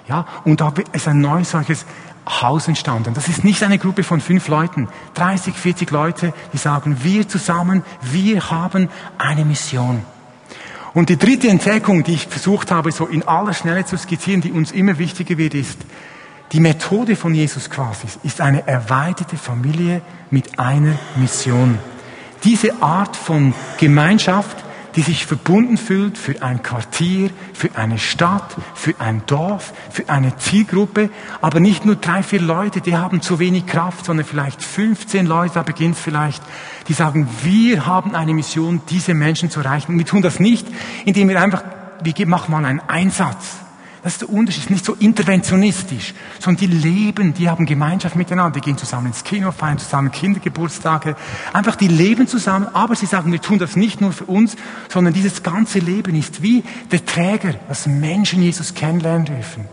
Ja, 0.07 0.25
und 0.45 0.61
da 0.61 0.71
ist 0.93 1.07
ein 1.07 1.19
neues 1.19 1.51
solches 1.51 1.85
Haus 2.27 2.67
entstanden. 2.67 3.13
Das 3.13 3.27
ist 3.27 3.43
nicht 3.43 3.63
eine 3.63 3.77
Gruppe 3.77 4.03
von 4.03 4.21
fünf 4.21 4.47
Leuten, 4.47 4.87
30, 5.15 5.55
40 5.55 5.91
Leute, 5.91 6.33
die 6.53 6.57
sagen, 6.57 6.97
wir 7.03 7.27
zusammen, 7.27 7.83
wir 8.01 8.51
haben 8.51 8.89
eine 9.17 9.45
Mission. 9.45 10.03
Und 10.93 11.09
die 11.09 11.17
dritte 11.17 11.47
Entdeckung, 11.47 12.03
die 12.03 12.15
ich 12.15 12.27
versucht 12.27 12.71
habe, 12.71 12.91
so 12.91 13.05
in 13.05 13.27
aller 13.27 13.53
Schnelle 13.53 13.85
zu 13.85 13.97
skizzieren, 13.97 14.41
die 14.41 14.51
uns 14.51 14.71
immer 14.71 14.97
wichtiger 14.97 15.37
wird, 15.37 15.53
ist, 15.53 15.79
die 16.53 16.59
Methode 16.61 17.15
von 17.15 17.35
Jesus 17.35 17.69
quasi 17.69 18.07
ist 18.23 18.39
eine 18.39 18.65
erweiterte 18.67 19.35
Familie 19.35 20.01
mit 20.31 20.57
einer 20.57 20.97
Mission. 21.17 21.77
Diese 22.43 22.81
Art 22.81 23.17
von 23.17 23.53
Gemeinschaft 23.77 24.63
die 24.97 25.03
sich 25.03 25.27
verbunden 25.27 25.77
fühlt 25.77 26.17
für 26.17 26.41
ein 26.41 26.63
Quartier, 26.63 27.29
für 27.53 27.75
eine 27.75 27.99
Stadt, 27.99 28.55
für 28.73 28.99
ein 28.99 29.21
Dorf, 29.27 29.71
für 29.91 30.09
eine 30.09 30.35
Zielgruppe, 30.37 31.11
aber 31.39 31.59
nicht 31.59 31.85
nur 31.85 31.95
drei, 31.95 32.23
vier 32.23 32.41
Leute, 32.41 32.81
die 32.81 32.97
haben 32.97 33.21
zu 33.21 33.37
wenig 33.37 33.67
Kraft, 33.67 34.05
sondern 34.05 34.25
vielleicht 34.25 34.63
15 34.63 35.27
Leute, 35.27 35.53
da 35.53 35.61
beginnt 35.61 35.97
vielleicht, 35.97 36.41
die 36.87 36.93
sagen, 36.93 37.29
wir 37.43 37.85
haben 37.85 38.15
eine 38.15 38.33
Mission, 38.33 38.81
diese 38.89 39.13
Menschen 39.13 39.51
zu 39.51 39.59
erreichen. 39.59 39.91
Und 39.91 39.99
wir 39.99 40.05
tun 40.05 40.23
das 40.23 40.39
nicht, 40.39 40.67
indem 41.05 41.29
wir 41.29 41.39
einfach, 41.39 41.63
wir 42.01 42.27
machen 42.27 42.51
mal 42.51 42.65
einen 42.65 42.79
Einsatz. 42.79 43.66
Das 44.07 44.13
ist 44.13 44.21
der 44.21 44.29
Unterschied, 44.29 44.69
nicht 44.69 44.85
so 44.85 44.93
interventionistisch, 44.93 46.13
sondern 46.39 46.61
die 46.61 46.77
leben, 46.77 47.33
die 47.33 47.49
haben 47.49 47.65
Gemeinschaft 47.65 48.15
miteinander, 48.15 48.57
die 48.57 48.61
gehen 48.61 48.77
zusammen 48.77 49.07
ins 49.07 49.25
Kino, 49.25 49.51
feiern 49.51 49.79
zusammen 49.79 50.13
Kindergeburtstage, 50.13 51.17
einfach 51.51 51.75
die 51.75 51.89
leben 51.89 52.25
zusammen, 52.25 52.69
aber 52.71 52.95
sie 52.95 53.05
sagen, 53.05 53.33
wir 53.33 53.41
tun 53.41 53.59
das 53.59 53.75
nicht 53.75 53.99
nur 53.99 54.13
für 54.13 54.23
uns, 54.23 54.55
sondern 54.87 55.13
dieses 55.13 55.43
ganze 55.43 55.79
Leben 55.79 56.15
ist 56.15 56.41
wie 56.41 56.63
der 56.89 57.05
Träger, 57.05 57.55
dass 57.67 57.85
Menschen 57.85 58.41
Jesus 58.41 58.73
kennenlernen 58.73 59.25
dürfen. 59.25 59.65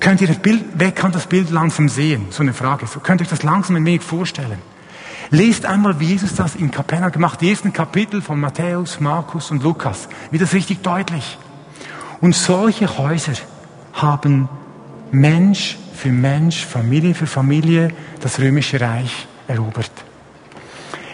Könnt 0.00 0.22
ihr 0.22 0.28
das 0.28 0.38
Bild, 0.38 0.64
wer 0.76 0.92
kann 0.92 1.12
das 1.12 1.26
Bild 1.26 1.50
langsam 1.50 1.90
sehen? 1.90 2.28
So 2.30 2.42
eine 2.42 2.54
Frage. 2.54 2.86
So 2.86 3.00
könnt 3.00 3.20
ihr 3.20 3.24
euch 3.24 3.30
das 3.30 3.42
langsam 3.42 3.76
ein 3.76 3.84
wenig 3.84 4.00
vorstellen. 4.00 4.56
Lest 5.28 5.66
einmal, 5.66 6.00
wie 6.00 6.06
Jesus 6.06 6.34
das 6.34 6.54
in 6.54 6.70
Kapernaum 6.70 7.12
gemacht, 7.12 7.42
die 7.42 7.50
ersten 7.50 7.74
Kapitel 7.74 8.22
von 8.22 8.40
Matthäus, 8.40 9.00
Markus 9.00 9.50
und 9.50 9.62
Lukas. 9.62 10.08
Wird 10.30 10.42
das 10.42 10.54
richtig 10.54 10.82
deutlich. 10.82 11.36
Und 12.24 12.34
solche 12.34 12.96
Häuser 12.96 13.34
haben 13.92 14.48
Mensch 15.12 15.76
für 15.94 16.08
Mensch, 16.08 16.64
Familie 16.64 17.14
für 17.14 17.26
Familie 17.26 17.88
das 18.18 18.38
römische 18.38 18.80
Reich 18.80 19.26
erobert. 19.46 19.90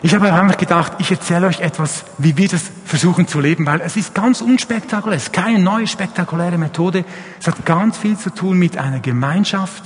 Ich 0.02 0.14
habe 0.14 0.32
einfach 0.32 0.56
gedacht, 0.56 0.92
ich 0.98 1.10
erzähle 1.10 1.48
euch 1.48 1.58
etwas, 1.58 2.04
wie 2.18 2.36
wir 2.36 2.46
das 2.46 2.62
versuchen 2.84 3.26
zu 3.26 3.40
leben, 3.40 3.66
weil 3.66 3.80
es 3.80 3.96
ist 3.96 4.14
ganz 4.14 4.40
unspektakulär, 4.40 5.16
es 5.16 5.24
ist 5.24 5.32
keine 5.32 5.58
neue 5.58 5.88
spektakuläre 5.88 6.58
Methode. 6.58 7.04
Es 7.40 7.48
hat 7.48 7.66
ganz 7.66 7.98
viel 7.98 8.16
zu 8.16 8.30
tun 8.30 8.56
mit 8.56 8.78
einer 8.78 9.00
Gemeinschaft, 9.00 9.82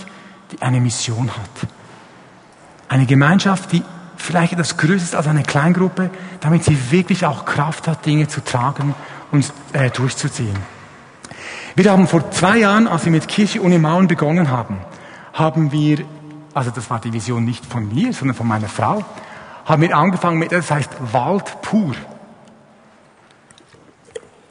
die 0.53 0.61
eine 0.61 0.79
Mission 0.79 1.31
hat. 1.31 1.71
Eine 2.91 3.07
Gemeinschaft, 3.07 3.73
die 3.73 3.83
vielleicht 4.19 4.53
etwas 4.53 4.77
größer 4.77 5.05
ist 5.05 5.15
als 5.15 5.27
eine 5.27 5.43
Kleingruppe, 5.43 6.11
damit 6.41 6.65
sie 6.65 6.91
wirklich 6.91 7.25
auch 7.25 7.47
Kraft 7.47 7.89
hat, 7.89 8.05
Dinge 8.05 8.29
zu 8.29 8.45
tragen 8.45 8.95
und 9.33 9.51
äh, 9.73 9.89
durchzuziehen. 9.89 10.74
Wir 11.77 11.91
haben 11.91 12.07
vor 12.07 12.31
zwei 12.31 12.59
Jahren, 12.59 12.87
als 12.87 13.05
wir 13.05 13.11
mit 13.11 13.27
Kirche 13.27 13.61
ohne 13.61 13.81
Mauern 13.81 14.07
begonnen 14.07 14.49
haben, 14.49 14.79
haben 15.33 15.73
wir, 15.73 16.05
also 16.55 16.71
das 16.71 16.89
war 16.89 17.01
die 17.01 17.13
Vision 17.13 17.45
nicht 17.45 17.67
von 17.67 17.93
mir, 17.93 18.13
sondern 18.13 18.37
von 18.37 18.47
meiner 18.47 18.69
Frau, 18.69 19.05
haben 19.65 19.83
wir 19.83 19.97
angefangen 19.97 20.39
mit, 20.39 20.53
das 20.53 20.71
heißt 20.71 20.91
Wald 21.13 21.63
pur. 21.63 21.95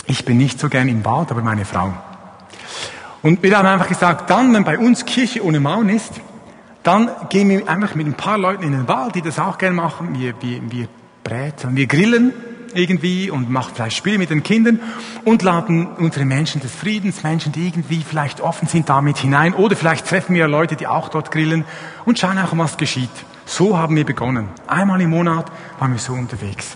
Ich 0.05 0.25
bin 0.25 0.37
nicht 0.37 0.59
so 0.59 0.67
gern 0.67 0.89
im 0.89 1.05
Wald, 1.05 1.31
aber 1.31 1.41
meine 1.41 1.63
Frau. 1.63 1.93
Und 3.21 3.41
wir 3.41 3.57
haben 3.57 3.67
einfach 3.67 3.87
gesagt, 3.87 4.29
dann, 4.29 4.53
wenn 4.53 4.65
bei 4.65 4.77
uns 4.77 5.05
Kirche 5.05 5.45
ohne 5.45 5.61
Mauern 5.61 5.87
ist, 5.87 6.11
dann 6.83 7.09
gehen 7.29 7.47
wir 7.47 7.69
einfach 7.69 7.95
mit 7.95 8.05
ein 8.05 8.15
paar 8.15 8.37
Leuten 8.37 8.63
in 8.63 8.73
den 8.73 8.87
Wald, 8.89 9.15
die 9.15 9.21
das 9.21 9.39
auch 9.39 9.57
gerne 9.57 9.77
machen. 9.77 10.19
Wir, 10.19 10.33
wir, 10.41 10.59
wir 10.69 10.87
bräten, 11.23 11.77
wir 11.77 11.87
grillen 11.87 12.33
irgendwie 12.75 13.29
und 13.29 13.49
macht 13.49 13.75
vielleicht 13.75 13.97
Spiele 13.97 14.17
mit 14.17 14.29
den 14.29 14.43
Kindern 14.43 14.79
und 15.25 15.41
laden 15.41 15.87
unsere 15.87 16.25
Menschen 16.25 16.61
des 16.61 16.73
Friedens, 16.73 17.23
Menschen, 17.23 17.51
die 17.51 17.67
irgendwie 17.67 18.03
vielleicht 18.07 18.41
offen 18.41 18.67
sind, 18.67 18.89
damit 18.89 19.17
hinein. 19.17 19.53
Oder 19.53 19.75
vielleicht 19.75 20.07
treffen 20.07 20.35
wir 20.35 20.47
Leute, 20.47 20.75
die 20.75 20.87
auch 20.87 21.09
dort 21.09 21.31
grillen 21.31 21.65
und 22.05 22.19
schauen 22.19 22.37
auch, 22.37 22.57
was 22.57 22.77
geschieht. 22.77 23.09
So 23.45 23.77
haben 23.77 23.95
wir 23.95 24.05
begonnen. 24.05 24.49
Einmal 24.67 25.01
im 25.01 25.09
Monat 25.09 25.51
waren 25.79 25.91
wir 25.91 25.99
so 25.99 26.13
unterwegs. 26.13 26.75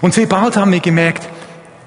Und 0.00 0.14
sehr 0.14 0.26
bald 0.26 0.56
haben 0.56 0.72
wir 0.72 0.80
gemerkt, 0.80 1.28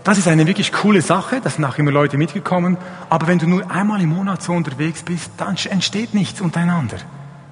das 0.04 0.20
ist 0.20 0.28
eine 0.28 0.46
wirklich 0.46 0.72
coole 0.72 1.02
Sache, 1.02 1.42
da 1.42 1.50
sind 1.50 1.66
auch 1.66 1.78
immer 1.80 1.92
Leute 1.92 2.18
mitgekommen, 2.18 2.78
aber 3.10 3.26
wenn 3.28 3.40
du 3.40 3.48
nur 3.48 3.72
einmal 3.72 4.02
im 4.02 4.10
Monat 4.10 4.44
so 4.44 4.54
unterwegs 4.54 5.02
bist, 5.02 5.32
dann 5.38 5.58
entsteht 5.70 6.14
nichts 6.14 6.42
untereinander. 6.42 6.98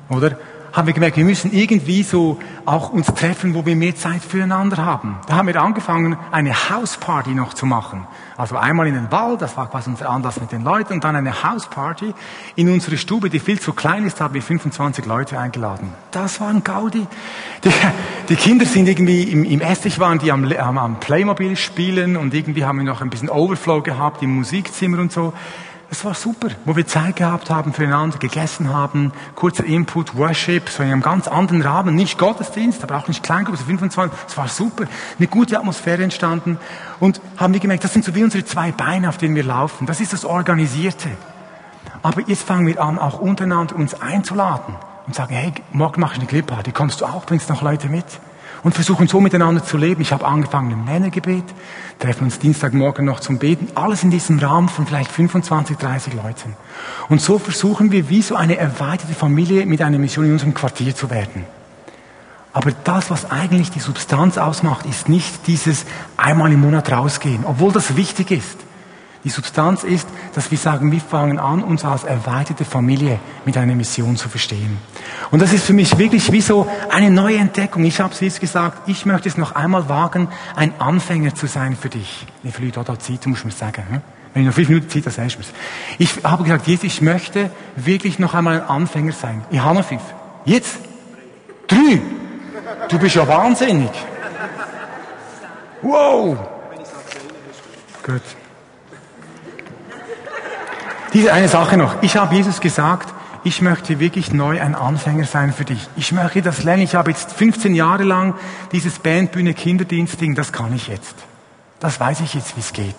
Oder? 0.10 0.38
Haben 0.74 0.88
wir 0.88 0.94
gemerkt, 0.96 1.18
wir 1.18 1.24
müssen 1.24 1.54
irgendwie 1.54 2.02
so 2.02 2.40
auch 2.66 2.92
uns 2.92 3.06
treffen, 3.06 3.54
wo 3.54 3.64
wir 3.64 3.76
mehr 3.76 3.96
Zeit 3.96 4.24
füreinander 4.24 4.84
haben. 4.84 5.18
Da 5.28 5.36
haben 5.36 5.48
wir 5.48 5.62
angefangen, 5.62 6.18
eine 6.32 6.52
Hausparty 6.72 7.36
noch 7.36 7.54
zu 7.54 7.68
machen. 7.68 8.08
Also 8.38 8.58
einmal 8.58 8.88
in 8.88 8.96
den 8.96 9.12
Wald, 9.12 9.44
das 9.44 9.56
war 9.56 9.70
quasi 9.70 9.92
unser 9.92 10.10
Anlass 10.10 10.42
mit 10.42 10.52
den 10.52 10.64
Leuten, 10.64 10.94
und 10.94 11.04
dann 11.04 11.16
eine 11.16 11.44
Hausparty. 11.44 12.16
In 12.56 12.70
unsere 12.70 12.98
Stube, 12.98 13.30
die 13.30 13.40
viel 13.40 13.60
zu 13.60 13.74
klein 13.74 14.04
ist, 14.06 14.20
haben 14.20 14.34
wir 14.34 14.42
25 14.42 15.06
Leute 15.06 15.38
eingeladen. 15.38 15.94
Das 16.10 16.42
war 16.42 16.50
ein 16.50 16.64
Gaudi. 16.64 17.06
Die, 17.64 17.70
die 18.30 18.36
Kinder 18.36 18.66
sind 18.66 18.90
irgendwie 18.90 19.24
im, 19.24 19.44
im 19.44 19.62
Essig 19.62 20.00
waren, 20.00 20.18
die 20.18 20.32
am, 20.32 20.52
am, 20.52 20.78
am 20.80 21.00
Playmobil 21.00 21.56
spielen 21.56 22.18
und 22.18 22.34
irgendwie 22.34 22.66
haben 22.66 22.80
wir 22.80 22.86
noch 22.86 23.02
ein 23.02 23.12
bisschen 23.12 23.30
Overflow 23.30 23.84
gehabt 23.84 24.24
im 24.24 24.34
Musikzimmer 24.34 24.98
und 24.98 25.12
so. 25.12 25.34
Das 25.94 26.04
war 26.06 26.16
super, 26.16 26.48
wo 26.66 26.76
wir 26.76 26.88
Zeit 26.88 27.18
gehabt 27.18 27.52
haben 27.52 27.72
füreinander, 27.72 28.18
gegessen 28.18 28.74
haben, 28.74 29.12
kurzer 29.36 29.64
Input, 29.64 30.18
Worship, 30.18 30.68
so 30.68 30.82
in 30.82 30.92
einem 30.92 31.04
ganz 31.04 31.28
anderen 31.28 31.62
Rahmen, 31.62 31.94
nicht 31.94 32.18
Gottesdienst, 32.18 32.84
aber 32.84 32.98
auch 32.98 33.08
nicht 33.08 33.22
Kleingruppe, 33.22 33.60
so 33.60 33.66
25, 33.66 34.18
es 34.28 34.36
war 34.36 34.48
super, 34.48 34.86
eine 35.20 35.28
gute 35.28 35.56
Atmosphäre 35.56 36.04
entstanden. 36.04 36.58
Und 37.00 37.22
haben 37.38 37.54
wir 37.54 37.60
gemerkt, 37.60 37.84
das 37.84 37.94
sind 37.94 38.04
so 38.04 38.16
wie 38.16 38.24
unsere 38.24 38.44
zwei 38.44 38.72
Beine, 38.72 39.08
auf 39.08 39.20
denen 39.20 39.36
wir 39.36 39.44
laufen, 39.44 39.86
das 39.86 40.02
ist 40.02 40.14
das 40.14 40.26
Organisierte. 40.26 41.12
Aber 42.02 42.22
jetzt 42.22 42.42
fangen 42.42 42.66
wir 42.66 42.82
an, 42.82 42.98
auch 42.98 43.20
untereinander 43.20 43.76
uns 43.76 43.94
einzuladen 44.02 44.74
und 45.06 45.14
sagen, 45.14 45.36
hey, 45.36 45.54
morgen 45.74 46.02
mache 46.02 46.14
ich 46.14 46.20
eine 46.22 46.28
Clipparty, 46.28 46.72
kommst 46.72 47.02
du 47.02 47.06
auch, 47.06 47.28
bringst 47.28 47.50
noch 47.50 47.62
Leute 47.62 47.88
mit? 47.88 48.06
Und 48.64 48.74
versuchen 48.74 49.08
so 49.08 49.20
miteinander 49.20 49.64
zu 49.64 49.78
leben. 49.78 50.02
Ich 50.02 50.14
habe 50.14 50.26
angefangen 50.26 50.72
im 50.72 50.86
Männergebet, 50.86 51.44
treffen 52.00 52.26
uns 52.26 52.40
Dienstagmorgen 52.40 53.06
noch 53.06 53.20
zum 53.20 53.38
Beten, 53.38 53.68
alles 53.76 54.04
in 54.04 54.12
diesem 54.12 54.40
Rahmen 54.40 54.70
von 54.70 54.88
vielleicht 54.88 55.12
25, 55.12 55.78
30 55.78 56.14
Leuten. 56.14 56.56
Und 57.10 57.22
so 57.22 57.40
versuchen 57.40 57.92
wir 57.92 58.10
wie 58.10 58.22
so 58.22 58.36
eine 58.36 58.58
erweiterte 58.58 59.14
Familie 59.14 59.66
mit 59.66 59.82
einer 59.82 60.00
Mission 60.00 60.26
in 60.26 60.34
unserem 60.34 60.54
Quartier 60.54 60.96
zu 60.96 61.10
werden. 61.10 61.46
Aber 62.54 62.72
das, 62.84 63.10
was 63.10 63.30
eigentlich 63.30 63.72
die 63.72 63.80
Substanz 63.80 64.38
ausmacht, 64.38 64.86
ist 64.86 65.10
nicht 65.10 65.48
dieses 65.48 65.86
einmal 66.18 66.52
im 66.52 66.62
Monat 66.62 66.92
rausgehen, 66.92 67.46
obwohl 67.46 67.72
das 67.72 67.98
wichtig 67.98 68.32
ist. 68.32 68.58
Die 69.24 69.30
Substanz 69.30 69.84
ist, 69.84 70.08
dass 70.36 70.52
wir 70.52 70.58
sagen, 70.58 70.92
wir 70.92 71.00
fangen 71.00 71.40
an, 71.40 71.64
uns 71.64 71.86
als 71.86 72.04
erweiterte 72.04 72.66
Familie 72.66 73.20
mit 73.46 73.58
einer 73.58 73.74
Mission 73.74 74.18
zu 74.18 74.28
verstehen. 74.28 74.78
Und 75.32 75.42
das 75.42 75.54
ist 75.54 75.66
für 75.66 75.74
mich 75.74 75.98
wirklich 75.98 76.30
wie 76.34 76.42
so 76.42 76.68
eine 76.90 77.10
neue 77.10 77.38
Entdeckung. 77.38 77.86
Ich 77.86 78.02
habe 78.02 78.14
es 78.14 78.20
jetzt 78.20 78.42
gesagt, 78.42 78.90
ich 78.90 79.06
möchte 79.06 79.30
es 79.30 79.38
noch 79.38 79.54
einmal 79.54 79.88
wagen, 79.88 80.28
ein 80.58 80.74
Anfänger 80.80 81.36
zu 81.36 81.48
sein 81.48 81.78
für 81.78 81.88
dich. 81.90 82.26
Wie 82.44 82.52
viel 82.52 82.66
Leute 82.66 82.84
da 82.84 83.00
Zeit, 83.00 83.26
muss 83.26 83.46
man 83.46 83.52
sagen. 83.52 83.84
Hm? 83.90 84.02
Wenn 84.34 84.42
ich 84.42 84.48
noch 84.48 84.56
fünf 84.56 84.68
Minuten 84.68 84.90
Zeit, 84.90 85.06
dann 85.06 85.14
sagst 85.14 85.36
du 85.36 85.40
mir's. 85.40 85.54
Ich 86.00 86.24
habe 86.24 86.44
gesagt, 86.44 86.68
Jesus, 86.68 86.84
ich 86.84 87.02
möchte 87.02 87.50
wirklich 87.78 88.20
noch 88.20 88.34
einmal 88.34 88.62
ein 88.62 88.68
Anfänger 88.68 89.14
sein. 89.14 89.46
Ich 89.52 89.60
habe 89.60 89.76
noch 89.76 89.86
fünf. 89.86 90.02
Jetzt? 90.44 90.80
Drei? 91.68 92.02
Du 92.90 93.00
bist 93.00 93.16
ja 93.16 93.26
wahnsinnig. 93.26 93.92
Wow! 95.82 96.38
Gut. 98.04 98.22
Diese 101.14 101.32
eine 101.32 101.48
Sache 101.48 101.78
noch. 101.78 102.02
Ich 102.02 102.18
habe 102.18 102.34
Jesus 102.34 102.60
gesagt, 102.60 103.14
ich 103.44 103.62
möchte 103.62 104.00
wirklich 104.00 104.34
neu 104.34 104.60
ein 104.60 104.74
Anfänger 104.74 105.26
sein 105.26 105.54
für 105.54 105.64
dich. 105.64 105.88
Ich 105.96 106.12
möchte 106.12 106.42
das 106.42 106.64
lernen. 106.64 106.82
Ich 106.82 106.96
habe 106.96 107.12
jetzt 107.12 107.32
15 107.34 107.76
Jahre 107.76 108.04
lang 108.04 108.34
dieses 108.72 108.98
Bandbühne 108.98 109.54
Kinderdienstding, 109.54 110.34
das 110.34 110.52
kann 110.52 110.74
ich 110.74 110.88
jetzt. 110.88 111.16
Das 111.80 112.00
weiß 112.00 112.22
ich 112.22 112.34
jetzt, 112.34 112.56
wie 112.56 112.62
es 112.62 112.74
geht. 112.74 112.96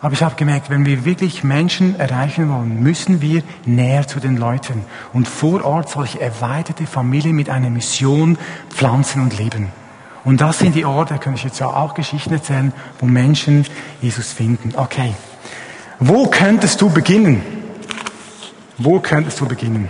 Aber 0.00 0.12
ich 0.12 0.22
habe 0.24 0.34
gemerkt, 0.34 0.70
wenn 0.70 0.84
wir 0.86 1.04
wirklich 1.04 1.44
Menschen 1.44 1.98
erreichen 2.00 2.50
wollen, 2.50 2.82
müssen 2.82 3.20
wir 3.20 3.42
näher 3.64 4.08
zu 4.08 4.18
den 4.18 4.36
Leuten 4.36 4.84
und 5.12 5.28
vor 5.28 5.64
Ort 5.64 5.90
solche 5.90 6.20
erweiterte 6.20 6.86
Familien 6.86 7.36
mit 7.36 7.48
einer 7.48 7.70
Mission 7.70 8.38
pflanzen 8.70 9.22
und 9.22 9.38
leben. 9.38 9.68
Und 10.24 10.40
das 10.40 10.58
sind 10.58 10.74
die 10.74 10.84
Orte, 10.84 11.14
da 11.14 11.20
könnte 11.20 11.38
ich 11.38 11.44
jetzt 11.44 11.60
ja 11.60 11.68
auch 11.68 11.94
Geschichten 11.94 12.32
erzählen, 12.32 12.72
wo 12.98 13.06
Menschen 13.06 13.66
Jesus 14.02 14.32
finden. 14.32 14.72
Okay. 14.76 15.14
Wo 15.98 16.26
könntest 16.26 16.80
du 16.80 16.90
beginnen? 16.90 17.42
Wo 18.78 19.00
könntest 19.00 19.40
du 19.40 19.46
beginnen? 19.46 19.88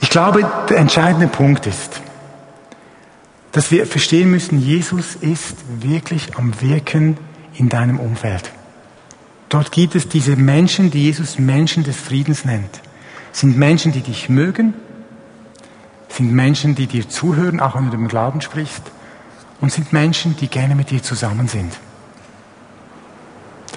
Ich 0.00 0.10
glaube, 0.10 0.50
der 0.70 0.78
entscheidende 0.78 1.28
Punkt 1.28 1.66
ist, 1.66 2.00
dass 3.52 3.70
wir 3.70 3.86
verstehen 3.86 4.30
müssen, 4.30 4.60
Jesus 4.60 5.16
ist 5.16 5.56
wirklich 5.80 6.36
am 6.36 6.60
Wirken 6.60 7.18
in 7.54 7.68
deinem 7.68 7.98
Umfeld. 7.98 8.50
Dort 9.48 9.72
gibt 9.72 9.94
es 9.94 10.08
diese 10.08 10.36
Menschen, 10.36 10.90
die 10.90 11.04
Jesus 11.04 11.38
Menschen 11.38 11.82
des 11.82 11.96
Friedens 11.96 12.44
nennt. 12.44 12.80
Sind 13.32 13.56
Menschen, 13.56 13.92
die 13.92 14.00
dich 14.00 14.28
mögen, 14.28 14.74
sind 16.08 16.32
Menschen, 16.32 16.74
die 16.74 16.86
dir 16.86 17.08
zuhören, 17.08 17.60
auch 17.60 17.74
wenn 17.76 17.86
du 17.86 17.90
dem 17.90 18.08
Glauben 18.08 18.40
sprichst, 18.40 18.82
und 19.60 19.72
sind 19.72 19.92
Menschen, 19.92 20.36
die 20.36 20.48
gerne 20.48 20.74
mit 20.74 20.90
dir 20.90 21.02
zusammen 21.02 21.48
sind. 21.48 21.72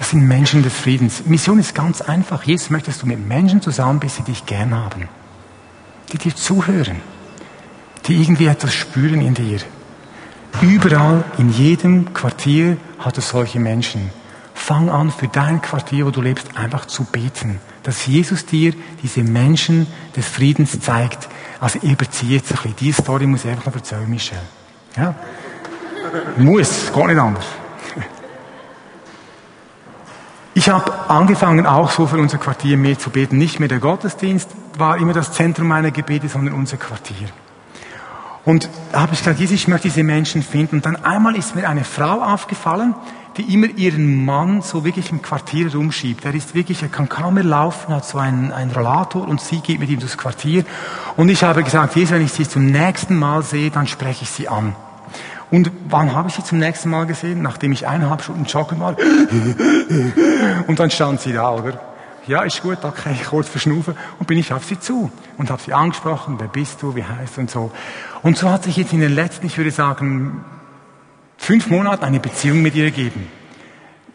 Das 0.02 0.10
sind 0.10 0.26
Menschen 0.26 0.64
des 0.64 0.74
Friedens. 0.74 1.26
Mission 1.26 1.60
ist 1.60 1.76
ganz 1.76 2.00
einfach. 2.00 2.42
Jesus 2.42 2.70
möchtest 2.70 3.02
du 3.02 3.06
mit 3.06 3.24
Menschen 3.24 3.62
zusammen 3.62 4.00
bist, 4.00 4.18
die 4.18 4.24
dich 4.24 4.46
gern 4.46 4.74
haben. 4.74 5.08
Die 6.12 6.18
dir 6.18 6.34
zuhören. 6.34 6.96
Die 8.08 8.20
irgendwie 8.20 8.46
etwas 8.46 8.74
spüren 8.74 9.20
in 9.20 9.34
dir. 9.34 9.60
Überall, 10.60 11.22
in 11.38 11.52
jedem 11.52 12.12
Quartier 12.14 12.78
hat 12.98 13.16
es 13.16 13.28
solche 13.28 13.60
Menschen. 13.60 14.10
Fang 14.54 14.90
an, 14.90 15.12
für 15.12 15.28
dein 15.28 15.62
Quartier, 15.62 16.04
wo 16.04 16.10
du 16.10 16.20
lebst, 16.20 16.56
einfach 16.56 16.86
zu 16.86 17.04
beten. 17.04 17.60
Dass 17.84 18.04
Jesus 18.04 18.44
dir 18.44 18.74
diese 19.04 19.22
Menschen 19.22 19.86
des 20.16 20.26
Friedens 20.26 20.80
zeigt. 20.80 21.28
Also 21.60 21.78
ich 21.80 21.92
überziehe 21.92 22.38
jetzt 22.38 22.50
ein 22.50 22.56
bisschen. 22.56 22.74
Diese 22.74 23.02
Story 23.02 23.28
muss 23.28 23.44
ich 23.44 23.52
einfach 23.52 23.66
noch 23.66 23.76
erzählen, 23.76 24.10
Michel. 24.10 24.38
Ja? 24.96 25.14
Muss, 26.38 26.92
geht 26.92 27.06
nicht 27.06 27.18
anders. 27.20 27.46
Ich 30.54 30.68
habe 30.68 30.92
angefangen, 31.08 31.66
auch 31.66 31.90
so 31.90 32.06
für 32.06 32.18
unser 32.18 32.36
Quartier 32.36 32.76
mehr 32.76 32.98
zu 32.98 33.08
beten. 33.08 33.38
Nicht 33.38 33.58
mehr 33.58 33.68
der 33.68 33.78
Gottesdienst 33.78 34.50
war 34.76 34.98
immer 34.98 35.14
das 35.14 35.32
Zentrum 35.32 35.68
meiner 35.68 35.90
Gebete, 35.90 36.28
sondern 36.28 36.54
unser 36.54 36.76
Quartier. 36.76 37.28
Und 38.44 38.68
da 38.90 39.00
habe 39.00 39.14
ich 39.14 39.20
gesagt, 39.20 39.38
Jesus, 39.38 39.54
ich 39.54 39.68
möchte 39.68 39.88
diese 39.88 40.02
Menschen 40.02 40.42
finden. 40.42 40.76
Und 40.76 40.86
dann 40.86 40.96
einmal 40.96 41.36
ist 41.36 41.54
mir 41.54 41.68
eine 41.68 41.84
Frau 41.84 42.20
aufgefallen, 42.20 42.94
die 43.38 43.54
immer 43.54 43.66
ihren 43.66 44.26
Mann 44.26 44.60
so 44.60 44.84
wirklich 44.84 45.10
im 45.10 45.22
Quartier 45.22 45.72
rumschiebt. 45.74 46.24
Er 46.26 46.34
ist 46.34 46.54
wirklich, 46.54 46.82
er 46.82 46.88
kann 46.88 47.08
kaum 47.08 47.34
mehr 47.34 47.44
laufen, 47.44 47.94
hat 47.94 48.04
so 48.04 48.18
einen, 48.18 48.52
einen 48.52 48.72
Rollator 48.72 49.26
und 49.26 49.40
sie 49.40 49.60
geht 49.60 49.80
mit 49.80 49.88
ihm 49.88 50.00
durchs 50.00 50.18
Quartier. 50.18 50.66
Und 51.16 51.30
ich 51.30 51.42
habe 51.42 51.62
gesagt, 51.62 51.96
Jesus, 51.96 52.12
wenn 52.12 52.24
ich 52.24 52.32
sie 52.32 52.46
zum 52.46 52.66
nächsten 52.66 53.16
Mal 53.16 53.42
sehe, 53.42 53.70
dann 53.70 53.86
spreche 53.86 54.24
ich 54.24 54.30
sie 54.30 54.48
an. 54.48 54.76
Und 55.50 55.70
wann 55.88 56.14
habe 56.14 56.28
ich 56.28 56.34
sie 56.34 56.44
zum 56.44 56.58
nächsten 56.58 56.90
Mal 56.90 57.06
gesehen? 57.06 57.42
Nachdem 57.42 57.72
ich 57.72 57.86
eineinhalb 57.86 58.22
Stunden 58.22 58.44
joggen 58.44 58.80
war. 58.80 58.96
Und 60.66 60.78
dann 60.78 60.90
stand 60.90 61.20
sie 61.20 61.32
da, 61.32 61.50
oder? 61.50 61.78
Ja, 62.26 62.42
ist 62.42 62.62
gut, 62.62 62.78
okay, 62.84 63.16
kurz 63.28 63.48
verschnaufen. 63.48 63.96
Und 64.18 64.26
bin 64.26 64.38
ich 64.38 64.52
auf 64.52 64.64
sie 64.64 64.78
zu 64.78 65.10
und 65.38 65.50
habe 65.50 65.60
sie 65.60 65.72
angesprochen, 65.72 66.36
wer 66.38 66.46
bist 66.46 66.80
du, 66.80 66.94
wie 66.94 67.02
heißt 67.02 67.36
du 67.36 67.40
und 67.40 67.50
so. 67.50 67.72
Und 68.22 68.38
so 68.38 68.48
hat 68.48 68.62
sich 68.62 68.76
jetzt 68.76 68.92
in 68.92 69.00
den 69.00 69.14
letzten, 69.14 69.46
ich 69.46 69.58
würde 69.58 69.72
sagen, 69.72 70.44
fünf 71.36 71.68
Monaten 71.68 72.04
eine 72.04 72.20
Beziehung 72.20 72.62
mit 72.62 72.76
ihr 72.76 72.84
gegeben. 72.84 73.28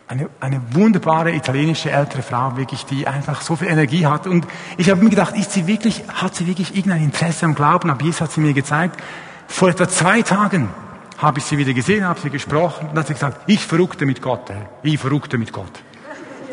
Eine, 0.08 0.30
eine 0.40 0.62
wunderbare 0.72 1.34
italienische 1.34 1.92
ältere 1.92 2.22
Frau, 2.22 2.56
wirklich, 2.56 2.86
die 2.86 3.08
einfach 3.08 3.42
so 3.42 3.58
viel 3.58 3.68
Energie 3.68 4.06
hat. 4.06 4.26
Und 4.26 4.48
ich 4.78 4.90
habe 4.90 5.04
mir 5.04 5.10
gedacht, 5.10 5.36
ist 5.36 5.52
sie 5.52 5.68
wirklich, 5.68 6.06
hat 6.08 6.34
sie 6.34 6.48
wirklich 6.48 6.78
irgendein 6.78 7.04
Interesse 7.04 7.46
am 7.46 7.56
Glauben? 7.56 7.90
Aber 7.90 8.02
Jesus 8.02 8.22
hat 8.22 8.32
sie 8.32 8.40
mir 8.40 8.54
gezeigt, 8.54 8.98
vor 9.48 9.68
etwa 9.68 9.90
zwei 9.90 10.22
Tagen 10.22 10.70
habe 11.18 11.40
ich 11.40 11.46
sie 11.46 11.58
wieder 11.58 11.74
gesehen, 11.74 12.06
habe 12.06 12.20
sie 12.20 12.30
gesprochen 12.30 12.90
und 12.90 12.98
hat 12.98 13.08
sie 13.08 13.14
gesagt, 13.14 13.42
ich 13.48 13.66
verrückte 13.66 14.06
mit 14.06 14.22
Gott, 14.22 14.52
ich 14.84 14.98
verrückte 14.98 15.38
mit 15.38 15.52
Gott. 15.52 15.72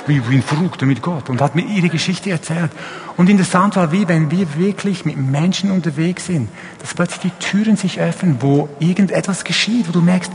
Ich 0.07 0.23
bin 0.23 0.43
verrückte 0.43 0.85
mit 0.85 1.01
Gott 1.01 1.31
und 1.31 1.41
hat 1.41 1.55
mir 1.55 1.63
ihre 1.63 1.89
Geschichte 1.89 2.29
erzählt. 2.29 2.71
Und 3.17 3.31
interessant 3.31 3.77
war, 3.77 3.91
wie 3.91 4.07
wenn 4.07 4.31
wir 4.31 4.55
wirklich 4.57 5.07
mit 5.07 5.17
Menschen 5.17 5.71
unterwegs 5.71 6.27
sind, 6.27 6.51
dass 6.81 6.93
plötzlich 6.93 7.33
die 7.33 7.43
Türen 7.43 7.77
sich 7.77 8.01
öffnen, 8.01 8.37
wo 8.41 8.69
irgendetwas 8.81 9.45
geschieht, 9.45 9.89
wo 9.89 9.93
du 9.93 10.03
merkst, 10.03 10.31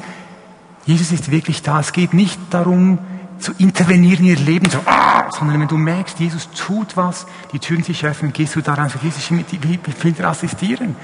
Jesus 0.88 1.12
ist 1.12 1.30
wirklich 1.30 1.62
da. 1.62 1.80
Es 1.82 1.94
geht 1.94 2.16
nicht 2.16 2.40
darum, 2.50 2.98
zu 3.40 3.54
intervenieren 3.58 4.26
in 4.26 4.32
ihr 4.32 4.36
Leben, 4.38 4.70
so, 4.70 4.80
ah, 4.86 5.30
sondern 5.32 5.60
wenn 5.60 5.68
du 5.68 5.78
merkst, 5.78 6.20
Jesus 6.20 6.50
tut 6.52 6.98
was, 6.98 7.26
die 7.52 7.60
Türen 7.60 7.84
sich 7.84 8.06
öffnen, 8.06 8.34
gehst 8.34 8.56
du 8.56 8.62
daran, 8.62 8.90
so, 8.90 9.00
Jesus, 9.02 9.32
wie, 9.32 10.12
dir 10.12 10.28
assistieren? 10.28 10.96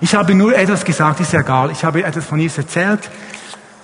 Ich 0.00 0.14
habe 0.14 0.34
nur 0.34 0.56
etwas 0.56 0.84
gesagt, 0.84 1.20
ist 1.20 1.32
ja 1.32 1.40
egal. 1.40 1.70
Ich 1.70 1.84
habe 1.84 2.04
etwas 2.04 2.24
von 2.24 2.38
Jesus 2.38 2.58
erzählt 2.58 3.10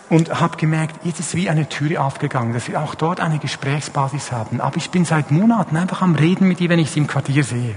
und 0.08 0.40
habe 0.40 0.56
gemerkt, 0.56 1.04
jetzt 1.04 1.20
ist 1.20 1.34
wie 1.34 1.48
eine 1.48 1.68
Türe 1.68 2.00
aufgegangen, 2.00 2.52
dass 2.52 2.68
wir 2.68 2.80
auch 2.80 2.94
dort 2.94 3.20
eine 3.20 3.38
Gesprächsbasis 3.38 4.32
haben. 4.32 4.61
Aber 4.61 4.76
ich 4.76 4.90
bin 4.90 5.04
seit 5.04 5.30
Monaten 5.30 5.76
einfach 5.76 6.02
am 6.02 6.14
Reden 6.14 6.48
mit 6.48 6.61
ihr, 6.61 6.68
wenn 6.68 6.80
ich 6.80 6.90
sie 6.90 6.98
im 6.98 7.06
Quartier 7.06 7.44
sehe. 7.44 7.76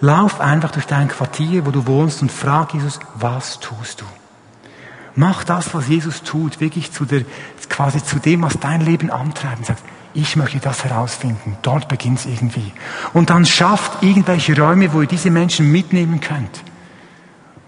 Lauf 0.00 0.40
einfach 0.40 0.70
durch 0.70 0.86
dein 0.86 1.08
Quartier, 1.08 1.66
wo 1.66 1.70
du 1.70 1.86
wohnst 1.86 2.22
und 2.22 2.32
frag 2.32 2.74
Jesus, 2.74 2.98
was 3.14 3.60
tust 3.60 4.00
du? 4.00 4.04
Mach 5.16 5.44
das, 5.44 5.74
was 5.74 5.88
Jesus 5.88 6.22
tut, 6.22 6.60
wirklich 6.60 6.92
zu 6.92 7.04
der, 7.04 7.22
quasi 7.68 8.02
zu 8.02 8.18
dem, 8.18 8.42
was 8.42 8.58
dein 8.58 8.80
Leben 8.80 9.10
antreibt. 9.10 9.58
Und 9.58 9.66
sagst, 9.66 9.84
Ich 10.16 10.36
möchte 10.36 10.60
das 10.60 10.84
herausfinden. 10.84 11.56
Dort 11.62 11.88
beginnt 11.88 12.20
es 12.20 12.26
irgendwie. 12.26 12.72
Und 13.12 13.30
dann 13.30 13.44
schafft 13.44 14.02
irgendwelche 14.02 14.56
Räume, 14.56 14.92
wo 14.92 15.02
ihr 15.02 15.08
diese 15.08 15.30
Menschen 15.30 15.72
mitnehmen 15.72 16.20
könnt. 16.20 16.62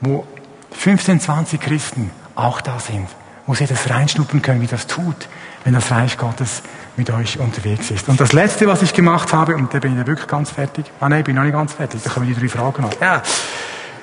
Wo 0.00 0.24
15, 0.70 1.20
20 1.20 1.60
Christen 1.60 2.12
auch 2.36 2.60
da 2.60 2.78
sind. 2.78 3.08
Wo 3.48 3.54
sie 3.54 3.66
das 3.66 3.90
reinschnuppern 3.90 4.42
können, 4.42 4.60
wie 4.60 4.68
das 4.68 4.86
tut, 4.86 5.28
wenn 5.64 5.74
das 5.74 5.90
Reich 5.90 6.18
Gottes 6.18 6.62
mit 6.96 7.10
euch 7.10 7.40
unterwegs 7.40 7.90
ist. 7.90 8.08
Und 8.08 8.20
das 8.20 8.32
Letzte, 8.32 8.68
was 8.68 8.80
ich 8.82 8.94
gemacht 8.94 9.32
habe, 9.32 9.56
und 9.56 9.74
da 9.74 9.80
bin 9.80 9.98
ich 9.98 10.06
wirklich 10.06 10.28
ganz 10.28 10.50
fertig. 10.50 10.86
Ah 11.00 11.08
nein, 11.08 11.20
ich 11.20 11.24
bin 11.24 11.34
noch 11.34 11.42
nicht 11.42 11.52
ganz 11.52 11.72
fertig. 11.72 12.00
Da 12.04 12.10
kommen 12.10 12.26
die 12.26 12.34
drei 12.34 12.48
Fragen 12.48 12.82
noch. 12.82 13.00
Ja. 13.00 13.22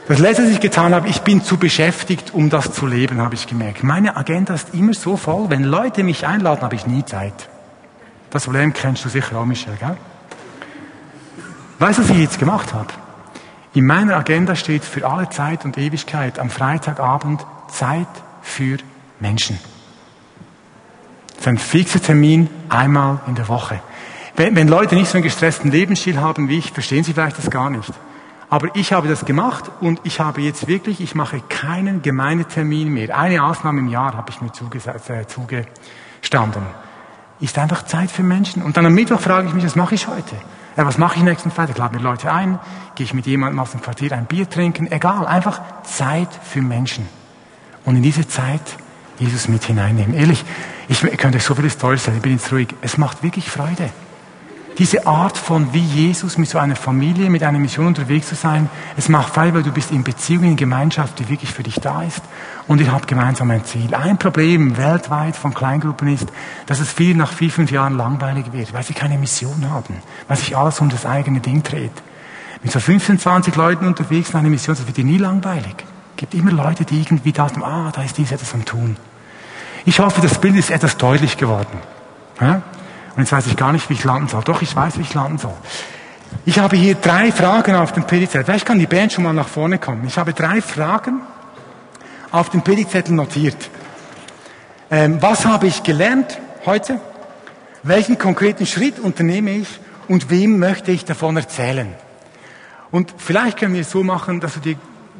Das 0.06 0.20
Letzte, 0.20 0.44
was 0.44 0.52
ich 0.52 0.60
getan 0.60 0.94
habe, 0.94 1.08
ich 1.08 1.22
bin 1.22 1.42
zu 1.42 1.56
beschäftigt, 1.56 2.34
um 2.34 2.50
das 2.50 2.74
zu 2.74 2.86
leben, 2.86 3.22
habe 3.22 3.36
ich 3.36 3.48
gemerkt. 3.48 3.84
Meine 3.84 4.18
Agenda 4.18 4.54
ist 4.54 4.74
immer 4.74 4.94
so 4.94 5.16
voll. 5.16 5.50
Wenn 5.50 5.64
Leute 5.64 6.04
mich 6.04 6.28
einladen, 6.28 6.62
habe 6.62 6.76
ich 6.76 6.86
nie 6.86 7.06
Zeit. 7.06 7.48
Das 8.30 8.44
Problem 8.44 8.74
kennst 8.74 9.06
du 9.06 9.10
sicher 9.10 9.38
auch, 9.38 9.46
Michel, 9.46 9.78
gell? 9.80 9.96
Weißt 11.80 12.00
du, 12.00 12.04
was 12.04 12.10
ich 12.10 12.18
jetzt 12.18 12.38
gemacht 12.38 12.74
habe? 12.74 12.88
In 13.74 13.86
meiner 13.86 14.18
Agenda 14.18 14.56
steht 14.56 14.84
für 14.84 15.10
alle 15.10 15.30
Zeit 15.30 15.64
und 15.64 15.78
Ewigkeit 15.78 16.38
am 16.38 16.50
Freitagabend 16.50 17.46
Zeit 17.70 18.08
für 18.42 18.78
Menschen. 19.22 19.58
Das 21.30 21.40
ist 21.40 21.48
ein 21.48 21.58
fixer 21.58 22.02
Termin 22.02 22.50
einmal 22.68 23.22
in 23.28 23.36
der 23.36 23.48
Woche. 23.48 23.80
Wenn, 24.36 24.56
wenn 24.56 24.68
Leute 24.68 24.96
nicht 24.96 25.10
so 25.10 25.16
einen 25.16 25.24
gestressten 25.24 25.72
Lebensstil 25.72 26.20
haben 26.20 26.50
wie 26.50 26.58
ich, 26.58 26.72
verstehen 26.72 27.04
sie 27.06 27.14
vielleicht 27.14 27.38
das 27.38 27.50
gar 27.50 27.70
nicht. 27.70 27.92
Aber 28.54 28.68
ich 28.76 28.94
habe 28.94 29.08
das 29.08 29.26
gemacht 29.26 29.72
und 29.82 30.00
ich 30.04 30.20
habe 30.20 30.42
jetzt 30.42 30.68
wirklich, 30.68 31.02
ich 31.02 31.16
mache 31.16 31.42
keinen 31.50 32.04
Gemeindetermin 32.04 32.88
mehr. 32.88 33.18
Eine 33.18 33.44
Ausnahme 33.44 33.80
im 33.80 33.88
Jahr 33.88 34.14
habe 34.16 34.30
ich 34.30 34.42
mir 34.42 34.50
äh, 34.50 35.26
zugestanden 35.26 36.62
ist 37.40 37.58
einfach 37.58 37.84
Zeit 37.86 38.12
für 38.12 38.22
Menschen. 38.22 38.62
Und 38.62 38.78
dann 38.78 38.86
am 38.86 38.94
Mittwoch 38.94 39.20
frage 39.20 39.48
ich 39.48 39.56
mich, 39.56 39.66
was 39.66 39.76
mache 39.76 39.96
ich 39.96 40.08
heute? 40.08 40.36
Ja, 40.78 40.86
was 40.86 41.00
mache 41.00 41.18
ich 41.18 41.24
nächsten 41.24 41.50
Freitag? 41.50 41.80
Lade 41.80 41.96
mir 41.96 42.04
Leute 42.04 42.32
ein, 42.32 42.60
gehe 42.94 43.06
ich 43.06 43.16
mit 43.16 43.26
jemandem 43.26 43.60
aus 43.60 43.72
dem 43.72 43.82
Quartier 43.82 44.12
ein 44.12 44.28
Bier 44.28 44.48
trinken, 44.48 44.86
egal, 44.92 45.26
einfach 45.26 45.60
Zeit 45.82 46.30
für 46.44 46.62
Menschen. 46.62 47.08
Und 47.86 47.96
in 47.96 48.04
diese 48.04 48.28
Zeit 48.28 48.78
Jesus 49.18 49.48
mit 49.48 49.64
hineinnehmen. 49.64 50.14
Ehrlich, 50.14 50.46
ich 50.90 51.02
könnte 51.18 51.40
euch 51.40 51.44
so 51.44 51.56
vieles 51.56 51.80
Tolles 51.80 52.04
sagen, 52.04 52.18
ich 52.18 52.24
bin 52.24 52.34
jetzt 52.34 52.52
ruhig. 52.52 52.68
Es 52.82 53.00
macht 53.00 53.24
wirklich 53.24 53.50
Freude. 53.50 53.90
Diese 54.80 55.06
Art 55.06 55.38
von 55.38 55.72
wie 55.72 55.80
Jesus 55.84 56.40
mit 56.40 56.50
so 56.50 56.58
einer 56.58 56.76
Familie, 56.76 57.30
mit 57.30 57.44
einer 57.44 57.60
Mission 57.60 57.86
unterwegs 57.86 58.30
zu 58.30 58.36
sein, 58.36 58.70
es 58.98 59.08
macht 59.08 59.34
frei, 59.34 59.54
weil 59.54 59.62
du 59.62 59.72
bist 59.72 59.92
in 59.92 60.04
Beziehung, 60.04 60.46
in 60.46 60.56
Gemeinschaft, 60.56 61.20
die 61.20 61.30
wirklich 61.30 61.52
für 61.52 61.62
dich 61.62 61.76
da 61.76 62.02
ist 62.02 62.22
und 62.68 62.82
ihr 62.82 62.92
habt 62.92 63.08
gemeinsam 63.08 63.52
ein 63.52 63.64
Ziel. 63.66 63.94
Ein 63.94 64.18
Problem 64.18 64.76
weltweit 64.76 65.36
von 65.36 65.54
Kleingruppen 65.54 66.08
ist, 66.08 66.28
dass 66.66 66.80
es 66.80 66.92
viel 66.92 67.16
nach 67.16 67.32
vier, 67.32 67.52
fünf 67.52 67.70
Jahren 67.70 67.96
langweilig 67.96 68.52
wird, 68.52 68.74
weil 68.74 68.82
sie 68.82 68.96
keine 68.96 69.20
Mission 69.20 69.70
haben, 69.70 70.02
weil 70.28 70.38
sich 70.38 70.58
alles 70.58 70.80
um 70.80 70.90
das 70.90 71.06
eigene 71.06 71.40
Ding 71.40 71.62
dreht. 71.62 71.92
Mit 72.64 72.72
so 72.72 72.80
15, 72.80 73.20
20 73.20 73.56
Leuten 73.56 73.86
unterwegs 73.86 74.32
in 74.32 74.38
einer 74.38 74.50
Mission, 74.50 74.76
das 74.76 74.88
wird 74.88 74.98
dir 74.98 75.06
nie 75.06 75.20
langweilig. 75.20 75.76
Es 76.16 76.18
gibt 76.18 76.34
immer 76.34 76.52
Leute, 76.52 76.84
die 76.84 77.00
irgendwie 77.00 77.32
da 77.32 77.48
sind, 77.48 77.62
ah, 77.62 77.92
da 77.94 78.02
ist 78.02 78.18
dies 78.18 78.32
etwas 78.32 78.54
am 78.56 78.66
Tun. 78.66 78.98
Ich 79.86 80.00
hoffe, 80.00 80.22
das 80.22 80.40
Bild 80.40 80.56
ist 80.56 80.72
etwas 80.72 80.98
deutlich 80.98 81.38
geworden. 81.38 81.78
Ja? 82.42 82.64
Und 83.16 83.24
jetzt 83.24 83.32
weiß 83.32 83.48
ich 83.48 83.58
gar 83.58 83.72
nicht, 83.72 83.90
wie 83.90 83.94
ich 83.94 84.04
landen 84.04 84.28
soll. 84.28 84.44
Doch, 84.44 84.62
ich 84.62 84.76
weiß, 84.76 84.98
wie 84.98 85.02
ich 85.02 85.14
landen 85.14 85.38
soll. 85.38 85.54
Ich 86.46 86.60
habe 86.60 86.76
hier 86.76 86.96
drei 86.96 87.32
Fragen 87.32 87.76
auf 87.76 87.92
dem 87.92 88.06
Predigtzettel. 88.06 88.46
Vielleicht 88.46 88.66
kann 88.66 88.80
die 88.80 88.88
Band 88.88 89.14
schon 89.14 89.24
mal 89.24 89.34
nach 89.34 89.48
vorne 89.48 89.78
kommen. 89.78 90.06
Ich 90.08 90.18
habe 90.18 90.34
drei 90.34 90.62
Fragen 90.62 91.22
auf 92.32 92.50
dem 92.50 92.64
Predigtzettel 92.64 93.14
notiert. 93.14 93.70
Ähm, 94.90 95.22
was 95.22 95.46
habe 95.46 95.68
ich 95.68 95.84
gelernt 95.84 96.40
heute? 96.66 97.00
Welchen 97.84 98.18
konkreten 98.18 98.66
Schritt 98.66 99.00
unternehme 99.00 99.52
ich? 99.52 99.68
Und 100.08 100.30
wem 100.30 100.60
möchte 100.60 100.92
ich 100.92 101.06
davon 101.06 101.38
erzählen? 101.38 101.94
Und 102.92 103.14
vielleicht 103.18 103.58
können 103.58 103.74
wir 103.74 103.82
es 103.82 103.92
so 103.92 104.04
machen, 104.04 104.40
dass 104.40 104.56
du 104.56 104.60
dir, 104.60 104.76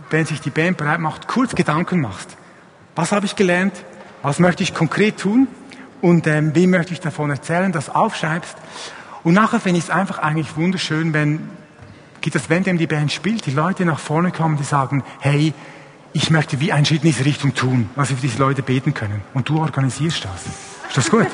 wenn 0.10 0.26
sich 0.26 0.42
die 0.42 0.50
Band 0.50 0.78
bereit 0.78 1.00
macht, 1.00 1.28
kurz 1.28 1.56
Gedanken 1.56 2.02
machst. 2.02 2.30
Was 2.96 3.12
habe 3.12 3.26
ich 3.26 3.36
gelernt? 3.36 3.74
Was 4.22 4.40
möchte 4.40 4.64
ich 4.64 4.74
konkret 4.74 5.18
tun? 5.18 5.48
Und 6.04 6.28
ähm, 6.28 6.54
wem 6.54 6.72
möchte 6.72 6.92
ich 6.92 7.00
davon 7.00 7.30
erzählen, 7.30 7.72
das 7.72 7.90
aufschreibst. 7.90 8.58
Und 9.24 9.36
nachher 9.36 9.62
finde 9.62 9.78
ich 9.78 9.86
es 9.86 9.90
einfach 9.90 10.20
eigentlich 10.20 10.58
wunderschön, 10.58 11.14
wenn, 11.14 11.48
geht 12.20 12.36
das, 12.36 12.50
wenn 12.50 12.64
dem 12.64 12.78
die 12.78 12.88
Band 12.88 13.10
spielt, 13.14 13.46
die 13.46 13.52
Leute 13.52 13.86
nach 13.86 14.00
vorne 14.00 14.32
kommen, 14.32 14.58
die 14.58 14.66
sagen, 14.66 15.02
hey, 15.22 15.54
ich 16.12 16.30
möchte 16.30 16.60
wie 16.60 16.74
einen 16.74 16.86
Schritt 16.86 17.06
in 17.06 17.12
diese 17.12 17.24
Richtung 17.24 17.56
tun, 17.56 17.90
was 17.96 18.10
wir 18.10 18.18
für 18.18 18.22
diese 18.22 18.38
Leute 18.38 18.64
beten 18.64 18.94
können. 18.94 19.22
Und 19.34 19.48
du 19.48 19.60
organisierst 19.60 20.26
das. 20.26 20.46
Ist 20.90 20.98
das 20.98 21.10
gut? 21.10 21.28